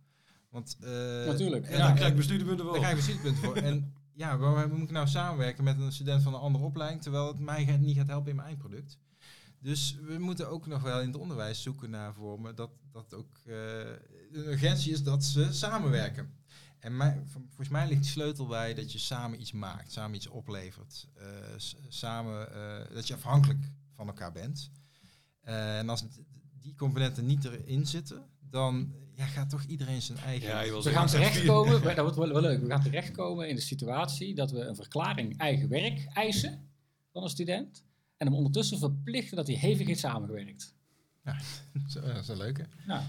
Want, 0.50 0.76
eh, 0.80 0.88
Natuurlijk. 1.26 1.64
en 1.66 1.70
Ja, 1.72 1.76
dan- 1.78 1.86
dan 1.86 1.94
krijg 1.96 2.14
daar 2.14 2.66
voor. 2.66 2.76
krijg 2.78 2.96
bestuurspunten 2.96 3.42
voor. 3.44 3.56
En 3.56 3.92
ja, 4.12 4.36
waarom 4.38 4.70
moet 4.70 4.82
ik 4.82 4.90
nou 4.90 5.06
samenwerken 5.08 5.64
met 5.64 5.80
een 5.80 5.92
student 5.92 6.22
van 6.22 6.34
een 6.34 6.40
andere 6.40 6.64
opleiding, 6.64 7.02
terwijl 7.02 7.26
het 7.26 7.38
mij 7.38 7.64
gaat- 7.64 7.80
niet 7.80 7.96
gaat 7.96 8.06
helpen 8.06 8.30
in 8.30 8.36
mijn 8.36 8.48
eindproduct? 8.48 8.98
Dus 9.58 9.98
we 10.06 10.18
moeten 10.18 10.48
ook 10.50 10.66
nog 10.66 10.82
wel 10.82 11.00
in 11.00 11.06
het 11.06 11.16
onderwijs 11.16 11.62
zoeken 11.62 11.90
naar 11.90 12.14
vormen 12.14 12.54
dat, 12.54 12.70
dat 12.92 13.14
ook 13.14 13.38
eh, 13.46 13.78
een 14.32 14.46
urgentie 14.46 14.92
is 14.92 15.02
dat 15.02 15.24
ze 15.24 15.52
samenwerken. 15.52 16.30
En 16.86 16.96
mij, 16.96 17.22
volgens 17.26 17.68
mij 17.68 17.88
ligt 17.88 18.02
de 18.02 18.08
sleutel 18.08 18.46
bij 18.46 18.74
dat 18.74 18.92
je 18.92 18.98
samen 18.98 19.40
iets 19.40 19.52
maakt, 19.52 19.92
samen 19.92 20.16
iets 20.16 20.26
oplevert. 20.26 21.08
eh, 21.14 21.24
samen, 21.88 22.54
eh, 22.54 22.94
dat 22.94 23.06
je 23.06 23.14
afhankelijk 23.14 23.70
van 23.92 24.06
elkaar 24.06 24.32
bent. 24.32 24.70
Eh, 25.40 25.78
en 25.78 25.88
als 25.88 26.04
die 26.60 26.74
componenten 26.74 27.26
niet 27.26 27.44
erin 27.44 27.86
zitten, 27.86 28.26
dan 28.40 28.92
ja, 29.14 29.26
gaat 29.26 29.50
toch 29.50 29.64
iedereen 29.64 30.02
zijn 30.02 30.18
eigen... 30.18 30.48
Ja, 30.48 30.82
We 30.82 30.90
gaan 30.90 31.06
terechtkomen, 31.06 31.82
dat 31.82 31.96
wordt 31.96 32.16
wel, 32.16 32.28
wel 32.28 32.40
leuk, 32.40 32.60
we 32.60 32.68
gaan 32.68 32.82
terechtkomen 32.82 33.48
in 33.48 33.54
de 33.54 33.60
situatie 33.60 34.34
dat 34.34 34.50
we 34.50 34.60
een 34.60 34.76
verklaring 34.76 35.38
eigen 35.38 35.68
werk 35.68 36.06
eisen 36.12 36.68
van 37.12 37.22
een 37.22 37.28
student 37.28 37.84
en 38.16 38.26
hem 38.26 38.36
ondertussen 38.36 38.78
verplichten 38.78 39.36
dat 39.36 39.46
hij 39.46 39.56
hevig 39.56 39.86
heeft 39.86 40.00
samengewerkt. 40.00 40.74
Zo, 41.86 42.00
dat 42.00 42.16
is 42.16 42.28
een 42.28 42.36
leuke. 42.36 42.66
Nou. 42.86 43.02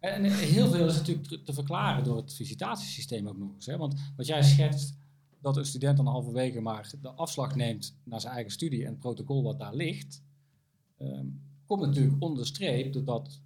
En 0.00 0.24
heel 0.24 0.70
veel 0.70 0.86
is 0.86 0.96
natuurlijk 0.96 1.44
te- 1.44 1.52
verklaren 1.52 2.04
door 2.04 2.16
het 2.16 2.34
visitatiesysteem 2.34 3.28
ook 3.28 3.38
nog 3.38 3.54
eens. 3.54 3.66
Hè? 3.66 3.76
Want 3.76 4.00
wat 4.16 4.26
jij 4.26 4.42
schetst, 4.42 4.98
dat 5.40 5.56
een 5.56 5.64
student 5.64 5.96
dan 5.96 6.06
halverwege 6.06 6.60
maar 6.60 6.92
de 7.02 7.10
afslag 7.10 7.54
neemt 7.54 7.96
naar 8.04 8.20
zijn 8.20 8.34
eigen 8.34 8.52
studie 8.52 8.84
en 8.84 8.90
het 8.90 8.98
protocol 8.98 9.42
wat 9.42 9.58
daar 9.58 9.74
ligt, 9.74 10.22
ehm, 10.96 11.26
komt 11.66 11.80
natuurlijk 11.80 12.22
onderstreept 12.22 12.92
doordat 12.92 13.40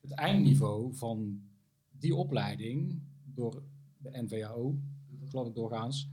het 0.00 0.10
eindniveau 0.10 0.94
van 0.94 1.42
die 1.90 2.14
opleiding 2.14 3.00
door 3.24 3.62
de 3.98 4.22
NVAO, 4.22 4.78
geloof 5.28 5.46
ik 5.46 5.54
doorgaans, 5.54 6.08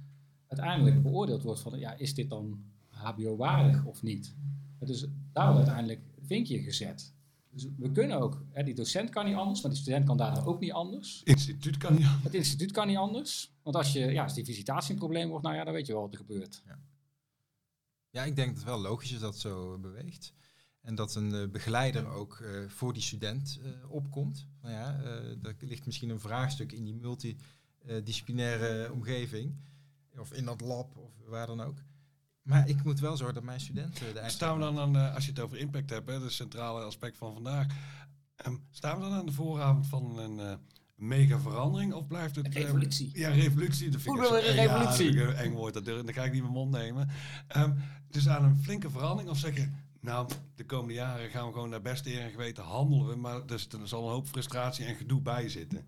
uiteindelijk 0.47 1.03
beoordeeld 1.03 1.43
wordt 1.43 1.59
van, 1.59 1.79
ja, 1.79 1.97
is 1.97 2.13
dit 2.13 2.29
dan 2.29 2.63
HBO-waardig 2.87 3.85
of 3.85 4.01
niet? 4.03 4.35
Dus 4.79 5.05
daar 5.31 5.51
wordt 5.53 5.67
uiteindelijk 5.67 6.01
vinkje 6.21 6.59
gezet. 6.61 7.13
Dus 7.53 7.67
we 7.77 7.91
kunnen 7.91 8.19
ook, 8.19 8.43
hè, 8.49 8.63
die 8.63 8.73
docent 8.73 9.09
kan 9.09 9.25
niet 9.25 9.35
anders, 9.35 9.61
maar 9.61 9.71
die 9.71 9.79
student 9.79 10.05
kan 10.05 10.17
daardoor 10.17 10.45
ook 10.45 10.59
niet 10.59 10.71
anders. 10.71 11.21
Instituut 11.23 11.77
kan 11.77 11.93
niet 11.93 12.05
Het 12.23 12.33
instituut 12.33 12.71
kan 12.71 12.87
niet 12.87 12.97
anders. 12.97 13.51
Want 13.63 13.75
als, 13.75 13.93
je, 13.93 13.99
ja, 13.99 14.23
als 14.23 14.33
die 14.33 14.45
visitatie 14.45 14.93
een 14.93 14.99
probleem 14.99 15.29
wordt, 15.29 15.43
nou 15.43 15.55
ja, 15.55 15.63
dan 15.63 15.73
weet 15.73 15.85
je 15.85 15.93
wel 15.93 16.01
wat 16.01 16.11
er 16.11 16.17
gebeurt. 16.17 16.63
Ja, 18.09 18.23
ik 18.23 18.35
denk 18.35 18.47
dat 18.47 18.57
het 18.57 18.65
wel 18.65 18.81
logisch 18.81 19.11
is 19.11 19.19
dat 19.19 19.33
het 19.33 19.41
zo 19.41 19.79
beweegt. 19.79 20.33
En 20.81 20.95
dat 20.95 21.15
een 21.15 21.33
eh, 21.33 21.47
begeleider 21.47 22.07
ook 22.07 22.39
eh, 22.39 22.49
voor 22.67 22.93
die 22.93 23.01
student 23.01 23.59
eh, 23.63 23.91
opkomt. 23.91 24.47
Nou 24.61 24.73
ja, 24.73 24.99
eh 25.03 25.45
er 25.45 25.55
ligt 25.59 25.85
misschien 25.85 26.09
een 26.09 26.19
vraagstuk 26.19 26.71
in 26.71 26.83
die 26.83 26.95
multidisciplinaire 26.95 28.91
omgeving. 28.91 29.55
Of 30.17 30.33
in 30.33 30.45
dat 30.45 30.61
lab, 30.61 30.97
of 30.97 31.11
waar 31.25 31.47
dan 31.47 31.61
ook. 31.61 31.77
Maar 32.43 32.69
ik 32.69 32.83
moet 32.83 32.99
wel 32.99 33.17
zorgen 33.17 33.35
dat 33.35 33.43
mijn 33.43 33.59
studenten 33.59 34.13
de 34.13 34.29
Staan 34.29 34.53
we 34.57 34.63
dan 34.63 34.79
aan, 34.79 34.95
eh, 34.95 35.15
als 35.15 35.25
je 35.25 35.29
het 35.31 35.39
over 35.39 35.57
impact 35.57 35.89
hebt, 35.89 36.09
hè, 36.09 36.21
het 36.21 36.31
centrale 36.31 36.81
aspect 36.83 37.17
van 37.17 37.33
vandaag. 37.33 37.67
ehm, 38.35 38.55
staan 38.71 38.95
we 38.97 39.03
dan 39.03 39.13
aan 39.13 39.25
de 39.25 39.31
vooravond 39.31 39.87
van 39.87 40.19
een 40.19 40.39
eh, 40.39 40.53
mega 40.95 41.39
verandering? 41.39 41.93
Of 41.93 42.07
blijft 42.07 42.35
het... 42.35 42.45
Een 42.45 42.53
eh, 42.53 42.61
revolutie. 42.61 43.09
ja, 43.13 43.29
revolutie. 43.29 43.91
Ja, 43.91 44.39
revolutie. 44.39 45.21
een 45.21 45.35
eng 45.35 45.51
woord, 45.53 45.73
dat, 45.73 45.85
durf- 45.85 46.05
dat 46.05 46.15
ga 46.15 46.23
ik 46.23 46.31
niet 46.31 46.41
in 46.43 46.51
mijn 46.51 46.53
mond 46.57 46.71
nemen. 46.71 47.09
Ehm, 47.47 47.71
dus 48.09 48.27
aan 48.27 48.43
een 48.43 48.57
flinke 48.63 48.89
verandering 48.89 49.29
of 49.31 49.37
zeggen... 49.37 49.81
Nou, 49.99 50.29
de 50.55 50.65
komende 50.65 50.93
jaren 50.93 51.29
gaan 51.29 51.47
we 51.47 51.53
gewoon 51.53 51.69
naar 51.69 51.81
beste 51.81 52.13
eer 52.13 52.21
en 52.21 52.31
geweten 52.31 52.63
handelen 52.63 53.07
we. 53.07 53.15
Maar 53.15 53.45
dus, 53.45 53.67
er 53.67 53.87
zal 53.87 54.03
een 54.05 54.11
hoop 54.11 54.27
frustratie 54.27 54.85
en 54.85 54.95
gedoe 54.95 55.21
bij 55.21 55.49
zitten. 55.49 55.85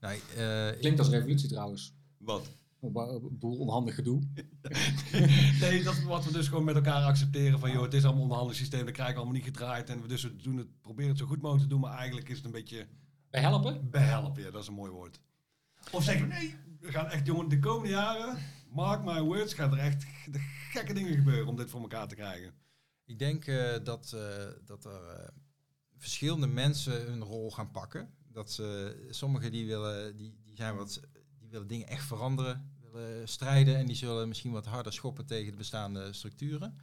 Nou, 0.00 0.18
eh, 0.36 0.78
Klinkt 0.80 0.98
als 0.98 1.08
revolutie 1.08 1.48
trouwens. 1.48 1.92
Wat? 2.18 2.48
Een 2.82 2.96
een 2.96 3.38
boel 3.38 3.58
onhandig 3.58 3.94
gedoe. 3.94 4.22
nee, 5.60 5.82
dat 5.82 5.94
is 5.94 6.02
wat 6.02 6.24
we 6.24 6.32
dus 6.32 6.48
gewoon 6.48 6.64
met 6.64 6.74
elkaar 6.74 7.02
accepteren. 7.02 7.58
Van 7.58 7.72
joh, 7.72 7.82
het 7.82 7.94
is 7.94 8.04
allemaal 8.04 8.22
onderhandeld 8.22 8.56
systeem, 8.56 8.84
dat 8.84 8.94
krijgen 8.94 9.14
we 9.14 9.20
allemaal 9.20 9.40
niet 9.40 9.48
gedraaid. 9.48 9.90
En 9.90 10.02
we 10.02 10.08
dus 10.08 10.22
we 10.22 10.36
doen 10.36 10.56
het, 10.56 10.80
proberen 10.80 11.10
het 11.10 11.18
zo 11.18 11.26
goed 11.26 11.42
mogelijk 11.42 11.62
te 11.62 11.68
doen. 11.68 11.80
Maar 11.80 11.96
eigenlijk 11.96 12.28
is 12.28 12.36
het 12.36 12.44
een 12.44 12.52
beetje 12.52 12.86
Bij 13.30 13.40
helpen? 13.40 13.90
behelpen. 13.90 14.42
Ja, 14.42 14.50
dat 14.50 14.62
is 14.62 14.68
een 14.68 14.74
mooi 14.74 14.90
woord. 14.90 15.20
Of 15.92 16.04
zeggen 16.04 16.28
we 16.28 16.34
nee, 16.34 16.54
we 16.80 16.92
gaan 16.92 17.06
echt 17.06 17.26
jongen, 17.26 17.48
de 17.48 17.58
komende 17.58 17.88
jaren, 17.88 18.38
mark 18.70 19.04
my 19.04 19.20
words, 19.20 19.54
gaan 19.54 19.72
er 19.72 19.78
echt 19.78 20.06
de 20.32 20.38
gekke 20.70 20.92
dingen 20.92 21.14
gebeuren 21.14 21.46
om 21.46 21.56
dit 21.56 21.70
voor 21.70 21.80
elkaar 21.80 22.08
te 22.08 22.14
krijgen. 22.14 22.52
Ik 23.04 23.18
denk 23.18 23.46
eh, 23.46 23.84
dat, 23.84 24.12
eh, 24.12 24.46
dat 24.64 24.84
er 24.84 25.08
eh, 25.08 25.28
verschillende 25.96 26.46
mensen 26.46 27.04
hun 27.04 27.22
rol 27.22 27.50
gaan 27.50 27.70
pakken. 27.70 28.14
Dat 28.28 28.50
ze, 28.50 28.96
sommigen 29.10 29.52
die 29.52 29.66
willen, 29.66 30.16
die, 30.16 30.40
die 30.44 30.56
zijn 30.56 30.76
wat, 30.76 31.00
willen 31.52 31.68
dingen 31.68 31.88
echt 31.88 32.04
veranderen, 32.04 32.70
willen 32.92 33.28
strijden 33.28 33.76
en 33.76 33.86
die 33.86 33.96
zullen 33.96 34.28
misschien 34.28 34.52
wat 34.52 34.66
harder 34.66 34.92
schoppen 34.92 35.26
tegen 35.26 35.50
de 35.50 35.56
bestaande 35.56 36.12
structuren. 36.12 36.78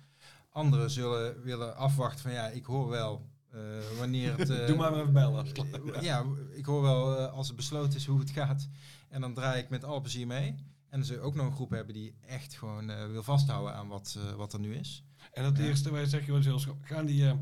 Anderen 0.50 0.92
zullen 0.92 1.42
willen 1.42 1.76
afwachten 1.76 2.22
van 2.22 2.32
ja, 2.32 2.48
ik 2.48 2.66
hoor 2.66 2.90
wel 2.90 3.30
eh, 3.50 3.98
wanneer 3.98 4.38
het... 4.38 4.50
eh, 4.60 4.68
Doe 4.68 4.76
maar 4.76 4.94
even 4.94 5.14
bellen. 5.14 5.46
eh, 5.56 6.02
ja, 6.02 6.26
ik 6.52 6.66
hoor 6.66 6.82
wel 6.82 7.18
als 7.18 7.48
het 7.48 7.56
besloten 7.56 7.98
is 7.98 8.06
hoe 8.06 8.20
het 8.20 8.30
gaat. 8.30 8.70
En 9.10 9.22
dan 9.22 9.34
draai 9.34 9.62
ik 9.62 9.70
met 9.70 9.84
alle 9.84 10.02
plezier 10.02 10.28
mee. 10.28 10.56
En 10.90 11.06
zullen 11.06 11.24
ook 11.24 11.36
nog 11.36 11.46
een 11.46 11.54
groep 11.54 11.70
hebben 11.70 11.94
die 11.94 12.16
echt 12.22 12.54
gewoon 12.54 13.12
wil 13.12 13.24
vasthouden 13.24 13.76
aan 13.76 13.88
wat, 13.88 14.18
wat 14.38 14.54
er 14.54 14.60
nu 14.60 14.76
is. 14.76 15.04
En 15.32 15.44
dat 15.44 15.58
eerste, 15.58 15.92
wij 15.92 16.06
zeggen 16.06 16.34
wel 16.34 16.54
eens, 16.54 16.68
gaan 16.82 17.06
die 17.06 17.34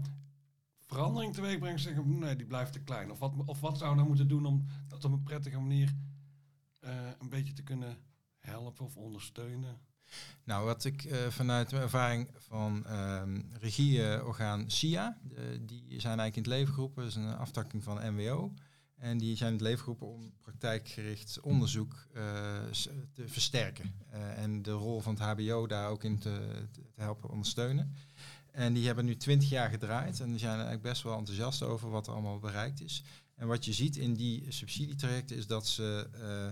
verandering 0.85 1.33
teweeg 1.33 1.59
brengen? 1.59 1.79
Zeggen 1.79 2.19
nee, 2.19 2.35
die 2.35 2.45
blijft 2.45 2.73
te 2.73 2.79
klein. 2.79 3.11
Of 3.11 3.19
wat, 3.19 3.33
of 3.45 3.59
wat 3.59 3.77
zou 3.77 3.89
we 3.89 3.95
nou 3.95 4.07
moeten 4.07 4.27
doen 4.27 4.45
om 4.45 4.65
dat 4.87 5.05
op 5.05 5.11
een 5.11 5.23
prettige 5.23 5.59
manier 5.59 5.95
eh, 6.79 6.91
een 7.19 7.29
beetje 7.29 7.53
te 7.53 7.63
kunnen 7.63 7.97
helpen 8.39 8.85
of 8.85 8.97
ondersteunen? 8.97 9.79
Nou, 10.43 10.65
wat 10.65 10.85
ik 10.85 11.03
eh, 11.03 11.27
vanuit 11.27 11.71
mijn 11.71 11.83
ervaring 11.83 12.29
van 12.37 12.85
ehm 12.85 13.41
regieorgaan 13.59 14.69
SIA, 14.69 15.17
die 15.61 15.99
zijn 15.99 16.19
eigenlijk 16.19 16.35
in 16.35 16.41
het 16.41 16.51
leven 16.51 16.73
geroepen, 16.73 17.03
dat 17.03 17.11
is 17.11 17.17
een 17.17 17.35
aftakking 17.35 17.83
van 17.83 18.13
MWO. 18.13 18.53
En 18.97 19.17
die 19.17 19.35
zijn 19.35 19.49
in 19.49 19.55
het 19.55 19.65
leven 19.65 19.79
geroepen 19.79 20.07
om 20.07 20.33
praktijkgericht 20.41 21.39
onderzoek 21.39 22.07
eh, 22.13 22.21
te 23.11 23.27
versterken. 23.27 23.93
En 24.35 24.61
de 24.61 24.71
rol 24.71 24.99
van 24.99 25.13
het 25.13 25.23
HBO 25.23 25.67
daar 25.67 25.89
ook 25.89 26.03
in 26.03 26.19
te, 26.19 26.65
helpen 26.95 27.29
ondersteunen. 27.29 27.95
En 28.51 28.73
die 28.73 28.85
hebben 28.85 29.05
nu 29.05 29.17
twintig 29.17 29.49
jaar 29.49 29.69
gedraaid 29.69 30.19
en 30.19 30.29
die 30.29 30.39
zijn 30.39 30.53
eigenlijk 30.53 30.81
best 30.81 31.03
wel 31.03 31.17
enthousiast 31.17 31.63
over 31.63 31.89
wat 31.89 32.07
er 32.07 32.13
allemaal 32.13 32.39
bereikt 32.39 32.81
is. 32.81 33.03
En 33.37 33.47
wat 33.47 33.65
je 33.65 33.73
ziet 33.73 33.95
in 33.95 34.13
die 34.13 34.51
subsidietrajecten 34.51 35.37
is 35.37 35.47
dat 35.47 35.67
ze 35.67 36.09
eh, 36.13 36.47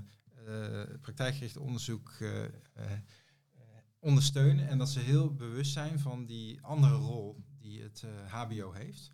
eh, 0.45 0.99
praktijkgericht 1.01 1.57
onderzoek 1.57 2.09
eh, 2.09 2.43
ondersteunen 3.99 4.67
en 4.67 4.77
dat 4.77 4.89
ze 4.89 4.99
heel 4.99 5.33
bewust 5.33 5.71
zijn 5.71 5.99
van 5.99 6.25
die 6.25 6.61
andere 6.61 6.95
rol 6.95 7.43
die 7.57 7.81
het 7.81 8.05
HBO 8.27 8.71
heeft. 8.71 9.11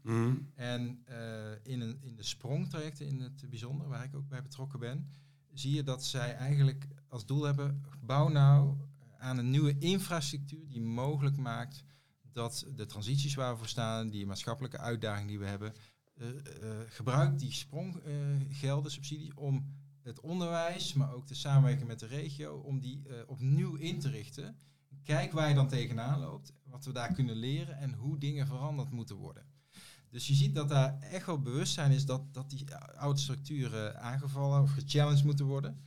En 0.55 1.01
eh, 1.05 1.51
in, 1.63 1.81
een, 1.81 1.97
in 2.01 2.15
de 2.15 2.23
sprongtrajecten 2.23 3.07
in 3.07 3.19
het 3.19 3.49
bijzonder, 3.49 3.87
waar 3.87 4.03
ik 4.03 4.15
ook 4.15 4.27
bij 4.27 4.41
betrokken 4.41 4.79
ben, 4.79 5.09
zie 5.53 5.75
je 5.75 5.83
dat 5.83 6.05
zij 6.05 6.35
eigenlijk 6.35 6.87
als 7.07 7.25
doel 7.25 7.43
hebben, 7.43 7.85
bouw 8.01 8.27
nou 8.27 8.77
aan 9.17 9.37
een 9.37 9.49
nieuwe 9.49 9.77
infrastructuur 9.77 10.67
die 10.67 10.81
mogelijk 10.81 11.37
maakt 11.37 11.83
dat 12.31 12.65
de 12.75 12.85
transities 12.85 13.35
waar 13.35 13.51
we 13.51 13.57
voor 13.57 13.67
staan, 13.67 14.09
die 14.09 14.25
maatschappelijke 14.25 14.77
uitdagingen 14.77 15.27
die 15.27 15.39
we 15.39 15.45
hebben, 15.45 15.73
eh, 16.21 16.29
eh, 16.29 16.77
gebruik 16.89 17.39
die 17.39 17.51
spronggelden, 17.51 18.91
subsidie, 18.91 19.37
om 19.37 19.65
het 20.01 20.19
onderwijs, 20.19 20.93
maar 20.93 21.13
ook 21.13 21.27
de 21.27 21.35
samenwerking 21.35 21.87
met 21.87 21.99
de 21.99 22.07
regio, 22.07 22.55
om 22.55 22.79
die 22.79 23.07
eh, 23.07 23.15
opnieuw 23.27 23.75
in 23.75 23.99
te 23.99 24.09
richten. 24.09 24.55
Kijk 25.03 25.31
waar 25.31 25.49
je 25.49 25.55
dan 25.55 25.67
tegenaan 25.67 26.19
loopt, 26.19 26.53
wat 26.63 26.85
we 26.85 26.91
daar 26.91 27.13
kunnen 27.13 27.35
leren 27.35 27.77
en 27.77 27.93
hoe 27.93 28.17
dingen 28.17 28.47
veranderd 28.47 28.91
moeten 28.91 29.15
worden. 29.15 29.45
Dus 30.09 30.27
je 30.27 30.33
ziet 30.33 30.55
dat 30.55 30.69
daar 30.69 30.99
echt 30.99 31.25
wel 31.25 31.41
bewustzijn 31.41 31.91
is 31.91 32.05
dat, 32.05 32.33
dat 32.33 32.49
die 32.49 32.75
oude 32.75 33.19
structuren 33.19 34.01
aangevallen 34.01 34.61
of 34.61 34.71
gechallenged 34.71 35.23
moeten 35.23 35.45
worden. 35.45 35.81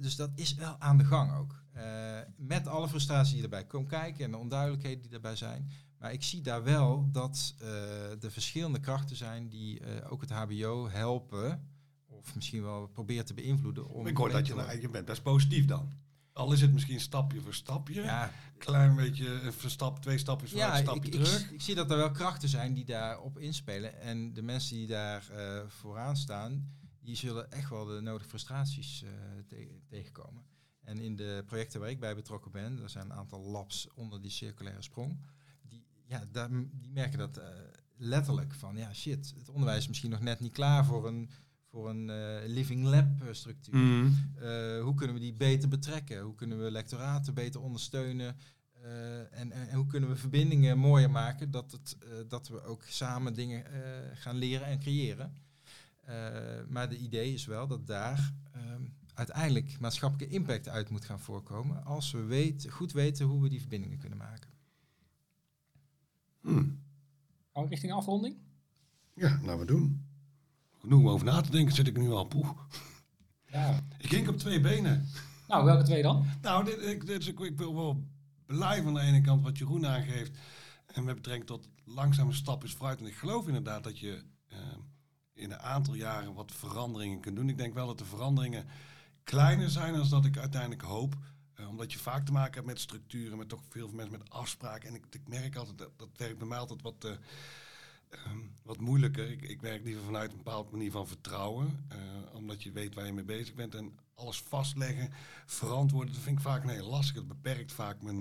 Dus 0.00 0.16
dat 0.16 0.30
is 0.34 0.54
wel 0.54 0.76
aan 0.78 0.98
de 0.98 1.04
gang 1.04 1.32
ook. 1.32 1.62
Met 2.36 2.66
alle 2.66 2.88
frustratie 2.88 3.34
die 3.34 3.42
erbij 3.42 3.66
komt 3.66 3.88
kijken 3.88 4.24
en 4.24 4.30
de 4.30 4.36
onduidelijkheden 4.36 5.02
die 5.02 5.12
erbij 5.12 5.36
zijn. 5.36 5.70
Maar 5.98 6.12
ik 6.12 6.22
zie 6.22 6.40
daar 6.40 6.62
wel 6.62 7.08
dat 7.12 7.54
uh, 7.54 7.68
de 8.18 8.30
verschillende 8.30 8.80
krachten 8.80 9.16
zijn 9.16 9.48
die 9.48 10.02
ook 10.04 10.20
het 10.20 10.30
HBO 10.30 10.88
helpen. 10.88 11.68
Of 12.06 12.34
misschien 12.34 12.62
wel 12.62 12.86
proberen 12.86 13.24
te 13.24 13.34
beïnvloeden. 13.34 13.88
Om 13.88 14.06
ik 14.06 14.16
hoor 14.16 14.30
dat 14.30 14.46
je, 14.46 14.54
nou, 14.54 14.80
je 14.80 14.88
bent 14.88 15.04
best 15.06 15.22
positief 15.22 15.64
dan. 15.64 15.92
Al 16.32 16.52
is 16.52 16.60
het 16.60 16.72
misschien 16.72 17.00
stapje 17.00 17.40
voor 17.40 17.54
stapje. 17.54 18.02
Ja. 18.02 18.32
Klein 18.58 18.96
beetje 18.96 19.28
een 19.28 19.70
stap, 19.70 20.02
twee 20.02 20.18
stapjes 20.18 20.50
voor 20.50 20.58
ja, 20.58 20.76
een 20.76 20.82
stapje 20.82 21.10
ik, 21.10 21.12
terug. 21.12 21.44
Ik, 21.44 21.50
ik, 21.50 21.60
zie 21.60 21.74
dat 21.74 21.90
er 21.90 21.96
wel 21.96 22.10
krachten 22.10 22.48
zijn 22.48 22.74
die 22.74 22.84
daarop 22.84 23.38
inspelen. 23.38 24.00
En 24.00 24.32
de 24.32 24.42
mensen 24.42 24.76
die 24.76 24.86
daar 24.86 25.28
uh, 25.32 25.60
vooraan 25.66 26.16
staan, 26.16 26.76
die 27.00 27.16
zullen 27.16 27.50
echt 27.50 27.70
wel 27.70 27.84
de 27.84 28.00
nodige 28.00 28.28
frustraties 28.28 29.04
te 29.46 29.80
tegenkomen. 29.88 30.42
En 30.88 30.98
in 30.98 31.16
de 31.16 31.42
projecten 31.46 31.80
waar 31.80 31.90
ik 31.90 32.00
bij 32.00 32.14
betrokken 32.14 32.50
ben, 32.50 32.82
er 32.82 32.90
zijn 32.90 33.04
een 33.04 33.16
aantal 33.16 33.40
labs 33.40 33.88
onder 33.94 34.20
die 34.20 34.30
circulaire 34.30 34.82
sprong. 34.82 35.18
Ja, 36.08 36.24
daar, 36.32 36.48
die 36.72 36.90
merken 36.92 37.18
dat 37.18 37.38
uh, 37.38 37.44
letterlijk 37.96 38.54
van, 38.54 38.76
ja 38.76 38.94
shit, 38.94 39.34
het 39.38 39.48
onderwijs 39.48 39.78
is 39.78 39.88
misschien 39.88 40.10
nog 40.10 40.20
net 40.20 40.40
niet 40.40 40.52
klaar 40.52 40.84
voor 40.84 41.06
een 41.06 41.30
voor 41.70 41.90
een 41.90 42.08
uh, 42.08 42.36
living 42.46 42.84
lab 42.84 43.06
structuur. 43.30 43.74
Mm. 43.74 44.32
Uh, 44.42 44.82
hoe 44.82 44.94
kunnen 44.94 45.14
we 45.14 45.22
die 45.22 45.34
beter 45.34 45.68
betrekken? 45.68 46.20
Hoe 46.20 46.34
kunnen 46.34 46.62
we 46.64 46.70
lectoraten 46.70 47.34
beter 47.34 47.60
ondersteunen? 47.60 48.36
En, 49.30 49.52
en, 49.52 49.74
hoe 49.74 49.86
kunnen 49.86 50.08
we 50.08 50.16
verbindingen 50.16 50.78
mooier 50.78 51.10
maken 51.10 51.50
dat, 51.50 51.72
het, 51.72 51.96
dat 52.28 52.48
we 52.48 52.62
ook 52.62 52.82
samen 52.82 53.34
dingen 53.34 53.64
gaan 54.14 54.36
leren 54.36 54.66
en 54.66 54.78
creëren? 54.78 55.32
maar 56.68 56.88
de 56.88 56.98
idee 56.98 57.32
is 57.32 57.46
wel 57.46 57.66
dat 57.66 57.86
daar 57.86 58.32
ehm, 58.52 58.82
uiteindelijk 59.14 59.80
maatschappelijke 59.80 60.34
impact 60.34 60.68
uit 60.68 60.90
moet 60.90 61.04
gaan 61.04 61.20
voorkomen 61.20 61.84
als 61.84 62.10
we 62.10 62.22
weet, 62.22 62.66
goed 62.70 62.92
weten 62.92 63.26
hoe 63.26 63.42
we 63.42 63.48
die 63.48 63.60
verbindingen 63.60 63.98
kunnen 63.98 64.18
maken. 64.18 64.50
Hmm. 66.48 66.80
Gaan 67.52 67.62
we 67.62 67.68
richting 67.68 67.92
afronding? 67.92 68.36
Ja, 69.14 69.38
laten 69.42 69.58
we 69.58 69.64
doen 69.64 70.06
genoeg 70.80 71.00
om 71.00 71.08
over 71.08 71.26
na 71.26 71.40
te 71.40 71.50
denken, 71.50 71.74
zit 71.74 71.86
ik 71.86 71.96
nu 71.96 72.10
al 72.10 72.24
poeh. 72.24 72.50
Ja. 73.46 73.80
Ik 73.98 74.08
ging 74.08 74.28
op 74.28 74.38
twee 74.38 74.60
benen. 74.60 75.06
Nou, 75.48 75.64
welke 75.64 75.82
twee 75.82 76.02
dan? 76.02 76.26
Nou, 76.42 76.64
dit, 76.64 76.82
ik, 76.82 77.06
dit, 77.06 77.26
ik, 77.26 77.40
ik 77.40 77.56
wil 77.56 77.74
wel 77.74 78.04
blij 78.46 78.82
van 78.82 78.94
de 78.94 79.00
ene 79.00 79.20
kant 79.20 79.42
wat 79.42 79.58
Jeroen 79.58 79.86
aangeeft. 79.86 80.38
En 80.86 81.04
met 81.04 81.14
betrekking 81.14 81.46
tot 81.46 81.68
langzame 81.84 82.32
stapjes 82.32 82.72
vooruit. 82.72 83.00
En 83.00 83.06
ik 83.06 83.14
geloof 83.14 83.46
inderdaad 83.46 83.84
dat 83.84 83.98
je 83.98 84.22
uh, 84.52 84.58
in 85.32 85.50
een 85.50 85.58
aantal 85.58 85.94
jaren 85.94 86.34
wat 86.34 86.52
veranderingen 86.52 87.20
kunt 87.20 87.36
doen. 87.36 87.48
Ik 87.48 87.58
denk 87.58 87.74
wel 87.74 87.86
dat 87.86 87.98
de 87.98 88.04
veranderingen 88.04 88.66
kleiner 89.24 89.70
zijn 89.70 89.92
dan 89.92 90.08
dat 90.08 90.24
ik 90.24 90.38
uiteindelijk 90.38 90.82
hoop. 90.82 91.16
Uh, 91.60 91.68
omdat 91.68 91.92
je 91.92 91.98
vaak 91.98 92.26
te 92.26 92.32
maken 92.32 92.54
hebt 92.54 92.66
met 92.66 92.80
structuren, 92.80 93.38
met 93.38 93.48
toch 93.48 93.62
veel 93.68 93.88
mensen 93.88 94.18
met 94.18 94.30
afspraken. 94.30 94.88
En 94.88 94.94
ik, 94.94 95.04
ik 95.10 95.28
merk 95.28 95.56
altijd, 95.56 95.78
dat, 95.78 95.90
dat 95.96 96.08
werkt 96.16 96.38
bij 96.38 96.48
mij 96.48 96.58
altijd 96.58 96.82
wat... 96.82 97.04
Uh, 97.04 97.12
Um, 98.26 98.50
wat 98.62 98.80
moeilijker. 98.80 99.30
Ik, 99.30 99.42
ik, 99.42 99.60
werk 99.60 99.84
liever 99.84 100.04
vanuit 100.04 100.30
een 100.30 100.36
bepaalde 100.36 100.70
manier 100.70 100.90
van 100.90 101.06
vertrouwen. 101.06 101.86
Uh, 101.92 101.98
omdat 102.34 102.62
je 102.62 102.72
weet 102.72 102.94
waar 102.94 103.06
je 103.06 103.12
mee 103.12 103.24
bezig 103.24 103.54
bent. 103.54 103.74
En 103.74 103.92
alles 104.14 104.40
vastleggen, 104.40 105.10
verantwoorden, 105.46 106.14
dat 106.14 106.22
vind 106.22 106.36
ik 106.36 106.42
vaak 106.42 106.62
een 106.62 106.68
heel 106.68 106.88
lastig. 106.88 107.16
Het 107.16 107.28
beperkt 107.28 107.72
vaak 107.72 108.02
mijn, 108.02 108.20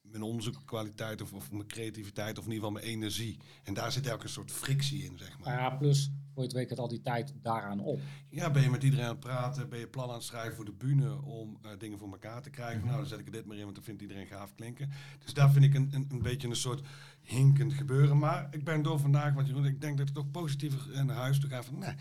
mijn 0.00 0.22
onderzoekkwaliteit 0.22 1.22
of, 1.22 1.32
of, 1.32 1.50
mijn 1.50 1.66
creativiteit 1.66 2.38
of 2.38 2.44
in 2.44 2.52
ieder 2.52 2.66
geval 2.66 2.82
mijn 2.82 2.94
energie. 2.94 3.38
En 3.62 3.74
daar 3.74 3.92
zit 3.92 4.06
elke 4.06 4.28
soort 4.28 4.52
frictie 4.52 5.04
in, 5.04 5.18
zeg 5.18 5.38
maar. 5.38 5.52
Ja, 5.52 5.70
plus 5.70 6.10
het 6.42 6.68
gaat 6.68 6.78
al 6.78 6.88
die 6.88 7.00
tijd 7.00 7.34
daaraan 7.42 7.80
op. 7.80 8.00
Ja, 8.28 8.50
ben 8.50 8.62
je 8.62 8.70
met 8.70 8.82
iedereen 8.82 9.04
aan 9.04 9.10
het 9.10 9.20
praten, 9.20 9.68
ben 9.68 9.78
je 9.78 9.88
plan 9.88 10.08
aan 10.08 10.14
het 10.14 10.22
schrijven 10.22 10.56
voor 10.56 10.64
de 10.64 10.72
bühne 10.72 11.22
om 11.22 11.58
uh, 11.64 11.70
dingen 11.78 11.98
voor 11.98 12.10
elkaar 12.10 12.42
te 12.42 12.50
krijgen. 12.50 12.76
Mm 12.76 12.80
-hmm. 12.80 12.90
Nou, 12.90 13.00
dan 13.00 13.10
zet 13.10 13.18
ik 13.18 13.26
er 13.26 13.32
dit 13.32 13.46
maar 13.46 13.56
in, 13.56 13.62
want 13.62 13.74
dan 13.74 13.84
vindt 13.84 14.02
iedereen 14.02 14.26
gaaf 14.26 14.54
klinken. 14.54 14.90
Dus 15.24 15.34
daar 15.34 15.50
vind 15.50 15.64
ik 15.64 15.74
een, 15.74 15.88
een, 15.92 16.06
een 16.10 16.22
beetje 16.22 16.48
een 16.48 16.56
soort 16.56 16.86
hinkend 17.20 17.72
gebeuren. 17.72 18.18
Maar 18.18 18.48
ik 18.50 18.64
ben 18.64 18.82
door 18.82 18.98
vandaag, 18.98 19.34
want 19.34 19.46
Jeroen, 19.46 19.64
ik 19.64 19.80
denk 19.80 19.98
dat 19.98 20.08
ik 20.08 20.14
toch 20.14 20.30
positiever 20.30 21.04
naar 21.04 21.16
huis 21.16 21.40
toe 21.40 21.50
ga. 21.50 21.62
Van, 21.62 21.78
nee, 21.78 21.94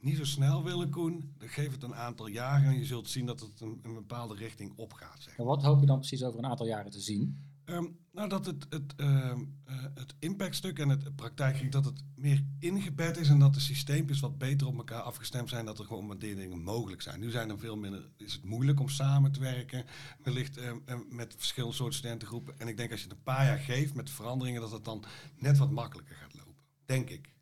niet 0.00 0.16
zo 0.16 0.24
snel 0.24 0.64
willen, 0.64 0.90
Koen. 0.90 1.34
Dan 1.38 1.48
geef 1.48 1.72
het 1.72 1.82
een 1.82 1.94
aantal 1.94 2.26
jaren 2.26 2.68
en 2.68 2.78
je 2.78 2.84
zult 2.84 3.08
zien 3.08 3.26
dat 3.26 3.40
het 3.40 3.60
een, 3.60 3.80
een 3.82 3.94
bepaalde 3.94 4.34
richting 4.34 4.72
opgaat. 4.76 5.22
Zeg. 5.22 5.36
En 5.36 5.44
wat 5.44 5.62
hoop 5.62 5.80
je 5.80 5.86
dan 5.86 5.98
precies 5.98 6.22
over 6.22 6.38
een 6.38 6.50
aantal 6.50 6.66
jaren 6.66 6.90
te 6.90 7.00
zien? 7.00 7.48
Um, 7.64 7.98
nou, 8.12 8.28
dat 8.28 8.46
het, 8.46 8.66
het, 8.70 8.94
uh, 8.96 9.06
uh, 9.06 9.84
het 9.94 10.14
impactstuk 10.18 10.78
en 10.78 10.88
het 10.88 11.16
praktijkgericht, 11.16 11.72
dat 11.72 11.84
het 11.84 12.02
meer 12.14 12.44
ingebed 12.58 13.16
is 13.16 13.28
en 13.28 13.38
dat 13.38 13.54
de 13.54 13.60
systeempjes 13.60 14.20
wat 14.20 14.38
beter 14.38 14.66
op 14.66 14.76
elkaar 14.76 15.02
afgestemd 15.02 15.48
zijn, 15.48 15.64
dat 15.64 15.78
er 15.78 15.84
gewoon 15.84 16.06
wat 16.06 16.20
dingen 16.20 16.62
mogelijk 16.62 17.02
zijn. 17.02 17.20
Nu 17.20 17.30
zijn 17.30 17.50
er 17.50 17.58
veel 17.58 17.76
minder, 17.76 18.10
is 18.16 18.32
het 18.32 18.44
moeilijk 18.44 18.80
om 18.80 18.88
samen 18.88 19.32
te 19.32 19.40
werken, 19.40 19.84
wellicht 20.22 20.58
uh, 20.58 20.72
met 21.08 21.34
verschillende 21.36 21.76
soorten 21.76 21.98
studentengroepen. 21.98 22.58
En 22.58 22.68
ik 22.68 22.76
denk 22.76 22.90
als 22.90 23.00
je 23.00 23.08
het 23.08 23.16
een 23.16 23.22
paar 23.22 23.44
jaar 23.44 23.58
geeft 23.58 23.94
met 23.94 24.10
veranderingen, 24.10 24.60
dat 24.60 24.70
het 24.70 24.84
dan 24.84 25.04
net 25.36 25.58
wat 25.58 25.70
makkelijker 25.70 26.16
gaat 26.16 26.34
lopen. 26.34 26.62
Denk 26.84 27.10
ik. 27.10 27.34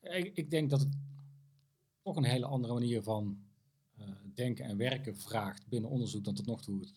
Ik, 0.00 0.36
ik 0.36 0.50
denk 0.50 0.70
dat 0.70 0.80
het 0.80 0.96
toch 2.02 2.16
een 2.16 2.24
hele 2.24 2.46
andere 2.46 2.72
manier 2.72 3.02
van 3.02 3.38
uh, 3.98 4.04
denken 4.34 4.64
en 4.64 4.76
werken 4.76 5.16
vraagt 5.16 5.68
binnen 5.68 5.90
onderzoek 5.90 6.24
dan 6.24 6.34
tot 6.34 6.46
nog 6.46 6.62
toe 6.62 6.88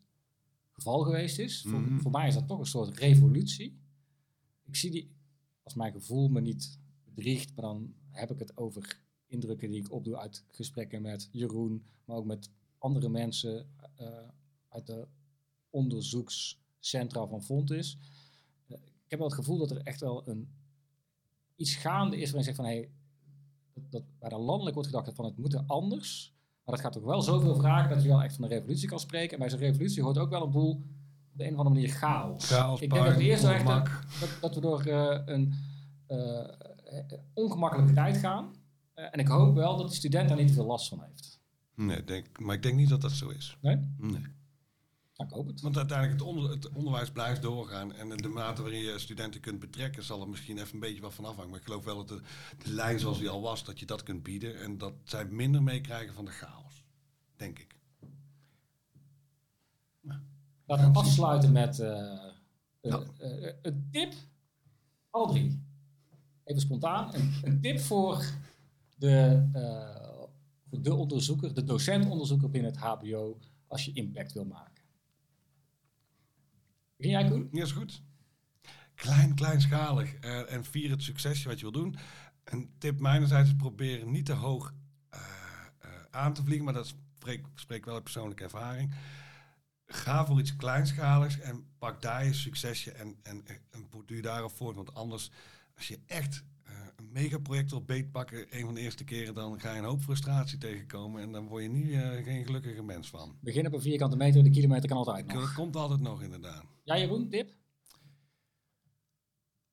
geval 0.82 1.04
geweest 1.04 1.40
is. 1.40 1.64
Mm 1.64 1.72
-hmm. 1.72 1.90
voor, 1.90 2.02
voor, 2.02 2.12
mij 2.12 2.28
is 2.28 2.34
dat 2.34 2.48
toch 2.48 2.60
een 2.60 2.66
soort 2.66 2.98
revolutie. 2.98 3.80
Ik 4.66 4.76
zie 4.76 4.92
die, 4.92 5.12
als 5.64 5.74
mijn 5.74 5.92
gevoel 5.92 6.30
me 6.30 6.42
niet 6.42 6.80
bedriegt, 7.04 7.56
maar 7.56 7.66
dan 7.66 7.94
heb 8.10 8.32
ik 8.32 8.40
het 8.40 8.58
over 8.58 9.00
indrukken 9.28 9.70
die 9.72 9.80
ik 9.80 9.92
opdoe 9.92 10.18
uit 10.18 10.44
gesprekken 10.48 11.02
met 11.02 11.30
Jeroen, 11.32 11.86
maar 12.06 12.18
ook 12.18 12.26
met 12.26 12.50
andere 12.78 13.10
mensen 13.10 13.70
uh, 14.00 14.08
uit 14.70 14.88
de 14.88 15.08
onderzoekscentra 15.70 17.28
van 17.28 17.44
Fontis. 17.44 17.98
Uh, 18.68 18.78
ik 18.78 19.10
heb 19.10 19.20
wel 19.20 19.28
het 19.28 19.38
gevoel 19.38 19.58
dat 19.58 19.72
er 19.72 19.82
echt 19.82 20.00
wel 20.00 20.28
een, 20.28 20.50
iets 21.56 21.76
gaande 21.76 22.18
is 22.18 22.32
waarin 22.32 22.50
je 22.50 22.56
zegt 22.56 22.56
van 22.56 22.66
hé, 22.66 22.72
hey, 22.72 22.92
dat, 23.74 23.92
dat 23.92 24.04
waar 24.20 24.32
er 24.32 24.40
landelijk 24.40 24.76
wordt 24.76 24.90
gedacht 24.90 25.16
van 25.16 25.26
het 25.26 25.38
moet 25.38 25.68
anders. 25.68 26.34
Maar 26.66 26.76
dat 26.76 26.80
gaat 26.80 26.94
toch 26.94 27.04
wel 27.04 27.22
zoveel 27.22 27.56
vragen 27.56 27.90
dat 27.90 28.04
je 28.04 28.10
wel 28.10 28.24
echt 28.24 28.36
van 28.36 28.44
een 28.44 28.50
revolutie 28.50 28.88
kan 28.88 29.00
spreken. 29.00 29.34
En 29.34 29.40
bij 29.40 29.50
zo'n 29.50 29.60
revolutie 29.60 30.04
hoort 30.04 30.18
ook 30.18 30.30
wel 30.30 30.44
een 30.44 30.52
boel 30.52 30.72
op 31.32 31.38
de 31.38 31.46
een 31.46 31.54
of 31.54 31.58
andere 31.58 31.76
manier 31.76 31.90
chaos. 31.90 32.46
chaos 32.46 32.82
ik 32.82 32.90
denk 32.90 33.04
dat 33.04 33.14
het 33.14 33.24
eerst 33.24 33.44
echt 33.44 33.66
dat, 33.66 33.90
dat, 34.42 34.56
we 34.56 34.62
door 34.62 34.88
uh, 34.88 35.18
een 35.26 35.54
uh, 36.08 36.48
ongemakkelijke 37.34 37.94
tijd 37.94 38.18
gaan. 38.18 38.56
Uh, 38.96 39.06
en 39.12 39.20
ik 39.20 39.28
hoop 39.28 39.56
wel 39.56 39.78
dat 39.78 39.90
de 39.90 39.96
student 39.96 40.28
daar 40.28 40.38
niet 40.38 40.48
te 40.48 40.54
veel 40.54 40.66
last 40.66 40.88
van 40.88 41.04
heeft. 41.04 41.40
Nee, 41.76 42.04
denk, 42.04 42.40
maar 42.40 42.56
ik 42.56 42.64
denk 42.64 42.76
niet 42.76 42.90
dat 42.90 43.02
dat 43.02 43.12
zo 43.12 43.30
is. 43.30 43.58
Nee? 43.62 43.78
Nee. 43.98 44.26
Nou, 45.22 45.34
ik 45.34 45.40
hoop 45.40 45.48
het. 45.48 45.62
Want 45.62 45.78
uiteindelijk 45.78 46.20
het, 46.20 46.28
onder, 46.28 46.50
het 46.50 46.70
onderwijs 46.70 47.12
blijft 47.12 47.42
doorgaan. 47.42 47.94
En 47.94 48.10
de 48.10 48.28
mate 48.28 48.62
waarin 48.62 48.82
je 48.82 49.00
studenten 49.00 49.42
kunt 49.42 49.60
betrekken, 49.60 50.04
zal 50.04 50.22
er 50.22 50.30
misschien 50.30 50.58
even 50.58 50.74
een 50.74 50.80
beetje 50.80 51.02
wat 51.02 51.14
van 51.14 51.26
afhangen. 51.26 51.50
Maar 51.50 51.60
ik 51.60 51.66
geloof 51.66 51.84
wel 51.84 51.96
dat 51.96 52.08
de, 52.08 52.22
de 52.64 52.72
lijn 52.72 53.00
zoals 53.00 53.20
die 53.20 53.30
al 53.30 53.42
was, 53.42 53.64
dat 53.64 53.80
je 53.80 53.86
dat 53.86 54.04
kunt 54.04 54.24
bieden. 54.24 54.60
En 54.60 54.78
dat 54.78 54.94
zij 55.04 55.26
minder 55.26 55.64
meekrijgen 55.64 56.14
van 56.14 56.26
de 56.26 56.32
chaos. 56.32 56.86
Denk 57.36 57.60
ik. 57.60 57.80
Nou, 60.02 60.20
Laten 60.66 60.92
we 60.92 61.00
afsluiten 61.00 61.52
met 61.52 61.80
uh, 61.80 61.88
nou. 62.82 63.08
uh, 63.22 63.42
uh, 63.42 63.54
een 63.62 63.88
tip. 63.92 64.14
Alle 65.10 65.32
drie. 65.32 65.64
Even 66.44 66.62
spontaan. 66.62 67.16
Een, 67.16 67.34
een 67.44 67.62
tip 67.62 67.80
voor 67.80 68.26
de, 68.98 69.44
voor 70.70 70.82
de 70.82 70.94
onderzoeker, 70.94 71.54
de 71.54 71.64
docent-onderzoeker 71.64 72.50
binnen 72.50 72.72
het 72.72 72.80
HBO, 72.80 73.40
als 73.68 73.86
je 73.86 73.92
impact 73.94 74.34
wil 74.34 74.46
maken. 74.46 74.71
Begin 77.02 77.20
jij, 77.20 77.30
Koen? 77.30 77.50
Ja, 77.52 77.64
is 77.64 77.72
goed. 77.72 78.02
Klein, 78.96 79.36
kleinschalig. 79.36 80.24
Uh, 80.26 80.54
en 80.54 80.66
vier 80.66 80.90
het 80.90 81.04
succesje 81.04 81.48
wat 81.48 81.60
je 81.60 81.72
wil 81.72 81.82
doen. 81.82 81.96
Een 82.44 82.70
tip 82.78 83.00
mijnerzijds 83.00 83.50
is 83.50 83.56
proberen 83.56 84.12
niet 84.12 84.26
te 84.26 84.34
hoog 84.34 84.74
uh, 85.14 85.20
uh, 85.86 85.92
aan 86.12 86.34
te 86.34 86.44
vliegen, 86.44 86.66
maar 86.66 86.74
dat 86.74 86.88
spreekt 86.88 87.48
spreek 87.56 87.86
wel 87.86 87.94
uit 87.94 88.04
persoonlijke 88.04 88.44
ervaring. 88.44 88.94
Ga 89.86 90.26
voor 90.26 90.40
iets 90.40 90.56
kleinschaligs 90.56 91.40
en 91.40 91.66
pak 91.78 92.02
daar 92.02 92.26
je 92.26 92.34
succesje 92.34 92.92
en, 92.92 93.16
en, 93.24 93.46
en 93.72 93.90
borduur 93.90 94.22
daarop 94.22 94.52
voort. 94.52 94.76
Want 94.76 94.94
anders, 94.94 95.32
als 95.76 95.88
je 95.88 96.00
echt 96.06 96.44
megaproject 97.12 97.70
wil 97.70 97.84
beetpakken, 97.84 98.46
een 98.50 98.66
van 98.66 98.74
de 98.74 98.82
eerste 98.82 99.04
keren, 99.04 99.34
dan 99.34 99.60
ga 99.60 99.72
je 99.72 99.80
een 99.80 99.86
hoop 99.86 100.02
frustratie 100.02 100.58
tegenkomen 100.58 101.22
en 101.22 101.32
dan 101.32 101.48
word 101.48 101.64
je 101.64 101.70
niet, 101.70 101.88
uh, 101.88 102.24
geen 102.24 102.46
gelukkige 102.46 102.84
mens 102.84 103.10
van. 103.10 103.36
Begin 103.40 103.66
op 103.68 103.74
een 103.74 103.82
vierkante 103.82 104.16
meter, 104.16 104.44
de 104.44 104.50
kilometer 104.50 104.90
kan 104.90 104.98
altijd 104.98 105.28
nog. 105.28 105.42
Dat 105.42 105.54
komt 105.54 105.76
altijd 105.76 106.00
nog, 106.00 106.22
inderdaad. 106.22 106.64
Ja, 106.84 106.98
Jeroen, 106.98 107.30
tip? 107.30 107.54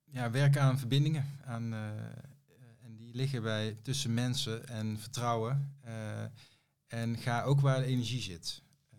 Ja, 0.05 0.30
werken 0.30 0.62
aan 0.62 0.78
verbindingen, 0.78 1.26
aan 1.45 1.72
uh, 1.72 1.91
liggen 3.12 3.43
bij 3.43 3.76
tussen 3.82 4.14
mensen 4.14 4.68
en 4.68 4.99
vertrouwen. 4.99 5.76
eh, 5.80 6.24
en 6.86 7.16
ga 7.16 7.43
ook 7.43 7.61
waar 7.61 7.80
de 7.80 7.86
energie 7.86 8.20
zit. 8.20 8.62
Eh, 8.91 8.99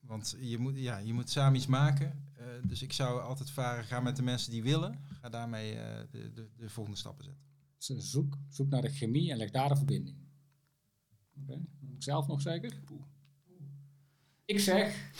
want 0.00 0.36
je 0.40 0.58
moet, 0.58 0.76
ja, 0.76 0.98
je 0.98 1.12
moet 1.12 1.30
samen 1.30 1.56
iets 1.56 1.66
maken. 1.66 2.30
Eh, 2.36 2.44
dus 2.62 2.82
ik 2.82 2.92
zou 2.92 3.20
altijd 3.20 3.50
varen, 3.50 3.84
ga 3.84 4.00
met 4.00 4.16
de 4.16 4.22
mensen 4.22 4.50
die 4.50 4.62
willen. 4.62 4.98
Ga 5.24 5.30
daarmee 5.30 5.74
eh, 5.74 6.00
de, 6.10 6.32
de, 6.32 6.48
de 6.56 6.68
volgende 6.68 6.98
stappen 6.98 7.24
zetten. 7.24 7.42
Dus 7.76 8.10
zoek, 8.10 8.38
zoek 8.48 8.68
naar 8.68 8.82
de 8.82 8.88
chemie 8.88 9.30
en 9.30 9.36
leg 9.36 9.50
daar 9.50 9.68
de 9.68 9.76
verbinding. 9.76 10.16
Oké, 11.42 11.46
dat 11.46 11.58
moet 11.80 11.96
ik 11.96 12.02
zelf 12.02 12.26
nog 12.26 12.40
zeker? 12.40 12.72
Ik 14.44 14.60
zeg, 14.60 15.12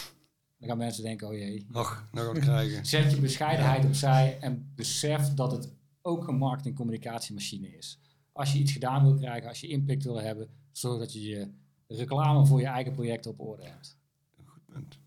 dan 0.58 0.68
gaan 0.68 0.78
mensen 0.78 1.02
denken, 1.02 1.28
oh 1.28 1.34
jee. 1.34 1.66
Och, 1.72 1.88
gaan 1.88 2.08
we 2.12 2.20
het 2.20 2.38
krijgen. 2.38 2.86
Zet 2.86 3.10
je 3.10 3.20
bescheidenheid 3.20 3.84
opzij 3.84 4.38
en 4.40 4.72
besef 4.74 5.34
dat 5.34 5.52
het 5.52 5.72
ook 6.02 6.28
een 6.28 6.36
marketing 6.36 6.76
communicatiemachine 6.76 7.76
is. 7.76 8.00
Als 8.32 8.52
je 8.52 8.58
iets 8.58 8.72
gedaan 8.72 9.02
wil 9.02 9.14
krijgen, 9.14 9.48
als 9.48 9.60
je 9.60 9.68
impact 9.68 10.04
wil 10.04 10.20
hebben, 10.20 10.48
zorg 10.72 10.98
dat 10.98 11.12
je 11.12 11.20
je 11.20 11.50
reclame 11.86 12.46
voor 12.46 12.60
je 12.60 12.66
eigen 12.66 12.92
project 12.92 13.26
op 13.26 13.40
orde 13.40 13.64
hebt. 13.64 13.98
Punt. 14.66 14.98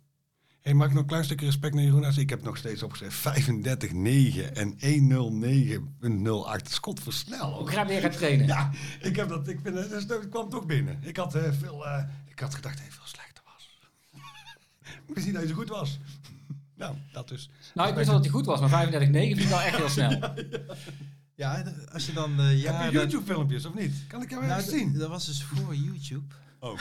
Hey, 0.67 0.75
mag 0.75 0.87
ik 0.87 0.93
nog 0.93 1.01
een 1.01 1.07
klein 1.07 1.23
stukje 1.23 1.45
respect 1.45 1.73
naar 1.73 1.83
Jeroen? 1.83 2.03
Als 2.03 2.17
Ik 2.17 2.29
heb 2.29 2.43
nog 2.43 2.57
steeds 2.57 2.83
opgeschreven 2.83 3.63
35-9 3.63 4.53
en 4.53 4.75
109.08. 4.79 6.71
Scott 6.71 6.99
versnel. 6.99 7.67
Ik 7.67 7.73
ga 7.73 7.85
weer 7.85 8.01
gaan 8.01 8.11
trainen. 8.11 8.45
Ja, 8.47 8.71
ik 9.01 9.15
heb 9.15 9.29
dat. 9.29 9.47
Ik 9.47 9.59
vind, 9.63 9.75
het- 9.77 9.89
dus 9.89 10.07
dat 10.07 10.29
kwam 10.29 10.49
toch 10.49 10.65
binnen. 10.65 10.97
Ik 11.01 11.17
had 11.17 11.35
eh, 11.35 11.51
veel. 11.59 11.85
eh, 11.87 12.03
ik 12.27 12.39
had 12.39 12.55
gedacht 12.55 12.73
dat 12.77 12.83
hij 12.83 12.91
veel 12.93 13.05
slechter 13.05 13.43
was. 13.45 13.79
niet 15.25 15.33
dat 15.33 15.41
hij 15.41 15.47
zo 15.51 15.55
goed 15.57 15.69
was. 15.69 15.99
nou, 16.77 16.95
dat 17.11 17.27
dus. 17.27 17.49
Nou, 17.73 17.89
ik 17.89 17.95
wist 17.95 18.05
wel 18.07 18.15
dat 18.15 18.25
hij 18.25 18.33
goed 18.33 18.45
was, 18.45 18.59
maar 18.59 18.87
35,9 18.87 18.89
vind 19.11 19.39
ik 19.39 19.47
wel 19.47 19.61
echt 19.61 19.75
heel 19.77 19.89
snel. 19.89 20.19
Ja, 21.35 21.63
als 21.91 22.05
je 22.05 22.13
dan 22.13 22.39
eh 22.39 22.61
ja, 22.61 22.73
heb 22.81 22.91
je 22.91 22.97
YouTube 22.97 23.25
filmpjes 23.25 23.65
of 23.65 23.73
niet? 23.73 23.93
Kan 24.07 24.21
ik 24.21 24.29
jou 24.29 24.45
Nou, 24.45 24.61
d- 24.61 24.65
zien? 24.69 24.93
dat 24.97 25.09
was 25.09 25.25
dus 25.25 25.43
voor 25.43 25.75
YouTube. 25.75 26.35
Oh. 26.59 26.79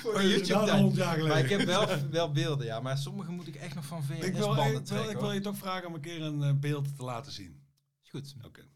Voor 0.00 0.24
YouTube. 0.24 1.26
Maar 1.28 1.38
ik 1.38 1.48
heb 1.48 1.60
wel, 1.60 1.86
wel 2.10 2.32
beelden, 2.32 2.66
ja. 2.66 2.80
Maar 2.80 2.98
sommige 2.98 3.30
moet 3.30 3.46
ik 3.46 3.54
echt 3.54 3.74
nog 3.74 3.84
van 3.84 3.98
Ik 3.98 4.06
wil, 4.06 4.54
VHS-banden 4.54 4.80
ik, 4.80 4.88
wil, 4.88 5.10
ik 5.10 5.18
wil 5.18 5.32
je 5.32 5.40
toch 5.40 5.56
vragen 5.56 5.88
om 5.88 5.94
een 5.94 6.00
keer 6.00 6.22
een 6.22 6.42
eh, 6.42 6.52
beeld 6.54 6.96
te 6.96 7.02
laten 7.02 7.32
zien. 7.32 7.60
Is 8.02 8.10
Goed, 8.10 8.34
Oké. 8.44 8.69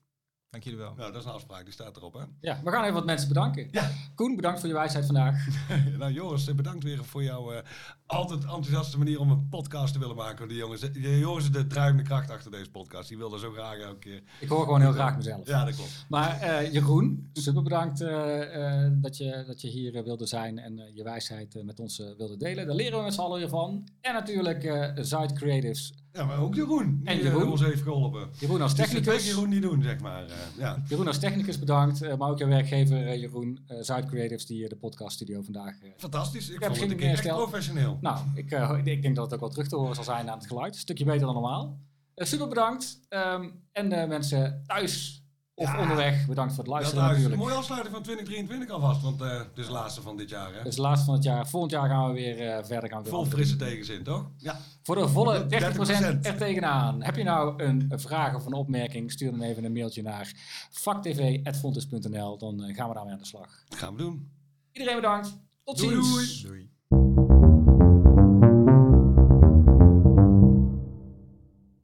Dank 0.55 0.67
jullie 0.67 0.79
wel. 0.79 0.95
Nou, 0.97 1.13
dat 1.13 1.21
is 1.21 1.27
een 1.27 1.35
afspraak. 1.35 1.65
Die 1.65 1.73
staat 1.73 1.97
erop, 1.97 2.13
hè? 2.15 2.23
Ja, 2.41 2.61
we 2.65 2.71
gaan 2.71 2.83
even 2.83 2.95
wat 2.95 3.05
mensen 3.05 3.29
bedanken. 3.29 3.69
Ja. 3.71 3.91
Koen, 4.15 4.37
bedankt 4.37 4.61
voor 4.61 4.69
je 4.69 4.75
wijsheid 4.75 5.07
vandaag. 5.07 5.47
nou, 5.99 6.13
Joris, 6.13 6.55
bedankt 6.55 6.85
weer 6.85 7.05
voor 7.05 7.23
jouw 7.23 7.53
eh, 7.53 7.63
altijd 8.07 8.43
enthousiaste 8.43 8.99
manier 8.99 9.21
om 9.21 9.31
een 9.31 9.49
podcast 9.49 9.93
te 9.93 9.99
willen 9.99 10.17
maken. 10.17 10.49
Die 10.49 10.57
jongens, 10.57 10.81
die 10.81 11.19
Joris 11.19 11.45
is 11.45 11.51
de 11.51 11.67
drijvende 11.67 12.03
kracht 12.03 12.31
achter 12.31 12.51
deze 12.51 12.71
podcast. 12.71 13.09
Die 13.09 13.19
wilde 13.19 13.39
zo 13.39 13.51
graag 13.51 13.79
elke 13.79 13.99
keer. 13.99 14.23
Ik 14.41 14.49
hoor 14.49 14.65
gewoon 14.65 14.81
heel 14.81 14.93
graag 14.93 15.17
mezelf. 15.17 15.47
Ja, 15.47 15.65
dat 15.65 15.75
klopt. 15.75 16.07
Maar 16.09 16.41
eh, 16.41 16.73
Jeroen, 16.73 17.31
super 17.33 17.63
bedankt 17.63 18.01
eh, 18.01 18.85
eh, 18.85 18.93
dat, 18.95 19.17
je, 19.17 19.45
dat 19.47 19.61
je 19.61 19.69
hier 19.69 20.05
wilde 20.05 20.27
zijn 20.27 20.59
en 20.59 20.79
eh, 20.79 20.95
je 20.95 21.03
wijsheid 21.03 21.55
eh, 21.57 21.63
met 21.65 21.81
ons 21.81 21.99
wilde 22.17 22.37
delen. 22.37 22.67
Daar 22.67 22.77
leren 22.77 22.99
we 22.99 23.05
met 23.05 23.15
z'n 23.15 23.21
allen 23.21 23.39
weer 23.39 23.49
van. 23.49 23.89
En 24.01 24.13
natuurlijk 24.13 24.65
eh 24.65 24.91
Zuid 24.95 25.33
Creatives. 25.33 25.93
Ja, 26.17 26.25
maar 26.25 26.39
ook 26.39 26.55
Jeroen. 26.55 27.01
En 27.05 27.17
die, 27.17 27.25
eh, 27.27 27.33
Jeroen. 27.33 27.51
ons 27.51 27.61
heeft 27.61 27.83
geholpen. 27.83 28.29
Jeroen 28.39 28.61
als 28.63 28.75
technicus. 28.75 29.27
Jeroen 29.27 29.51
die 29.51 29.61
doen, 29.61 29.83
zeg 29.83 30.01
maar. 30.01 30.25
eh, 30.25 30.31
ja. 30.59 30.83
Jeroen 30.89 31.07
als 31.07 31.19
technicus 31.19 31.59
bedankt, 31.59 32.03
eh, 32.03 32.17
maar 32.17 32.31
ook 32.31 32.39
jouw 32.39 32.49
werkgever 32.49 33.19
Jeroen, 33.19 33.59
Zuid 33.81 34.07
Creatives, 34.07 34.47
die 34.47 34.69
de 34.69 34.77
podcaststudio 34.77 35.43
vandaag... 35.43 35.83
eh, 35.83 35.91
Fantastisch. 35.97 36.49
Ik 36.49 36.61
heb 36.61 36.63
vond 36.63 36.73
het 36.73 36.81
geen 36.81 36.91
een 36.91 36.97
keer 36.97 37.27
echt 37.27 37.37
professioneel. 37.37 37.99
nou, 38.01 38.19
ik, 38.35 38.51
ik 38.85 39.03
denk 39.03 39.15
dat 39.17 39.25
het 39.25 39.35
ook 39.35 39.41
wel 39.41 39.49
terug 39.49 39.69
te 39.69 39.77
horen 39.77 39.95
zal 39.95 40.05
zijn 40.05 40.31
aan 40.31 40.39
het 40.39 40.47
geluid. 40.47 40.75
Een 40.75 40.81
stukje 40.81 41.05
beter 41.05 41.21
dan 41.21 41.35
normaal. 41.35 41.79
Super 42.15 42.49
bedankt. 42.49 43.01
Ehm, 43.09 43.49
en 43.73 43.89
de 43.89 44.05
mensen 44.09 44.63
thuis 44.67 45.24
of 45.57 45.73
Ja. 45.73 45.81
onderweg, 45.81 46.27
bedankt 46.27 46.55
voor 46.55 46.63
het 46.65 46.73
Ja, 46.73 46.79
luisteren 46.79 47.05
een 47.05 47.11
natuurlijk. 47.11 47.41
mooie 47.43 47.55
afsluiting 47.55 47.95
van 47.95 48.03
2023 48.03 48.71
alvast, 48.71 49.03
want 49.03 49.21
eh 49.21 49.39
het 49.39 49.59
is 49.59 49.67
de 49.67 49.73
laatste 49.73 50.03
van 50.03 50.17
dit 50.17 50.29
jaar. 50.29 50.55
Hè? 50.55 50.63
Dus 50.63 50.75
de 50.75 50.81
laatste 50.81 51.05
van 51.07 51.15
het 51.15 51.25
jaar. 51.25 51.49
Volgend 51.49 51.73
jaar 51.73 51.89
gaan 51.89 52.07
we 52.09 52.13
weer 52.15 52.49
eh, 52.49 52.65
verder. 52.65 52.91
Gaan 52.91 53.07
Vol 53.07 53.25
frisse 53.25 53.57
tegenzin, 53.57 54.03
toch? 54.03 54.31
Ja. 54.39 54.59
Voor 54.83 54.95
de 54.97 55.09
volle 55.09 55.47
30%, 55.47 55.47
30% 55.47 56.27
er 56.27 56.37
tegenaan. 56.37 57.03
Heb 57.03 57.17
je 57.17 57.23
nou 57.25 57.63
een 57.63 57.93
vraag 57.95 58.35
of 58.35 58.47
een 58.47 58.53
opmerking? 58.53 59.13
Stuur 59.13 59.31
dan 59.31 59.43
even 59.43 59.65
een 59.65 59.73
mailtje 59.73 60.03
naar 60.03 60.33
vaktv.fontes.nl. 60.71 62.39
Dan 62.39 62.65
eh, 62.65 62.77
gaan 62.77 62.89
we 62.89 62.95
daarmee 62.95 63.13
aan 63.13 63.19
de 63.19 63.27
slag. 63.27 63.63
Dat 63.69 63.79
gaan 63.79 63.93
we 63.93 63.99
doen. 63.99 64.31
Iedereen 64.73 64.97
bedankt. 64.97 65.39
Tot 65.65 65.79
Doei, 65.79 65.95
ziens. 65.95 66.43
doei. 66.43 66.43
Doei. 66.43 66.73